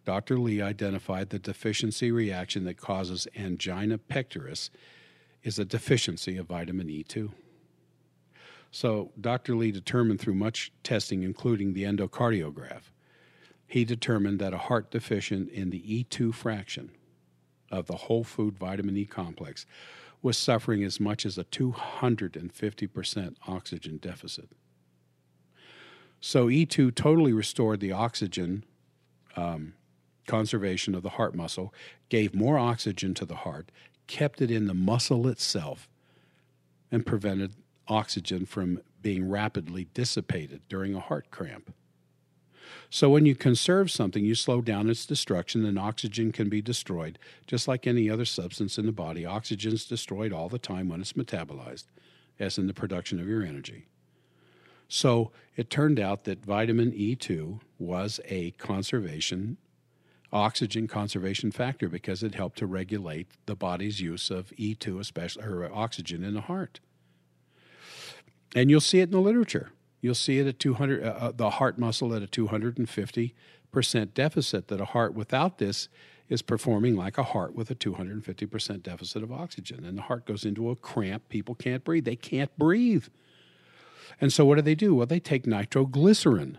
Dr. 0.04 0.38
Lee 0.38 0.60
identified 0.60 1.30
the 1.30 1.38
deficiency 1.38 2.12
reaction 2.12 2.64
that 2.64 2.76
causes 2.76 3.26
angina 3.36 3.98
pectoris 3.98 4.70
is 5.42 5.58
a 5.58 5.64
deficiency 5.64 6.36
of 6.36 6.46
vitamin 6.46 6.88
E2. 6.88 7.30
So, 8.70 9.12
Dr. 9.20 9.54
Lee 9.54 9.70
determined 9.70 10.20
through 10.20 10.34
much 10.34 10.72
testing, 10.82 11.22
including 11.22 11.74
the 11.74 11.84
endocardiograph, 11.84 12.90
he 13.66 13.84
determined 13.84 14.40
that 14.40 14.52
a 14.52 14.58
heart 14.58 14.90
deficient 14.90 15.48
in 15.50 15.70
the 15.70 15.80
E2 15.80 16.34
fraction 16.34 16.90
of 17.70 17.86
the 17.86 17.96
whole 17.96 18.24
food 18.24 18.58
vitamin 18.58 18.96
E 18.96 19.04
complex 19.04 19.64
was 20.22 20.36
suffering 20.36 20.82
as 20.82 20.98
much 20.98 21.24
as 21.24 21.38
a 21.38 21.44
250% 21.44 23.36
oxygen 23.46 23.98
deficit. 23.98 24.48
So, 26.20 26.48
E2 26.48 26.94
totally 26.94 27.32
restored 27.32 27.80
the 27.80 27.92
oxygen 27.92 28.64
um, 29.36 29.74
conservation 30.26 30.94
of 30.94 31.02
the 31.02 31.10
heart 31.10 31.34
muscle, 31.34 31.72
gave 32.08 32.34
more 32.34 32.58
oxygen 32.58 33.14
to 33.14 33.24
the 33.24 33.36
heart, 33.36 33.70
kept 34.06 34.40
it 34.40 34.50
in 34.50 34.66
the 34.66 34.74
muscle 34.74 35.26
itself 35.28 35.88
and 36.90 37.06
prevented 37.06 37.54
oxygen 37.88 38.46
from 38.46 38.80
being 39.02 39.28
rapidly 39.28 39.88
dissipated 39.94 40.62
during 40.68 40.94
a 40.94 41.00
heart 41.00 41.30
cramp. 41.30 41.72
So, 42.90 43.10
when 43.10 43.26
you 43.26 43.34
conserve 43.34 43.90
something, 43.90 44.24
you 44.24 44.34
slow 44.34 44.60
down 44.60 44.88
its 44.88 45.04
destruction, 45.04 45.64
and 45.64 45.78
oxygen 45.78 46.32
can 46.32 46.48
be 46.48 46.62
destroyed. 46.62 47.18
Just 47.46 47.66
like 47.66 47.86
any 47.86 48.08
other 48.08 48.24
substance 48.24 48.78
in 48.78 48.86
the 48.86 48.92
body, 48.92 49.26
oxygen 49.26 49.72
is 49.72 49.84
destroyed 49.84 50.32
all 50.32 50.48
the 50.48 50.58
time 50.58 50.88
when 50.88 51.00
it's 51.00 51.14
metabolized, 51.14 51.84
as 52.38 52.56
in 52.56 52.66
the 52.66 52.74
production 52.74 53.20
of 53.20 53.28
your 53.28 53.42
energy. 53.42 53.86
So, 54.88 55.32
it 55.56 55.70
turned 55.70 55.98
out 55.98 56.24
that 56.24 56.44
vitamin 56.44 56.92
E2 56.92 57.60
was 57.78 58.20
a 58.26 58.52
conservation 58.52 59.56
oxygen 60.34 60.88
conservation 60.88 61.52
factor 61.52 61.88
because 61.88 62.22
it 62.22 62.34
helped 62.34 62.58
to 62.58 62.66
regulate 62.66 63.28
the 63.46 63.54
body's 63.54 64.00
use 64.00 64.30
of 64.30 64.50
E2, 64.58 64.98
especially 64.98 65.44
or 65.44 65.72
oxygen 65.72 66.24
in 66.24 66.34
the 66.34 66.42
heart. 66.42 66.80
And 68.54 68.68
you'll 68.68 68.80
see 68.80 69.00
it 69.00 69.04
in 69.04 69.10
the 69.12 69.20
literature. 69.20 69.70
You'll 70.00 70.14
see 70.14 70.38
it 70.40 70.46
at 70.46 70.58
200, 70.58 71.02
uh, 71.02 71.06
uh 71.06 71.32
the 71.34 71.50
heart 71.50 71.78
muscle 71.78 72.12
at 72.14 72.22
a 72.22 72.26
250% 72.26 74.14
deficit, 74.14 74.68
that 74.68 74.80
a 74.80 74.84
heart 74.86 75.14
without 75.14 75.58
this 75.58 75.88
is 76.28 76.42
performing 76.42 76.96
like 76.96 77.16
a 77.16 77.22
heart 77.22 77.54
with 77.54 77.70
a 77.70 77.74
250% 77.74 78.82
deficit 78.82 79.22
of 79.22 79.32
oxygen. 79.32 79.84
And 79.84 79.96
the 79.96 80.02
heart 80.02 80.26
goes 80.26 80.44
into 80.44 80.70
a 80.70 80.76
cramp. 80.76 81.28
People 81.28 81.54
can't 81.54 81.84
breathe. 81.84 82.04
They 82.04 82.16
can't 82.16 82.56
breathe. 82.58 83.06
And 84.20 84.32
so 84.32 84.44
what 84.44 84.56
do 84.56 84.62
they 84.62 84.74
do? 84.74 84.94
Well, 84.94 85.06
they 85.06 85.20
take 85.20 85.46
nitroglycerin 85.46 86.58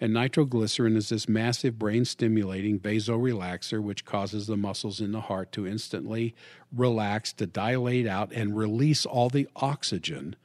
and 0.00 0.12
nitroglycerin 0.12 0.96
is 0.96 1.08
this 1.08 1.28
massive 1.28 1.78
brain 1.78 2.04
stimulating 2.04 2.78
vasorelaxer, 2.78 3.82
which 3.82 4.04
causes 4.04 4.46
the 4.46 4.56
muscles 4.56 5.00
in 5.00 5.12
the 5.12 5.22
heart 5.22 5.52
to 5.52 5.66
instantly 5.66 6.34
relax, 6.74 7.32
to 7.34 7.46
dilate 7.46 8.06
out, 8.06 8.30
and 8.32 8.56
release 8.56 9.06
all 9.06 9.30
the 9.30 9.48
oxygen 9.56 10.36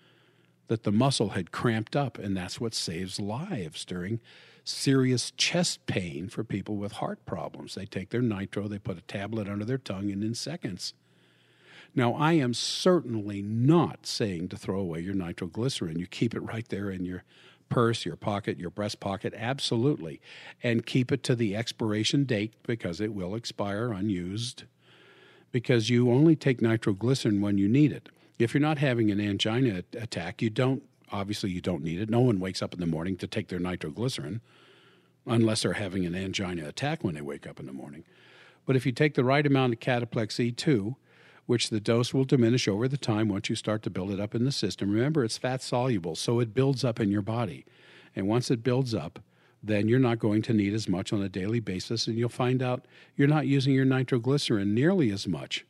that 0.67 0.83
the 0.83 0.91
muscle 0.91 1.29
had 1.29 1.51
cramped 1.51 1.97
up. 1.97 2.17
And 2.17 2.35
that's 2.35 2.61
what 2.61 2.73
saves 2.73 3.19
lives 3.19 3.83
during 3.83 4.21
serious 4.63 5.31
chest 5.31 5.85
pain 5.85 6.29
for 6.29 6.45
people 6.45 6.77
with 6.77 6.93
heart 6.93 7.25
problems. 7.25 7.75
They 7.75 7.85
take 7.85 8.09
their 8.09 8.21
nitro, 8.21 8.69
they 8.69 8.79
put 8.79 8.97
a 8.97 9.01
tablet 9.01 9.49
under 9.49 9.65
their 9.65 9.77
tongue, 9.77 10.11
and 10.11 10.23
in 10.23 10.33
seconds. 10.33 10.93
Now, 11.93 12.13
I 12.13 12.33
am 12.33 12.53
certainly 12.53 13.41
not 13.41 14.05
saying 14.05 14.47
to 14.49 14.55
throw 14.55 14.79
away 14.79 15.01
your 15.01 15.13
nitroglycerin. 15.13 15.99
You 15.99 16.07
keep 16.07 16.33
it 16.33 16.39
right 16.39 16.67
there 16.69 16.89
in 16.89 17.03
your 17.03 17.23
purse, 17.71 18.05
your 18.05 18.15
pocket, 18.15 18.59
your 18.59 18.69
breast 18.69 18.99
pocket, 18.99 19.33
absolutely. 19.35 20.21
And 20.61 20.85
keep 20.85 21.11
it 21.11 21.23
to 21.23 21.35
the 21.35 21.55
expiration 21.55 22.25
date 22.25 22.53
because 22.67 23.01
it 23.01 23.15
will 23.15 23.33
expire 23.33 23.91
unused. 23.91 24.65
Because 25.51 25.89
you 25.89 26.11
only 26.11 26.35
take 26.35 26.61
nitroglycerin 26.61 27.41
when 27.41 27.57
you 27.57 27.67
need 27.67 27.91
it. 27.91 28.09
If 28.37 28.53
you're 28.53 28.61
not 28.61 28.77
having 28.77 29.09
an 29.09 29.19
angina 29.19 29.83
attack, 29.97 30.41
you 30.41 30.49
don't, 30.49 30.83
obviously, 31.11 31.49
you 31.49 31.61
don't 31.61 31.83
need 31.83 31.99
it. 31.99 32.09
No 32.09 32.19
one 32.19 32.39
wakes 32.39 32.61
up 32.61 32.73
in 32.73 32.79
the 32.79 32.85
morning 32.85 33.17
to 33.17 33.27
take 33.27 33.47
their 33.47 33.59
nitroglycerin 33.59 34.41
unless 35.25 35.63
they're 35.63 35.73
having 35.73 36.05
an 36.05 36.15
angina 36.15 36.67
attack 36.67 37.03
when 37.03 37.15
they 37.15 37.21
wake 37.21 37.47
up 37.47 37.59
in 37.59 37.65
the 37.65 37.73
morning. 37.73 38.03
But 38.65 38.75
if 38.75 38.85
you 38.85 38.91
take 38.91 39.15
the 39.15 39.23
right 39.23 39.45
amount 39.45 39.73
of 39.73 39.79
Cataplex 39.79 40.53
E2, 40.53 40.95
which 41.45 41.69
the 41.69 41.79
dose 41.79 42.13
will 42.13 42.23
diminish 42.23 42.67
over 42.67 42.87
the 42.87 42.97
time 42.97 43.27
once 43.27 43.49
you 43.49 43.55
start 43.55 43.83
to 43.83 43.89
build 43.89 44.11
it 44.11 44.19
up 44.19 44.35
in 44.35 44.45
the 44.45 44.51
system. 44.51 44.91
Remember, 44.91 45.23
it's 45.23 45.37
fat 45.37 45.61
soluble, 45.61 46.15
so 46.15 46.39
it 46.39 46.53
builds 46.53 46.83
up 46.83 46.99
in 46.99 47.11
your 47.11 47.21
body. 47.21 47.65
And 48.15 48.27
once 48.27 48.51
it 48.51 48.63
builds 48.63 48.93
up, 48.93 49.19
then 49.63 49.87
you're 49.87 49.99
not 49.99 50.19
going 50.19 50.41
to 50.43 50.53
need 50.53 50.73
as 50.73 50.87
much 50.87 51.13
on 51.13 51.21
a 51.21 51.29
daily 51.29 51.59
basis, 51.59 52.07
and 52.07 52.17
you'll 52.17 52.29
find 52.29 52.63
out 52.63 52.85
you're 53.15 53.27
not 53.27 53.47
using 53.47 53.73
your 53.73 53.85
nitroglycerin 53.85 54.73
nearly 54.73 55.11
as 55.11 55.27
much. 55.27 55.65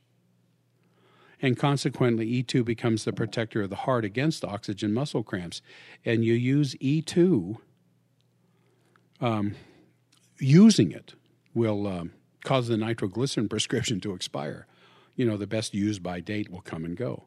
And 1.41 1.57
consequently, 1.57 2.43
E2 2.43 2.63
becomes 2.63 3.03
the 3.03 3.13
protector 3.13 3.63
of 3.63 3.69
the 3.69 3.75
heart 3.77 4.05
against 4.05 4.45
oxygen 4.45 4.93
muscle 4.93 5.23
cramps. 5.23 5.61
And 6.05 6.23
you 6.23 6.33
use 6.33 6.75
E2, 6.75 7.57
um, 9.19 9.55
using 10.37 10.91
it 10.91 11.15
will 11.53 11.87
um, 11.87 12.11
cause 12.43 12.67
the 12.67 12.77
nitroglycerin 12.77 13.49
prescription 13.49 13.99
to 14.01 14.13
expire 14.13 14.67
you 15.15 15.25
know, 15.25 15.37
the 15.37 15.47
best 15.47 15.73
used 15.73 16.01
by 16.01 16.19
date 16.19 16.49
will 16.49 16.61
come 16.61 16.85
and 16.85 16.95
go. 16.95 17.25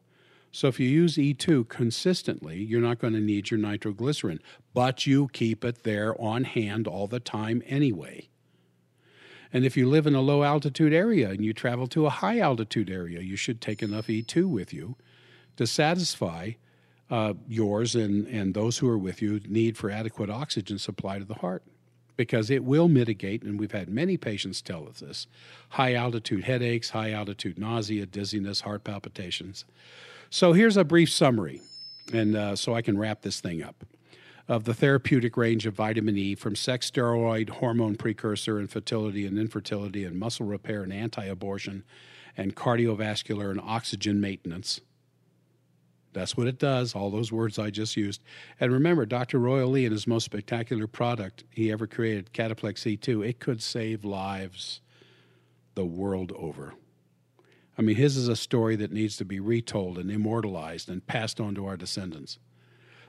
So 0.51 0.67
if 0.69 0.79
you 0.79 0.87
use 0.87 1.17
E2 1.17 1.67
consistently, 1.67 2.63
you're 2.63 2.79
not 2.79 2.99
going 2.99 3.13
to 3.13 3.19
need 3.19 3.51
your 3.51 3.59
nitroglycerin, 3.59 4.39
but 4.73 5.05
you 5.05 5.27
keep 5.33 5.65
it 5.65 5.83
there 5.83 6.19
on 6.21 6.45
hand 6.45 6.87
all 6.87 7.07
the 7.07 7.19
time 7.19 7.61
anyway. 7.65 8.29
And 9.51 9.65
if 9.65 9.75
you 9.75 9.87
live 9.87 10.07
in 10.07 10.15
a 10.15 10.21
low 10.21 10.43
altitude 10.43 10.93
area 10.93 11.29
and 11.29 11.43
you 11.43 11.53
travel 11.53 11.87
to 11.87 12.05
a 12.05 12.09
high 12.09 12.39
altitude 12.39 12.89
area, 12.89 13.19
you 13.19 13.35
should 13.35 13.59
take 13.59 13.83
enough 13.83 14.07
E2 14.07 14.45
with 14.45 14.73
you 14.73 14.95
to 15.57 15.67
satisfy 15.67 16.51
uh, 17.09 17.33
yours 17.47 17.95
and, 17.95 18.25
and 18.27 18.53
those 18.53 18.77
who 18.77 18.87
are 18.87 18.97
with 18.97 19.21
you 19.21 19.41
need 19.47 19.77
for 19.77 19.91
adequate 19.91 20.29
oxygen 20.29 20.79
supply 20.79 21.19
to 21.19 21.25
the 21.25 21.35
heart. 21.35 21.63
Because 22.17 22.49
it 22.49 22.63
will 22.63 22.87
mitigate, 22.87 23.43
and 23.43 23.59
we've 23.59 23.71
had 23.71 23.89
many 23.89 24.17
patients 24.17 24.61
tell 24.61 24.87
us 24.87 24.99
this 24.99 25.27
high 25.69 25.93
altitude 25.93 26.45
headaches, 26.45 26.91
high 26.91 27.11
altitude 27.11 27.57
nausea, 27.57 28.05
dizziness, 28.05 28.61
heart 28.61 28.83
palpitations. 28.83 29.65
So 30.29 30.53
here's 30.53 30.77
a 30.77 30.83
brief 30.83 31.11
summary, 31.11 31.61
and 32.13 32.35
uh, 32.35 32.55
so 32.55 32.73
I 32.73 32.81
can 32.81 32.97
wrap 32.97 33.21
this 33.21 33.39
thing 33.39 33.63
up. 33.63 33.85
Of 34.47 34.65
the 34.65 34.75
therapeutic 34.75 35.37
range 35.37 35.65
of 35.65 35.73
vitamin 35.73 36.17
E 36.17 36.35
from 36.35 36.55
sex 36.55 36.91
steroid, 36.91 37.49
hormone 37.49 37.95
precursor, 37.95 38.59
and 38.59 38.69
fertility 38.69 39.25
and 39.25 39.39
infertility, 39.39 40.03
and 40.03 40.19
muscle 40.19 40.45
repair 40.45 40.83
and 40.83 40.93
anti 40.93 41.25
abortion, 41.25 41.83
and 42.37 42.55
cardiovascular 42.55 43.49
and 43.49 43.59
oxygen 43.59 44.21
maintenance. 44.21 44.81
That's 46.15 46.37
what 46.37 46.47
it 46.47 46.57
does, 46.57 46.95
all 46.95 47.11
those 47.11 47.33
words 47.33 47.59
I 47.59 47.69
just 47.69 47.97
used. 47.97 48.23
And 48.61 48.71
remember, 48.71 49.05
Dr. 49.05 49.37
Royal 49.37 49.69
Lee 49.69 49.83
and 49.83 49.91
his 49.91 50.07
most 50.07 50.23
spectacular 50.23 50.87
product 50.87 51.43
he 51.51 51.73
ever 51.73 51.85
created, 51.85 52.31
Cataplex 52.31 52.97
E2, 52.97 53.27
it 53.27 53.41
could 53.41 53.61
save 53.61 54.05
lives 54.05 54.79
the 55.75 55.83
world 55.85 56.31
over. 56.37 56.73
I 57.77 57.81
mean, 57.81 57.97
his 57.97 58.15
is 58.15 58.29
a 58.29 58.37
story 58.37 58.77
that 58.77 58.93
needs 58.93 59.17
to 59.17 59.25
be 59.25 59.41
retold 59.41 59.97
and 59.97 60.09
immortalized 60.09 60.87
and 60.89 61.05
passed 61.05 61.41
on 61.41 61.53
to 61.55 61.65
our 61.65 61.75
descendants. 61.75 62.39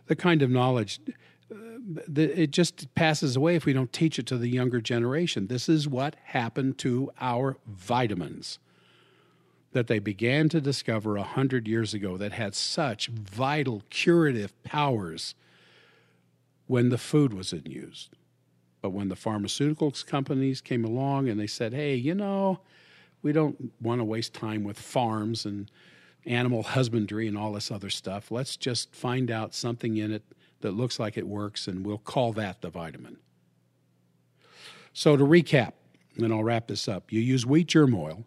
The 0.07 0.17
kind 0.17 0.43
of 0.43 0.51
knowledge 0.51 0.99
uh, 1.49 1.55
it 2.17 2.51
just 2.51 2.93
passes 2.97 3.37
away 3.37 3.55
if 3.55 3.65
we 3.65 3.73
don't 3.73 3.93
teach 3.93 4.19
it 4.19 4.27
to 4.27 4.37
the 4.37 4.49
younger 4.49 4.81
generation. 4.81 5.47
This 5.47 5.69
is 5.69 5.87
what 5.87 6.17
happened 6.25 6.77
to 6.79 7.13
our 7.21 7.57
vitamins 7.69 8.59
that 9.77 9.89
they 9.89 9.99
began 9.99 10.49
to 10.49 10.59
discover 10.59 11.19
a 11.19 11.23
hundred 11.23 11.69
years 11.69 11.93
ago 11.93 12.17
that 12.17 12.33
had 12.33 12.55
such 12.55 13.09
vital 13.09 13.83
curative 13.91 14.63
powers 14.63 15.35
when 16.67 16.89
the 16.89 16.97
food 16.97 17.35
was 17.35 17.53
in 17.53 17.63
use. 17.67 18.09
But 18.81 18.93
when 18.93 19.11
the 19.11 19.17
pharmaceuticals 19.17 20.07
companies 20.07 20.63
came 20.63 20.83
along 20.83 21.29
and 21.29 21.39
they 21.39 21.47
said, 21.47 21.75
hey, 21.75 21.95
you 21.95 22.15
know, 22.15 22.61
we 23.21 23.33
don't 23.33 23.71
want 23.79 24.01
to 24.01 24.05
waste 24.05 24.33
time 24.33 24.65
with 24.65 24.81
farms 24.81 25.45
and 25.45 25.71
animal 26.25 26.63
husbandry 26.63 27.29
and 27.29 27.37
all 27.37 27.53
this 27.53 27.71
other 27.71 27.91
stuff. 27.91 28.31
Let's 28.31 28.57
just 28.57 28.95
find 28.95 29.31
out 29.31 29.55
something 29.55 29.99
in 29.99 30.11
it 30.11 30.23
that 30.63 30.73
looks 30.73 30.99
like 30.99 31.19
it 31.19 31.29
works, 31.29 31.69
and 31.69 31.85
we'll 31.85 31.99
call 31.99 32.33
that 32.33 32.63
the 32.63 32.71
vitamin. 32.71 33.19
So, 34.95 35.19
to 35.19 35.25
recap, 35.25 35.73
and 36.17 36.33
I'll 36.33 36.43
wrap 36.43 36.67
this 36.67 36.89
up 36.89 37.13
you 37.13 37.21
use 37.21 37.45
wheat 37.45 37.67
germ 37.67 37.95
oil 37.95 38.25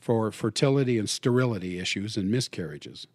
for 0.00 0.32
fertility 0.32 0.98
and 0.98 1.08
sterility 1.08 1.78
issues 1.78 2.16
and 2.16 2.30
miscarriages, 2.30 3.06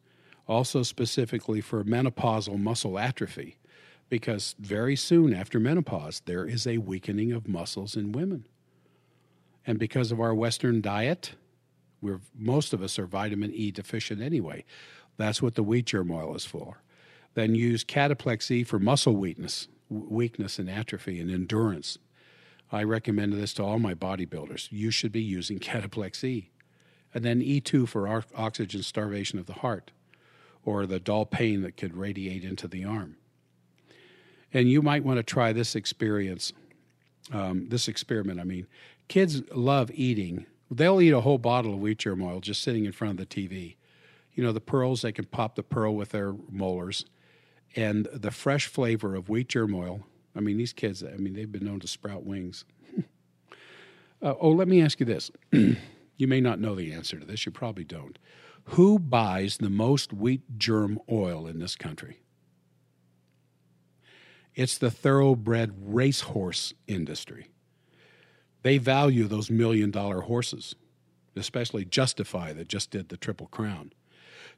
also 0.48 0.84
specifically 0.84 1.60
for 1.60 1.84
menopausal 1.84 2.60
muscle 2.60 3.00
atrophy, 3.00 3.58
because 4.08 4.56
very 4.60 4.96
soon 4.96 5.34
after 5.34 5.60
menopause, 5.60 6.22
there 6.26 6.46
is 6.46 6.68
a 6.68 6.78
weakening 6.78 7.32
of 7.32 7.48
muscles 7.48 7.96
in 7.96 8.12
women. 8.12 8.46
And 9.66 9.80
because 9.80 10.12
of 10.12 10.22
our 10.22 10.36
Western 10.36 10.80
diet, 10.80 11.34
we're, 12.02 12.22
most 12.38 12.72
of 12.72 12.84
us 12.84 13.00
are 13.00 13.08
vitamin 13.08 13.52
E 13.52 13.72
deficient 13.72 14.22
anyway. 14.22 14.64
That's 15.18 15.42
what 15.42 15.56
the 15.56 15.64
wheat 15.64 15.88
germ 15.88 16.12
oil 16.12 16.36
is 16.36 16.46
for. 16.46 16.84
Then 17.34 17.56
use 17.56 17.84
Cataplex 17.84 18.52
E 18.52 18.64
for 18.64 18.78
muscle 18.78 19.16
weakness, 19.16 19.68
weakness 19.90 20.60
and 20.60 20.70
atrophy 20.70 21.20
and 21.20 21.32
endurance. 21.32 21.98
I 22.72 22.84
recommend 22.84 23.34
this 23.34 23.54
to 23.56 23.64
all 23.64 23.80
my 23.80 23.96
bodybuilders. 23.96 24.68
You 24.72 24.92
should 24.92 25.12
be 25.12 25.22
using 25.22 25.58
Cataplex 25.58 26.24
E 26.24 26.52
and 27.16 27.24
then 27.24 27.40
E2 27.40 27.88
for 27.88 28.24
oxygen 28.36 28.84
starvation 28.84 29.40
of 29.40 29.46
the 29.46 29.54
heart, 29.54 29.92
or 30.66 30.86
the 30.86 31.00
dull 31.00 31.26
pain 31.26 31.62
that 31.62 31.78
could 31.78 31.96
radiate 31.96 32.44
into 32.44 32.68
the 32.68 32.84
arm. 32.84 33.16
And 34.54 34.70
you 34.70 34.82
might 34.82 35.06
want 35.06 35.18
to 35.18 35.24
try 35.24 35.54
this 35.54 35.76
experience, 35.76 36.52
um, 37.32 37.70
this 37.70 37.88
experiment. 37.88 38.42
I 38.42 38.44
mean, 38.44 38.68
kids 39.08 39.42
love 39.54 39.90
eating. 39.94 40.46
They'll 40.70 41.00
eat 41.00 41.12
a 41.12 41.22
whole 41.22 41.38
bottle 41.38 41.74
of 41.74 41.80
wheat 41.80 42.00
germ 42.00 42.22
oil 42.22 42.42
just 42.42 42.62
sitting 42.62 42.84
in 42.84 42.92
front 42.92 43.18
of 43.18 43.30
the 43.30 43.48
TV. 43.48 43.78
You 44.34 44.44
know, 44.44 44.52
the 44.52 44.60
pearls, 44.60 45.02
they 45.02 45.14
can 45.14 45.26
pop 45.26 45.56
the 45.56 45.64
pearl 45.64 45.96
with 45.96 46.10
their 46.10 46.34
molars. 46.52 47.06
And 47.78 48.10
the 48.14 48.32
fresh 48.32 48.68
flavor 48.68 49.16
of 49.16 49.30
wheat 49.30 49.48
germ 49.48 49.74
oil, 49.74 50.02
I 50.36 50.42
mean, 50.42 50.58
these 50.58 50.74
kids, 50.74 51.02
I 51.02 51.16
mean, 51.16 51.34
they've 51.34 51.52
been 51.52 51.66
known 51.66 51.80
to 51.80 51.88
sprout 51.88 52.26
wings. 52.26 52.66
uh, 54.22 54.34
oh, 54.38 54.50
let 54.50 54.68
me 54.68 54.82
ask 54.82 55.00
you 55.00 55.06
this. 55.06 55.32
You 56.18 56.28
may 56.28 56.42
not 56.42 56.60
know 56.60 56.76
the 56.76 56.94
answer 56.94 57.20
to 57.20 57.26
this, 57.26 57.46
you 57.46 57.52
probably 57.52 57.84
don't. 57.84 58.18
Who 58.70 58.98
buys 58.98 59.58
the 59.58 59.70
most 59.70 60.14
wheat 60.14 60.58
germ 60.58 61.00
oil 61.12 61.46
in 61.46 61.60
this 61.60 61.76
country? 61.76 62.22
It's 64.56 64.78
the 64.78 64.90
thoroughbred 64.90 65.74
racehorse 65.82 66.74
industry. 66.88 67.50
They 68.64 68.78
value 68.78 69.26
those 69.26 69.52
million 69.52 69.92
dollar 69.92 70.22
horses, 70.22 70.76
especially 71.36 71.86
Justify 71.86 72.54
that 72.54 72.70
just 72.70 72.90
did 72.90 73.10
the 73.10 73.18
Triple 73.18 73.48
Crown, 73.48 73.92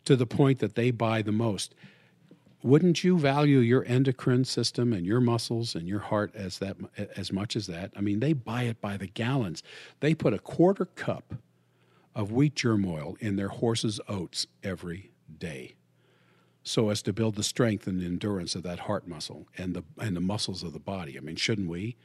to 0.06 0.16
the 0.16 0.28
point 0.28 0.60
that 0.60 0.76
they 0.76 0.92
buy 0.92 1.22
the 1.22 1.32
most. 1.32 1.74
Wouldn't 2.64 3.04
you 3.04 3.18
value 3.18 3.60
your 3.60 3.84
endocrine 3.86 4.46
system 4.46 4.94
and 4.94 5.06
your 5.06 5.20
muscles 5.20 5.76
and 5.76 5.88
your 5.88 6.00
heart 6.00 6.32
as 6.36 6.60
that 6.60 6.78
as 7.18 7.32
much 7.32 7.56
as 7.56 7.68
that? 7.68 7.92
I 7.96 8.02
mean, 8.02 8.20
they 8.20 8.34
buy 8.34 8.64
it 8.64 8.80
by 8.80 8.98
the 8.98 9.08
gallons. 9.08 9.64
They 10.00 10.14
put 10.14 10.34
a 10.34 10.40
quarter 10.40 10.86
cup 10.86 11.34
of 12.18 12.32
wheat 12.32 12.56
germ 12.56 12.84
oil 12.84 13.16
in 13.20 13.36
their 13.36 13.50
horses' 13.50 14.02
oats 14.10 14.48
every 14.64 15.12
day 15.38 15.76
so 16.64 16.90
as 16.90 17.02
to 17.04 17.14
build 17.14 17.36
the 17.36 17.44
strength 17.44 17.88
and 17.88 18.04
endurance 18.04 18.56
of 18.56 18.64
that 18.64 18.80
heart 18.80 19.08
muscle 19.08 19.48
and 19.58 19.74
the 19.74 19.84
and 20.00 20.16
the 20.16 20.22
muscles 20.22 20.64
of 20.64 20.74
the 20.74 20.80
body. 20.80 21.16
I 21.16 21.22
mean, 21.22 21.38
shouldn't 21.38 21.70
we? 21.70 21.96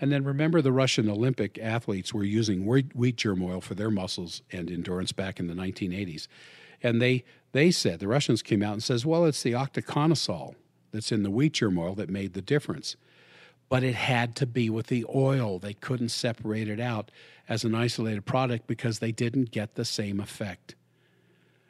And 0.00 0.10
then 0.10 0.24
remember 0.24 0.60
the 0.60 0.72
Russian 0.72 1.08
Olympic 1.08 1.58
athletes 1.58 2.12
were 2.12 2.24
using 2.24 2.66
wheat 2.66 3.16
germ 3.16 3.42
oil 3.42 3.60
for 3.60 3.74
their 3.74 3.90
muscles 3.90 4.42
and 4.50 4.70
endurance 4.70 5.12
back 5.12 5.38
in 5.38 5.46
the 5.46 5.54
1980s. 5.54 6.26
And 6.82 7.00
they 7.00 7.22
they 7.52 7.70
said 7.70 8.00
the 8.00 8.08
Russians 8.08 8.42
came 8.42 8.62
out 8.62 8.72
and 8.72 8.82
says, 8.82 9.06
"Well, 9.06 9.26
it's 9.26 9.42
the 9.42 9.52
octacosanol 9.52 10.54
that's 10.90 11.12
in 11.12 11.22
the 11.22 11.30
wheat 11.30 11.52
germ 11.52 11.78
oil 11.78 11.94
that 11.94 12.10
made 12.10 12.32
the 12.32 12.42
difference." 12.42 12.96
But 13.72 13.84
it 13.84 13.94
had 13.94 14.36
to 14.36 14.44
be 14.44 14.68
with 14.68 14.88
the 14.88 15.06
oil. 15.14 15.58
They 15.58 15.72
couldn't 15.72 16.10
separate 16.10 16.68
it 16.68 16.78
out 16.78 17.10
as 17.48 17.64
an 17.64 17.74
isolated 17.74 18.26
product 18.26 18.66
because 18.66 18.98
they 18.98 19.12
didn't 19.12 19.50
get 19.50 19.76
the 19.76 19.86
same 19.86 20.20
effect. 20.20 20.74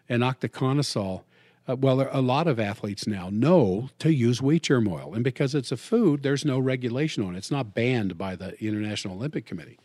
And 0.08 0.24
octacosanol, 0.24 1.22
uh, 1.68 1.76
well, 1.76 2.08
a 2.10 2.20
lot 2.20 2.48
of 2.48 2.58
athletes 2.58 3.06
now 3.06 3.28
know 3.30 3.90
to 4.00 4.12
use 4.12 4.42
wheat 4.42 4.64
germ 4.64 4.88
oil. 4.88 5.14
And 5.14 5.22
because 5.22 5.54
it's 5.54 5.70
a 5.70 5.76
food, 5.76 6.24
there's 6.24 6.44
no 6.44 6.58
regulation 6.58 7.22
on 7.22 7.36
it. 7.36 7.38
It's 7.38 7.52
not 7.52 7.72
banned 7.72 8.18
by 8.18 8.34
the 8.34 8.60
International 8.60 9.14
Olympic 9.14 9.46
Committee 9.46 9.78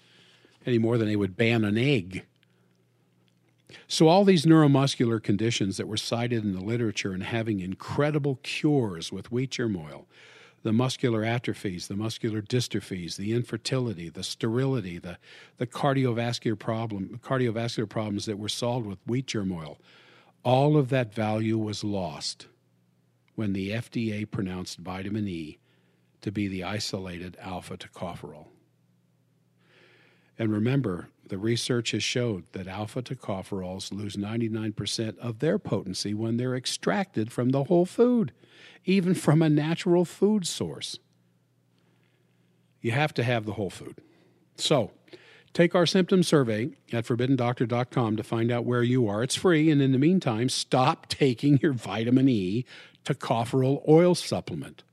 any 0.66 0.80
more 0.80 0.98
than 0.98 1.08
they 1.08 1.16
would 1.16 1.38
ban 1.38 1.64
an 1.64 1.78
egg. 1.78 2.26
So, 3.88 4.08
all 4.08 4.26
these 4.26 4.48
neuromuscular 4.48 5.22
conditions 5.22 5.78
that 5.78 5.88
were 5.88 5.98
cited 5.98 6.44
in 6.44 6.54
the 6.54 6.62
literature 6.62 7.12
and 7.12 7.22
having 7.22 7.60
incredible 7.60 8.40
cures 8.42 9.12
with 9.12 9.32
wheat 9.32 9.52
germ 9.52 9.76
oil 9.76 10.08
the 10.64 10.74
muscular 10.74 11.24
atrophies, 11.24 11.88
the 11.88 11.96
muscular 11.96 12.42
dystrophies, 12.42 13.16
the 13.16 13.34
infertility, 13.34 14.10
the 14.10 14.24
sterility, 14.24 14.98
the, 14.98 15.18
the 15.58 15.68
cardiovascular 15.68 16.58
problem, 16.58 17.20
cardiovascular 17.24 17.88
problems 17.88 18.26
that 18.26 18.40
were 18.40 18.50
solved 18.50 18.86
with 18.86 19.00
wheat 19.06 19.28
germ 19.28 19.52
oil, 19.52 19.78
all 20.44 20.78
of 20.78 20.90
that 20.90 21.14
value 21.14 21.58
was 21.58 21.84
lost 21.84 22.48
when 23.36 23.54
the 23.54 23.70
FDA 23.70 24.30
pronounced 24.30 24.80
vitamin 24.80 25.28
E 25.28 25.60
to 26.22 26.32
be 26.32 26.48
the 26.48 26.64
isolated 26.64 27.38
alpha 27.40 27.78
tocopherol. 27.78 28.48
And 30.40 30.52
remember, 30.52 31.10
the 31.30 31.38
research 31.38 31.92
has 31.92 32.04
showed 32.04 32.46
that 32.54 32.68
alpha 32.68 33.02
tocopherols 33.02 33.92
lose 33.92 34.16
99% 34.16 35.18
of 35.18 35.40
their 35.40 35.60
potency 35.60 36.14
when 36.14 36.38
they're 36.38 36.56
extracted 36.56 37.32
from 37.32 37.50
the 37.50 37.66
whole 37.66 37.86
food, 37.86 38.32
even 38.86 39.14
from 39.14 39.42
a 39.42 39.50
natural 39.50 40.06
food 40.06 40.46
source. 40.48 41.00
You 42.82 42.92
have 42.92 43.14
to 43.16 43.24
have 43.24 43.46
the 43.46 43.54
whole 43.54 43.70
food. 43.70 44.02
So, 44.56 44.92
take 45.54 45.76
our 45.76 45.86
symptom 45.86 46.24
survey 46.24 46.70
at 46.94 47.06
forbiddendoctor.com 47.06 48.18
to 48.18 48.24
find 48.24 48.52
out 48.52 48.66
where 48.66 48.84
you 48.84 49.08
are. 49.08 49.24
It's 49.24 49.36
free, 49.36 49.70
and 49.70 49.82
in 49.82 49.92
the 49.92 49.98
meantime, 49.98 50.50
stop 50.50 51.08
taking 51.08 51.60
your 51.62 51.74
vitamin 51.74 52.30
E 52.30 52.66
tocopherol 53.04 53.88
oil 53.88 54.16
supplement 54.16 54.84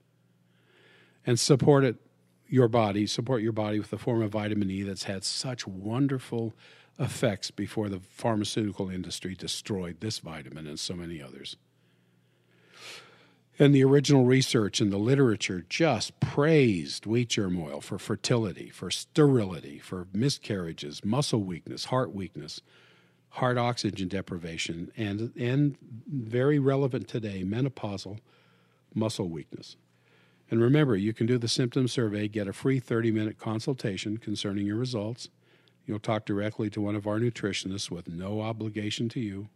and 1.26 1.38
support 1.38 1.84
it 1.84 1.96
your 2.54 2.68
body, 2.68 3.04
support 3.04 3.42
your 3.42 3.52
body 3.52 3.80
with 3.80 3.92
a 3.92 3.98
form 3.98 4.22
of 4.22 4.30
vitamin 4.30 4.70
E 4.70 4.82
that's 4.82 5.02
had 5.02 5.24
such 5.24 5.66
wonderful 5.66 6.54
effects 7.00 7.50
before 7.50 7.88
the 7.88 7.98
pharmaceutical 7.98 8.88
industry 8.88 9.34
destroyed 9.34 9.96
this 9.98 10.20
vitamin 10.20 10.64
and 10.64 10.78
so 10.78 10.94
many 10.94 11.20
others. 11.20 11.56
And 13.58 13.74
the 13.74 13.82
original 13.82 14.24
research 14.24 14.80
and 14.80 14.92
the 14.92 14.98
literature 14.98 15.64
just 15.68 16.18
praised 16.20 17.06
wheat 17.06 17.30
germ 17.30 17.60
oil 17.60 17.80
for 17.80 17.98
fertility, 17.98 18.70
for 18.70 18.88
sterility, 18.88 19.80
for 19.80 20.06
miscarriages, 20.12 21.04
muscle 21.04 21.42
weakness, 21.42 21.86
heart 21.86 22.14
weakness, 22.14 22.60
heart 23.30 23.58
oxygen 23.58 24.06
deprivation, 24.06 24.92
and, 24.96 25.32
and 25.36 25.76
very 26.06 26.60
relevant 26.60 27.08
today, 27.08 27.42
menopausal 27.44 28.18
muscle 28.94 29.28
weakness. 29.28 29.74
And 30.54 30.62
remember, 30.62 30.94
you 30.94 31.12
can 31.12 31.26
do 31.26 31.36
the 31.36 31.48
symptom 31.48 31.88
survey, 31.88 32.28
get 32.28 32.46
a 32.46 32.52
free 32.52 32.78
30 32.78 33.10
minute 33.10 33.38
consultation 33.40 34.18
concerning 34.18 34.68
your 34.68 34.76
results. 34.76 35.28
You'll 35.84 35.98
talk 35.98 36.24
directly 36.26 36.70
to 36.70 36.80
one 36.80 36.94
of 36.94 37.08
our 37.08 37.18
nutritionists 37.18 37.90
with 37.90 38.06
no 38.06 38.40
obligation 38.40 39.08
to 39.08 39.20
you. 39.20 39.48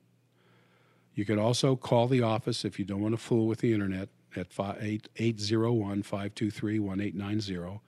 You 1.14 1.24
can 1.24 1.38
also 1.38 1.76
call 1.76 2.08
the 2.08 2.22
office 2.22 2.64
if 2.64 2.80
you 2.80 2.84
don't 2.84 3.00
want 3.00 3.14
to 3.14 3.16
fool 3.16 3.46
with 3.46 3.60
the 3.60 3.72
internet 3.72 4.08
at 4.34 4.48
801 4.58 6.02
523 6.02 6.80
1890 6.80 7.80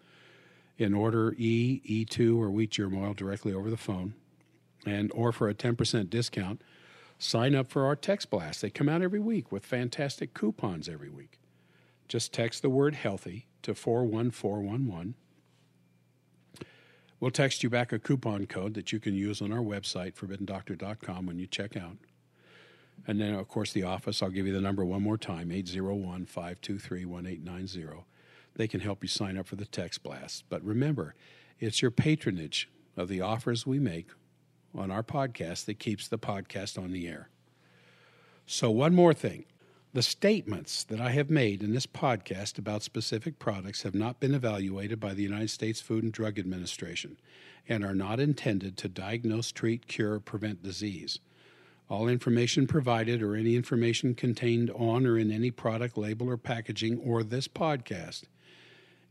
and 0.79 0.95
order 0.95 1.35
E, 1.37 2.07
E2, 2.07 2.39
or 2.39 2.49
wheat 2.49 2.71
germ 2.71 2.97
oil 2.97 3.13
directly 3.13 3.53
over 3.53 3.71
the 3.71 3.77
phone. 3.77 4.15
And 4.87 5.11
or 5.17 5.33
for 5.33 5.49
a 5.49 5.55
10% 5.55 6.11
discount, 6.11 6.63
sign 7.19 7.57
up 7.57 7.73
for 7.73 7.87
our 7.87 7.97
text 7.97 8.31
blast. 8.31 8.63
They 8.63 8.71
come 8.71 8.89
out 8.89 9.03
every 9.03 9.19
week 9.19 9.51
with 9.51 9.67
fantastic 9.67 10.33
coupons 10.33 10.89
every 10.89 11.11
week. 11.11 11.40
Just 12.11 12.33
text 12.33 12.63
the 12.63 12.69
word 12.69 12.97
healthy 12.97 13.47
to 13.63 13.73
41411. 13.73 15.15
We'll 17.21 17.31
text 17.31 17.63
you 17.63 17.71
back 17.71 17.93
a 17.93 18.01
coupon 18.01 18.47
code 18.47 18.75
that 18.75 18.91
you 18.91 18.99
can 18.99 19.15
use 19.15 19.41
on 19.41 19.53
our 19.53 19.61
website, 19.61 20.15
forbiddendoctor.com, 20.15 21.27
when 21.27 21.39
you 21.39 21.47
check 21.47 21.77
out. 21.77 21.99
And 23.07 23.21
then, 23.21 23.35
of 23.35 23.47
course, 23.47 23.73
the 23.73 23.85
office, 23.85 24.25
I'll 24.25 24.31
give 24.31 24.45
you 24.45 24.53
the 24.53 24.61
number 24.61 24.85
one 24.85 25.05
more 25.05 25.17
time 25.19 25.53
801 25.53 26.27
523 26.27 27.05
1890. 27.05 28.05
They 28.57 28.67
can 28.67 28.81
help 28.81 29.05
you 29.05 29.09
sign 29.09 29.39
up 29.39 29.47
for 29.47 29.55
the 29.55 29.65
text 29.65 30.03
blast. 30.03 30.43
But 30.49 30.65
remember, 30.65 31.15
it's 31.61 31.81
your 31.81 31.93
patronage 31.93 32.69
of 32.97 33.07
the 33.07 33.21
offers 33.21 33.69
we 33.69 33.79
make 33.79 34.09
on 34.75 34.91
our 34.91 35.05
podcast 35.05 35.67
that 35.67 35.79
keeps 35.79 36.09
the 36.09 36.19
podcast 36.19 36.77
on 36.77 36.91
the 36.91 37.07
air. 37.07 37.29
So, 38.47 38.69
one 38.69 38.97
more 38.97 39.15
thing. 39.15 39.45
The 39.93 40.03
statements 40.03 40.85
that 40.85 41.01
I 41.01 41.11
have 41.11 41.31
made 41.31 41.65
in 41.65 41.73
this 41.73 41.89
podcast 41.89 42.59
about 42.59 42.85
specific 42.85 43.41
products 43.41 43.83
have 43.83 43.95
not 43.95 44.21
been 44.21 44.37
evaluated 44.37 45.01
by 45.01 45.15
the 45.15 45.25
United 45.25 45.51
States 45.51 45.81
Food 45.81 46.05
and 46.05 46.13
Drug 46.13 46.39
Administration 46.39 47.19
and 47.69 47.85
are 47.85 47.95
not 47.95 48.21
intended 48.21 48.77
to 48.77 48.89
diagnose, 48.89 49.51
treat, 49.51 49.89
cure, 49.89 50.15
or 50.15 50.21
prevent 50.21 50.63
disease. 50.63 51.19
All 51.89 52.07
information 52.07 52.69
provided 52.69 53.21
or 53.21 53.35
any 53.35 53.57
information 53.57 54.15
contained 54.15 54.71
on 54.71 55.07
or 55.07 55.19
in 55.19 55.33
any 55.33 55.51
product, 55.51 55.99
label, 55.99 56.29
or 56.29 56.37
packaging 56.37 56.99
or 56.99 57.25
this 57.25 57.49
podcast 57.49 58.23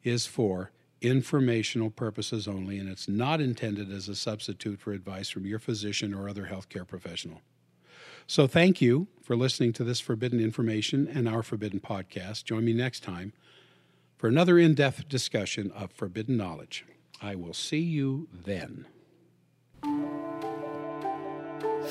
is 0.02 0.26
for 0.26 0.72
informational 1.02 1.90
purposes 1.90 2.48
only, 2.48 2.80
and 2.80 2.88
it's 2.88 3.10
not 3.10 3.42
intended 3.42 3.92
as 3.92 4.08
a 4.08 4.16
substitute 4.16 4.80
for 4.80 4.94
advice 4.94 5.28
from 5.28 5.46
your 5.46 5.60
physician 5.60 6.14
or 6.14 6.30
other 6.30 6.46
healthcare 6.50 6.88
professional. 6.88 7.42
So, 8.30 8.46
thank 8.46 8.80
you 8.80 9.08
for 9.24 9.36
listening 9.36 9.74
to 9.74 9.84
this 9.84 10.00
Forbidden 10.00 10.40
Information 10.40 11.08
and 11.08 11.28
our 11.28 11.42
Forbidden 11.42 11.80
podcast. 11.80 12.44
Join 12.44 12.64
me 12.64 12.74
next 12.74 13.02
time 13.02 13.34
for 14.18 14.28
another 14.28 14.60
in 14.60 14.76
depth 14.76 15.10
discussion 15.10 15.72
of 15.72 15.92
forbidden 15.92 16.38
knowledge. 16.38 16.86
I 17.24 17.34
will 17.34 17.56
see 17.56 17.80
you 17.80 18.28
then. 18.32 18.86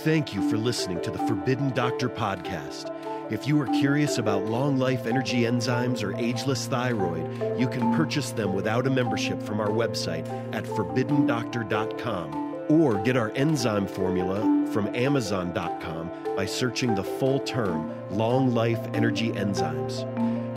Thank 0.05 0.33
you 0.33 0.49
for 0.49 0.57
listening 0.57 1.01
to 1.01 1.11
the 1.11 1.19
Forbidden 1.19 1.71
Doctor 1.71 2.09
podcast. 2.09 2.95
If 3.33 3.49
you 3.49 3.61
are 3.61 3.67
curious 3.67 4.19
about 4.19 4.45
long 4.45 4.79
life 4.79 5.07
energy 5.07 5.41
enzymes 5.41 6.05
or 6.05 6.17
ageless 6.17 6.69
thyroid, 6.69 7.59
you 7.59 7.67
can 7.69 7.93
purchase 7.97 8.31
them 8.31 8.55
without 8.55 8.87
a 8.87 8.91
membership 8.91 9.43
from 9.43 9.59
our 9.59 9.71
website 9.71 10.29
at 10.55 10.63
forbiddendoctor.com 10.63 12.48
or 12.69 13.03
get 13.03 13.17
our 13.17 13.31
enzyme 13.31 13.87
formula 13.87 14.41
from 14.73 14.95
amazon.com 14.95 16.11
by 16.37 16.47
searching 16.47 16.95
the 16.95 17.03
full 17.03 17.41
term 17.41 17.93
Long 18.11 18.55
Life 18.55 18.81
Energy 18.95 19.31
Enzymes. 19.33 20.05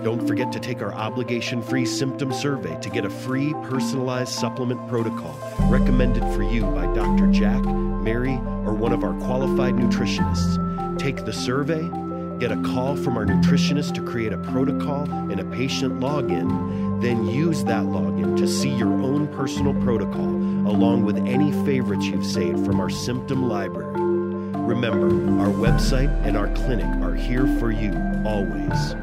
Don't 0.03 0.27
forget 0.27 0.51
to 0.51 0.59
take 0.59 0.81
our 0.81 0.93
obligation 0.93 1.61
free 1.61 1.85
symptom 1.85 2.33
survey 2.33 2.75
to 2.81 2.89
get 2.89 3.05
a 3.05 3.09
free 3.09 3.53
personalized 3.63 4.33
supplement 4.33 4.87
protocol 4.87 5.37
recommended 5.69 6.23
for 6.33 6.41
you 6.41 6.63
by 6.63 6.91
Dr. 6.93 7.31
Jack, 7.31 7.63
Mary, 7.63 8.33
or 8.65 8.73
one 8.73 8.93
of 8.93 9.03
our 9.03 9.13
qualified 9.19 9.75
nutritionists. 9.75 10.97
Take 10.97 11.23
the 11.23 11.33
survey, 11.33 11.87
get 12.39 12.51
a 12.51 12.59
call 12.63 12.95
from 12.95 13.15
our 13.15 13.25
nutritionist 13.25 13.93
to 13.93 14.01
create 14.01 14.33
a 14.33 14.37
protocol 14.39 15.03
and 15.11 15.39
a 15.39 15.45
patient 15.45 15.99
login, 15.99 16.90
then 17.01 17.25
use 17.25 17.63
that 17.63 17.83
login 17.83 18.37
to 18.37 18.47
see 18.47 18.69
your 18.69 18.93
own 19.01 19.27
personal 19.29 19.73
protocol 19.81 20.29
along 20.69 21.03
with 21.03 21.17
any 21.17 21.51
favorites 21.65 22.05
you've 22.05 22.25
saved 22.25 22.63
from 22.65 22.79
our 22.79 22.89
symptom 22.89 23.49
library. 23.49 23.99
Remember, 23.99 25.07
our 25.41 25.49
website 25.49 26.09
and 26.25 26.37
our 26.37 26.47
clinic 26.53 26.85
are 27.01 27.15
here 27.15 27.47
for 27.59 27.71
you 27.71 27.91
always. 28.25 28.95